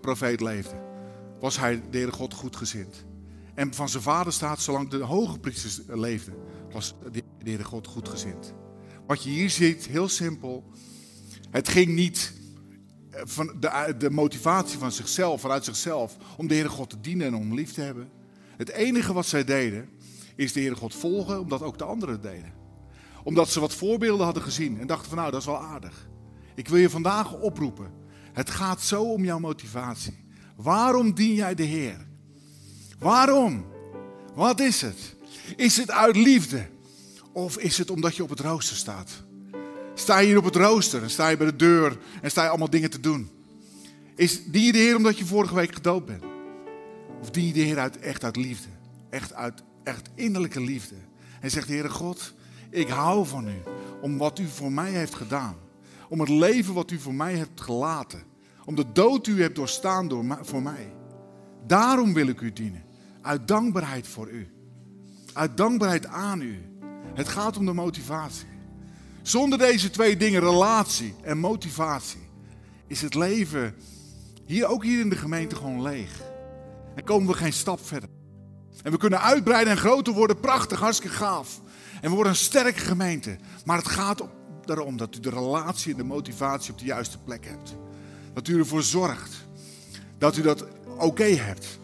profeet 0.00 0.40
leefde, 0.40 0.82
was 1.40 1.58
hij 1.58 1.82
de 1.90 1.96
Heere 1.96 2.12
God 2.12 2.34
goedgezind. 2.34 3.04
En 3.54 3.74
van 3.74 3.88
zijn 3.88 4.02
vader 4.02 4.32
staat, 4.32 4.60
zolang 4.60 4.88
de 4.88 5.02
hoge 5.02 5.38
priesters 5.38 5.80
leefden, 5.86 6.34
was 6.72 6.94
de 7.12 7.22
Heere 7.38 7.64
God 7.64 7.86
goedgezind. 7.86 8.54
Wat 9.06 9.22
je 9.22 9.30
hier 9.30 9.50
ziet, 9.50 9.86
heel 9.86 10.08
simpel. 10.08 10.64
Het 11.50 11.68
ging 11.68 11.94
niet 11.94 12.32
eh, 13.10 13.20
van 13.24 13.56
de, 13.60 13.94
de 13.98 14.10
motivatie 14.10 14.78
van 14.78 14.92
zichzelf, 14.92 15.40
vanuit 15.40 15.64
zichzelf, 15.64 16.16
om 16.36 16.46
de 16.46 16.54
Heere 16.54 16.68
God 16.68 16.90
te 16.90 17.00
dienen 17.00 17.26
en 17.26 17.34
om 17.34 17.54
lief 17.54 17.72
te 17.72 17.80
hebben. 17.80 18.10
Het 18.56 18.70
enige 18.70 19.12
wat 19.12 19.26
zij 19.26 19.44
deden, 19.44 19.88
is 20.36 20.52
de 20.52 20.60
Heere 20.60 20.76
God 20.76 20.94
volgen 20.94 21.40
omdat 21.40 21.62
ook 21.62 21.78
de 21.78 21.84
anderen 21.84 22.20
deden. 22.20 22.52
Omdat 23.22 23.48
ze 23.48 23.60
wat 23.60 23.74
voorbeelden 23.74 24.24
hadden 24.24 24.42
gezien 24.42 24.80
en 24.80 24.86
dachten 24.86 25.08
van 25.08 25.18
nou, 25.18 25.30
dat 25.30 25.40
is 25.40 25.46
wel 25.46 25.62
aardig. 25.62 26.08
Ik 26.54 26.68
wil 26.68 26.78
je 26.78 26.90
vandaag 26.90 27.34
oproepen. 27.34 27.92
Het 28.32 28.50
gaat 28.50 28.82
zo 28.82 29.02
om 29.02 29.24
jouw 29.24 29.38
motivatie. 29.38 30.24
Waarom 30.56 31.14
dien 31.14 31.34
jij 31.34 31.54
de 31.54 31.62
Heer? 31.62 32.06
Waarom? 32.98 33.64
Wat 34.34 34.60
is 34.60 34.80
het? 34.80 35.16
Is 35.56 35.76
het 35.76 35.90
uit 35.90 36.16
liefde? 36.16 36.72
Of 37.34 37.58
is 37.58 37.78
het 37.78 37.90
omdat 37.90 38.16
je 38.16 38.22
op 38.22 38.28
het 38.28 38.40
rooster 38.40 38.76
staat? 38.76 39.10
Sta 39.94 40.18
je 40.18 40.26
hier 40.26 40.38
op 40.38 40.44
het 40.44 40.56
rooster 40.56 41.02
en 41.02 41.10
sta 41.10 41.28
je 41.28 41.36
bij 41.36 41.46
de 41.46 41.56
deur 41.56 41.98
en 42.22 42.30
sta 42.30 42.42
je 42.42 42.48
allemaal 42.48 42.70
dingen 42.70 42.90
te 42.90 43.00
doen? 43.00 43.30
Is, 44.14 44.44
dien 44.44 44.62
je 44.62 44.72
de 44.72 44.78
Heer 44.78 44.96
omdat 44.96 45.18
je 45.18 45.26
vorige 45.26 45.54
week 45.54 45.74
gedood 45.74 46.06
bent? 46.06 46.24
Of 47.20 47.30
dien 47.30 47.46
je 47.46 47.52
de 47.52 47.60
Heer 47.60 47.78
uit, 47.78 47.98
echt 47.98 48.24
uit 48.24 48.36
liefde? 48.36 48.68
Echt 49.10 49.34
uit 49.34 49.62
echt 49.84 50.10
innerlijke 50.14 50.60
liefde. 50.60 50.94
En 51.40 51.50
zegt, 51.50 51.68
Heere 51.68 51.90
God, 51.90 52.34
ik 52.70 52.88
hou 52.88 53.26
van 53.26 53.48
u. 53.48 53.62
Om 54.00 54.18
wat 54.18 54.38
u 54.38 54.46
voor 54.46 54.72
mij 54.72 54.90
heeft 54.90 55.14
gedaan. 55.14 55.56
Om 56.08 56.20
het 56.20 56.28
leven 56.28 56.74
wat 56.74 56.90
u 56.90 56.98
voor 56.98 57.14
mij 57.14 57.34
hebt 57.34 57.60
gelaten. 57.60 58.22
Om 58.64 58.74
de 58.74 58.92
dood 58.92 59.26
u 59.26 59.42
hebt 59.42 59.56
doorstaan 59.56 60.08
door, 60.08 60.38
voor 60.40 60.62
mij. 60.62 60.92
Daarom 61.66 62.14
wil 62.14 62.26
ik 62.26 62.40
u 62.40 62.52
dienen. 62.52 62.84
Uit 63.22 63.48
dankbaarheid 63.48 64.08
voor 64.08 64.30
u. 64.30 64.48
Uit 65.32 65.56
dankbaarheid 65.56 66.06
aan 66.06 66.40
u. 66.40 66.58
Het 67.14 67.28
gaat 67.28 67.56
om 67.56 67.66
de 67.66 67.72
motivatie. 67.72 68.46
Zonder 69.22 69.58
deze 69.58 69.90
twee 69.90 70.16
dingen, 70.16 70.40
relatie 70.40 71.14
en 71.22 71.38
motivatie, 71.38 72.28
is 72.86 73.02
het 73.02 73.14
leven 73.14 73.74
hier 74.46 74.66
ook 74.66 74.84
hier 74.84 75.00
in 75.00 75.08
de 75.08 75.16
gemeente 75.16 75.56
gewoon 75.56 75.82
leeg. 75.82 76.22
En 76.94 77.04
komen 77.04 77.28
we 77.28 77.34
geen 77.34 77.52
stap 77.52 77.86
verder. 77.86 78.08
En 78.82 78.92
we 78.92 78.98
kunnen 78.98 79.20
uitbreiden 79.20 79.72
en 79.72 79.78
groter 79.78 80.12
worden, 80.12 80.40
prachtig, 80.40 80.78
hartstikke 80.78 81.16
gaaf. 81.16 81.60
En 82.00 82.08
we 82.08 82.14
worden 82.14 82.32
een 82.32 82.38
sterke 82.38 82.80
gemeente. 82.80 83.36
Maar 83.64 83.76
het 83.76 83.88
gaat 83.88 84.22
erom 84.64 84.96
dat 84.96 85.16
u 85.16 85.20
de 85.20 85.30
relatie 85.30 85.92
en 85.92 85.98
de 85.98 86.04
motivatie 86.04 86.72
op 86.72 86.78
de 86.78 86.84
juiste 86.84 87.18
plek 87.18 87.46
hebt. 87.46 87.74
Dat 88.32 88.48
u 88.48 88.58
ervoor 88.58 88.82
zorgt 88.82 89.46
dat 90.18 90.36
u 90.36 90.42
dat 90.42 90.64
oké 90.98 91.24
hebt. 91.24 91.78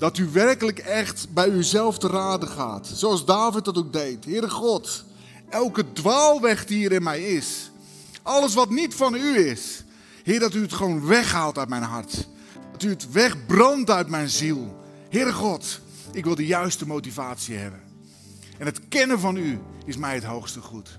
Dat 0.00 0.18
u 0.18 0.28
werkelijk 0.32 0.78
echt 0.78 1.26
bij 1.34 1.48
uzelf 1.48 1.98
te 1.98 2.08
raden 2.08 2.48
gaat. 2.48 2.86
Zoals 2.94 3.24
David 3.24 3.64
dat 3.64 3.78
ook 3.78 3.92
deed. 3.92 4.24
Heere 4.24 4.50
God, 4.50 5.04
elke 5.48 5.92
dwaalweg 5.92 6.66
die 6.66 6.84
er 6.84 6.92
in 6.92 7.02
mij 7.02 7.22
is. 7.22 7.70
Alles 8.22 8.54
wat 8.54 8.70
niet 8.70 8.94
van 8.94 9.14
u 9.14 9.38
is. 9.38 9.84
Heer, 10.22 10.40
dat 10.40 10.54
u 10.54 10.62
het 10.62 10.72
gewoon 10.72 11.06
weghaalt 11.06 11.58
uit 11.58 11.68
mijn 11.68 11.82
hart. 11.82 12.28
Dat 12.72 12.82
u 12.82 12.88
het 12.88 13.12
wegbrandt 13.12 13.90
uit 13.90 14.08
mijn 14.08 14.28
ziel. 14.28 14.76
Heere 15.08 15.32
God, 15.32 15.80
ik 16.12 16.24
wil 16.24 16.34
de 16.34 16.46
juiste 16.46 16.86
motivatie 16.86 17.56
hebben. 17.56 17.80
En 18.58 18.66
het 18.66 18.88
kennen 18.88 19.20
van 19.20 19.36
u 19.36 19.58
is 19.84 19.96
mij 19.96 20.14
het 20.14 20.24
hoogste 20.24 20.60
goed. 20.60 20.98